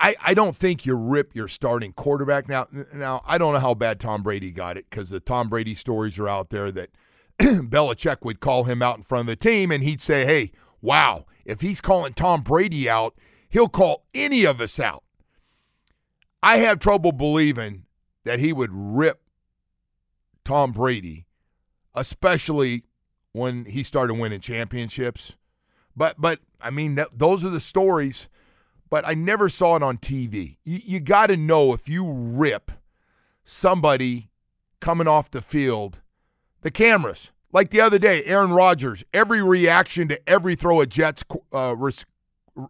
I, 0.01 0.14
I 0.22 0.34
don't 0.34 0.55
think 0.55 0.86
you 0.86 0.94
rip 0.94 1.34
your 1.34 1.49
starting 1.49 1.92
quarterback 1.92 2.49
now. 2.49 2.68
Now 2.94 3.22
I 3.26 3.38
don't 3.38 3.53
know 3.53 3.61
how 3.61 3.74
bad 3.74 3.99
Tom 3.99 4.22
Brady 4.22 4.53
got 4.53 4.76
it 4.76 4.86
because 4.88 5.11
the 5.11 5.20
Tom 5.20 5.49
Brady 5.49 5.74
stories 5.74 6.18
are 6.18 6.28
out 6.28 6.51
there 6.51 6.70
that 6.72 6.90
Belichick 7.41 8.18
would 8.22 8.41
call 8.41 8.64
him 8.64 8.82
out 8.82 8.97
in 8.97 9.03
front 9.03 9.22
of 9.22 9.26
the 9.26 9.36
team 9.36 9.70
and 9.70 9.82
he'd 9.82 10.01
say, 10.01 10.24
"Hey, 10.24 10.53
wow, 10.80 11.26
if 11.45 11.61
he's 11.61 11.80
calling 11.80 12.14
Tom 12.14 12.43
Brady 12.43 12.89
out, 12.89 13.14
he'll 13.49 13.68
call 13.68 14.05
any 14.14 14.45
of 14.45 14.61
us 14.61 14.78
out." 14.80 15.05
I 16.43 16.59
have 16.59 16.78
trouble 16.78 17.12
believing 17.12 17.84
that 18.24 18.41
he 18.41 18.53
would 18.53 18.70
rip 18.72 19.22
Tom 20.45 20.72
Brady, 20.72 21.26
especially 21.95 22.84
when 23.32 23.64
he 23.66 23.82
started 23.82 24.14
winning 24.14 24.41
championships. 24.41 25.36
But 25.97 26.20
but 26.20 26.41
I 26.61 26.70
mean, 26.70 26.97
that, 26.97 27.18
those 27.18 27.45
are 27.45 27.51
the 27.51 27.61
stories 27.61 28.28
but 28.91 29.07
I 29.07 29.14
never 29.14 29.49
saw 29.49 29.76
it 29.76 29.82
on 29.82 29.99
TV. 29.99 30.57
You, 30.64 30.80
you 30.84 31.01
got 31.01 31.26
to 31.26 31.36
know 31.36 31.72
if 31.74 31.89
you 31.89 32.11
rip 32.11 32.70
somebody 33.45 34.30
coming 34.80 35.09
off 35.09 35.30
the 35.30 35.41
field, 35.41 36.01
the 36.68 36.72
cameras. 36.72 37.32
Like 37.50 37.70
the 37.70 37.80
other 37.80 37.98
day, 37.98 38.22
Aaron 38.24 38.52
Rodgers, 38.52 39.02
every 39.14 39.42
reaction 39.42 40.06
to 40.08 40.28
every 40.28 40.54
throw 40.54 40.82
a 40.82 40.86
Jets 40.86 41.24
uh, 41.50 41.74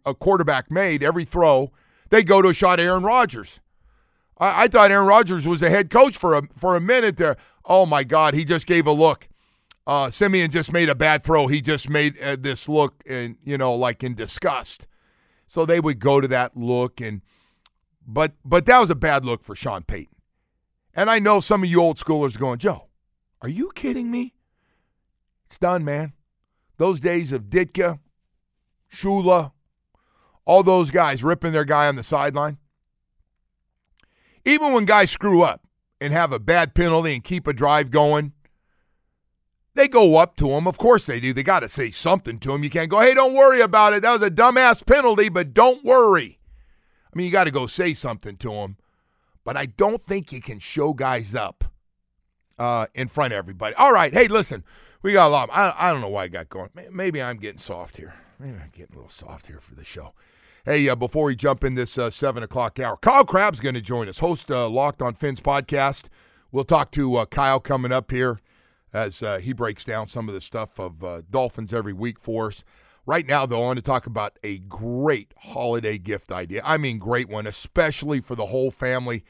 a 0.06 0.14
quarterback 0.14 0.70
made, 0.70 1.02
every 1.02 1.24
throw, 1.24 1.72
they 2.10 2.22
go 2.22 2.40
to 2.40 2.50
a 2.50 2.54
shot 2.54 2.78
Aaron 2.78 3.02
Rodgers. 3.02 3.58
I, 4.38 4.64
I 4.64 4.68
thought 4.68 4.92
Aaron 4.92 5.08
Rodgers 5.08 5.48
was 5.48 5.62
a 5.62 5.70
head 5.70 5.90
coach 5.90 6.16
for 6.16 6.34
a 6.34 6.42
for 6.54 6.76
a 6.76 6.80
minute 6.80 7.16
there. 7.16 7.36
Oh 7.64 7.86
my 7.86 8.04
God, 8.04 8.34
he 8.34 8.44
just 8.44 8.68
gave 8.68 8.86
a 8.86 8.92
look. 8.92 9.26
Uh, 9.84 10.10
Siemian 10.10 10.50
just 10.50 10.72
made 10.72 10.88
a 10.88 10.94
bad 10.94 11.24
throw. 11.24 11.48
He 11.48 11.60
just 11.60 11.88
made 11.90 12.20
uh, 12.20 12.36
this 12.38 12.68
look, 12.68 13.02
and 13.04 13.36
you 13.42 13.58
know, 13.58 13.74
like 13.74 14.04
in 14.04 14.14
disgust. 14.14 14.86
So 15.48 15.66
they 15.66 15.80
would 15.80 15.98
go 15.98 16.20
to 16.20 16.28
that 16.28 16.56
look 16.56 17.00
and 17.00 17.22
but 18.06 18.32
but 18.44 18.64
that 18.66 18.78
was 18.78 18.90
a 18.90 18.94
bad 18.94 19.24
look 19.24 19.42
for 19.42 19.56
Sean 19.56 19.82
Payton. 19.82 20.14
And 20.94 21.10
I 21.10 21.18
know 21.18 21.40
some 21.40 21.64
of 21.64 21.68
you 21.68 21.80
old 21.80 21.96
schoolers 21.96 22.38
going, 22.38 22.58
Joe, 22.58 22.87
are 23.42 23.48
you 23.48 23.70
kidding 23.74 24.10
me? 24.10 24.34
It's 25.46 25.58
done, 25.58 25.84
man. 25.84 26.12
Those 26.76 27.00
days 27.00 27.32
of 27.32 27.44
Ditka, 27.44 27.98
Shula, 28.92 29.52
all 30.44 30.62
those 30.62 30.90
guys 30.90 31.24
ripping 31.24 31.52
their 31.52 31.64
guy 31.64 31.88
on 31.88 31.96
the 31.96 32.02
sideline. 32.02 32.58
Even 34.44 34.72
when 34.72 34.84
guys 34.84 35.10
screw 35.10 35.42
up 35.42 35.62
and 36.00 36.12
have 36.12 36.32
a 36.32 36.38
bad 36.38 36.74
penalty 36.74 37.14
and 37.14 37.24
keep 37.24 37.46
a 37.46 37.52
drive 37.52 37.90
going, 37.90 38.32
they 39.74 39.88
go 39.88 40.16
up 40.16 40.36
to 40.36 40.50
him. 40.50 40.66
Of 40.66 40.78
course 40.78 41.06
they 41.06 41.20
do. 41.20 41.32
They 41.32 41.42
got 41.42 41.60
to 41.60 41.68
say 41.68 41.90
something 41.90 42.38
to 42.40 42.52
him. 42.52 42.64
You 42.64 42.70
can't 42.70 42.90
go, 42.90 43.00
hey, 43.00 43.14
don't 43.14 43.34
worry 43.34 43.60
about 43.60 43.92
it. 43.92 44.02
That 44.02 44.12
was 44.12 44.22
a 44.22 44.30
dumbass 44.30 44.84
penalty, 44.84 45.28
but 45.28 45.54
don't 45.54 45.84
worry. 45.84 46.38
I 47.12 47.16
mean, 47.16 47.26
you 47.26 47.32
got 47.32 47.44
to 47.44 47.50
go 47.50 47.66
say 47.66 47.92
something 47.92 48.36
to 48.38 48.52
him. 48.52 48.76
But 49.44 49.56
I 49.56 49.66
don't 49.66 50.02
think 50.02 50.32
you 50.32 50.40
can 50.40 50.58
show 50.58 50.94
guys 50.94 51.34
up 51.34 51.64
uh, 52.58 52.86
in 52.94 53.08
front 53.08 53.32
of 53.32 53.38
everybody. 53.38 53.74
All 53.76 53.92
right. 53.92 54.12
Hey, 54.12 54.28
listen, 54.28 54.64
we 55.02 55.12
got 55.12 55.28
a 55.28 55.30
lot. 55.30 55.50
I, 55.52 55.74
I 55.76 55.92
don't 55.92 56.00
know 56.00 56.08
why 56.08 56.24
I 56.24 56.28
got 56.28 56.48
going. 56.48 56.70
Maybe 56.90 57.22
I'm 57.22 57.36
getting 57.36 57.58
soft 57.58 57.96
here. 57.96 58.14
Maybe 58.38 58.54
I'm 58.54 58.70
getting 58.72 58.94
a 58.94 58.98
little 58.98 59.10
soft 59.10 59.46
here 59.46 59.60
for 59.60 59.74
the 59.74 59.84
show. 59.84 60.14
Hey, 60.64 60.88
uh, 60.88 60.96
before 60.96 61.24
we 61.24 61.36
jump 61.36 61.64
in 61.64 61.74
this 61.74 61.96
uh, 61.96 62.10
7 62.10 62.42
o'clock 62.42 62.78
hour, 62.78 62.96
Kyle 62.96 63.24
Crabb's 63.24 63.60
going 63.60 63.74
to 63.74 63.80
join 63.80 64.08
us, 64.08 64.18
host 64.18 64.50
uh, 64.50 64.68
Locked 64.68 65.00
on 65.00 65.14
Fins 65.14 65.40
podcast. 65.40 66.04
We'll 66.52 66.64
talk 66.64 66.90
to 66.92 67.16
uh, 67.16 67.26
Kyle 67.26 67.60
coming 67.60 67.92
up 67.92 68.10
here 68.10 68.40
as 68.92 69.22
uh, 69.22 69.38
he 69.38 69.52
breaks 69.52 69.84
down 69.84 70.08
some 70.08 70.28
of 70.28 70.34
the 70.34 70.40
stuff 70.40 70.78
of 70.78 71.24
Dolphins 71.30 71.72
every 71.72 71.92
week 71.92 72.18
for 72.18 72.48
us. 72.48 72.64
Right 73.08 73.26
now, 73.26 73.46
though, 73.46 73.62
I 73.62 73.66
want 73.66 73.78
to 73.78 73.82
talk 73.82 74.06
about 74.06 74.38
a 74.44 74.58
great 74.58 75.32
holiday 75.38 75.96
gift 75.96 76.30
idea. 76.30 76.60
I 76.62 76.76
mean, 76.76 76.98
great 76.98 77.28
one, 77.28 77.46
especially 77.46 78.20
for 78.20 78.34
the 78.34 78.46
whole 78.46 78.70
family. 78.70 79.24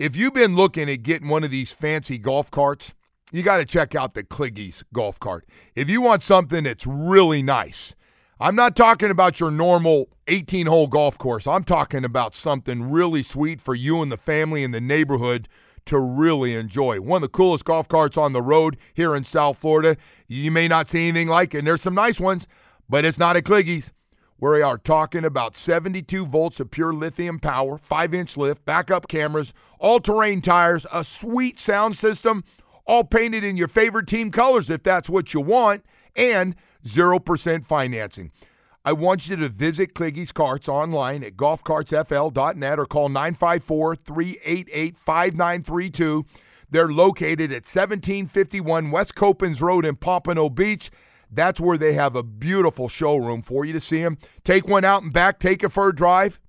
If 0.00 0.16
you've 0.16 0.32
been 0.32 0.56
looking 0.56 0.88
at 0.88 1.02
getting 1.02 1.28
one 1.28 1.44
of 1.44 1.50
these 1.50 1.72
fancy 1.72 2.16
golf 2.16 2.50
carts, 2.50 2.94
you 3.32 3.42
got 3.42 3.58
to 3.58 3.66
check 3.66 3.94
out 3.94 4.14
the 4.14 4.24
Kliggys 4.24 4.82
golf 4.94 5.20
cart. 5.20 5.46
If 5.74 5.90
you 5.90 6.00
want 6.00 6.22
something 6.22 6.64
that's 6.64 6.86
really 6.86 7.42
nice, 7.42 7.94
I'm 8.40 8.56
not 8.56 8.74
talking 8.74 9.10
about 9.10 9.40
your 9.40 9.50
normal 9.50 10.08
18 10.26 10.64
hole 10.64 10.86
golf 10.86 11.18
course. 11.18 11.46
I'm 11.46 11.64
talking 11.64 12.02
about 12.02 12.34
something 12.34 12.90
really 12.90 13.22
sweet 13.22 13.60
for 13.60 13.74
you 13.74 14.00
and 14.00 14.10
the 14.10 14.16
family 14.16 14.62
in 14.62 14.70
the 14.70 14.80
neighborhood 14.80 15.48
to 15.84 15.98
really 15.98 16.54
enjoy. 16.54 17.02
One 17.02 17.18
of 17.18 17.30
the 17.30 17.36
coolest 17.36 17.66
golf 17.66 17.86
carts 17.86 18.16
on 18.16 18.32
the 18.32 18.40
road 18.40 18.78
here 18.94 19.14
in 19.14 19.24
South 19.24 19.58
Florida. 19.58 19.98
You 20.28 20.50
may 20.50 20.66
not 20.66 20.88
see 20.88 21.08
anything 21.08 21.28
like 21.28 21.54
it, 21.54 21.58
and 21.58 21.66
there's 21.66 21.82
some 21.82 21.94
nice 21.94 22.18
ones, 22.18 22.46
but 22.88 23.04
it's 23.04 23.18
not 23.18 23.36
a 23.36 23.40
Kliggys. 23.40 23.90
We 24.40 24.62
are 24.62 24.78
talking 24.78 25.26
about 25.26 25.54
72 25.54 26.24
volts 26.24 26.60
of 26.60 26.70
pure 26.70 26.94
lithium 26.94 27.40
power, 27.40 27.76
5 27.76 28.14
inch 28.14 28.38
lift, 28.38 28.64
backup 28.64 29.06
cameras, 29.06 29.52
all 29.78 30.00
terrain 30.00 30.40
tires, 30.40 30.86
a 30.90 31.04
sweet 31.04 31.58
sound 31.58 31.98
system, 31.98 32.44
all 32.86 33.04
painted 33.04 33.44
in 33.44 33.58
your 33.58 33.68
favorite 33.68 34.06
team 34.06 34.30
colors 34.30 34.70
if 34.70 34.82
that's 34.82 35.10
what 35.10 35.34
you 35.34 35.42
want, 35.42 35.84
and 36.16 36.56
0% 36.86 37.66
financing. 37.66 38.32
I 38.82 38.94
want 38.94 39.28
you 39.28 39.36
to 39.36 39.50
visit 39.50 39.92
Kliggy's 39.92 40.32
Carts 40.32 40.70
online 40.70 41.22
at 41.22 41.36
golfcartsfl.net 41.36 42.78
or 42.78 42.86
call 42.86 43.10
954 43.10 43.94
388 43.94 44.96
5932. 44.96 46.24
They're 46.70 46.90
located 46.90 47.50
at 47.50 47.66
1751 47.66 48.90
West 48.90 49.14
Copans 49.14 49.60
Road 49.60 49.84
in 49.84 49.96
Pompano 49.96 50.48
Beach. 50.48 50.90
That's 51.30 51.60
where 51.60 51.78
they 51.78 51.92
have 51.92 52.16
a 52.16 52.22
beautiful 52.22 52.88
showroom 52.88 53.42
for 53.42 53.64
you 53.64 53.72
to 53.72 53.80
see 53.80 54.02
them. 54.02 54.18
Take 54.44 54.66
one 54.66 54.84
out 54.84 55.02
and 55.02 55.12
back, 55.12 55.38
take 55.38 55.62
it 55.62 55.68
for 55.70 55.88
a 55.88 55.94
drive. 55.94 56.40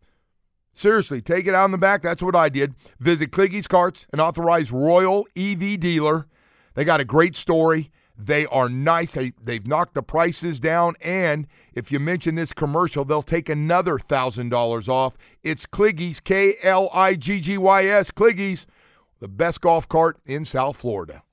Seriously, 0.73 1.21
take 1.21 1.47
it 1.47 1.53
out 1.53 1.65
in 1.65 1.71
the 1.71 1.77
back. 1.77 2.01
That's 2.01 2.23
what 2.23 2.35
I 2.35 2.49
did. 2.49 2.73
Visit 2.99 3.31
Kliggy's 3.31 3.67
Carts, 3.67 4.07
an 4.13 4.19
authorized 4.19 4.71
Royal 4.71 5.27
EV 5.35 5.79
dealer. 5.79 6.27
They 6.73 6.85
got 6.85 7.01
a 7.01 7.05
great 7.05 7.35
story. 7.35 7.91
They 8.17 8.45
are 8.47 8.69
nice. 8.69 9.11
They, 9.11 9.33
they've 9.41 9.65
knocked 9.65 9.95
the 9.95 10.03
prices 10.03 10.59
down. 10.59 10.95
And 11.01 11.47
if 11.73 11.91
you 11.91 11.99
mention 11.99 12.35
this 12.35 12.53
commercial, 12.53 13.03
they'll 13.03 13.21
take 13.21 13.49
another 13.49 13.97
$1,000 13.97 14.87
off. 14.87 15.17
It's 15.43 15.65
Kliggy's, 15.65 16.19
K 16.19 16.53
L 16.63 16.89
I 16.93 17.15
G 17.15 17.41
G 17.41 17.57
Y 17.57 17.85
S, 17.85 18.11
Kliggy's, 18.11 18.65
the 19.19 19.27
best 19.27 19.61
golf 19.61 19.87
cart 19.89 20.19
in 20.25 20.45
South 20.45 20.77
Florida. 20.77 21.23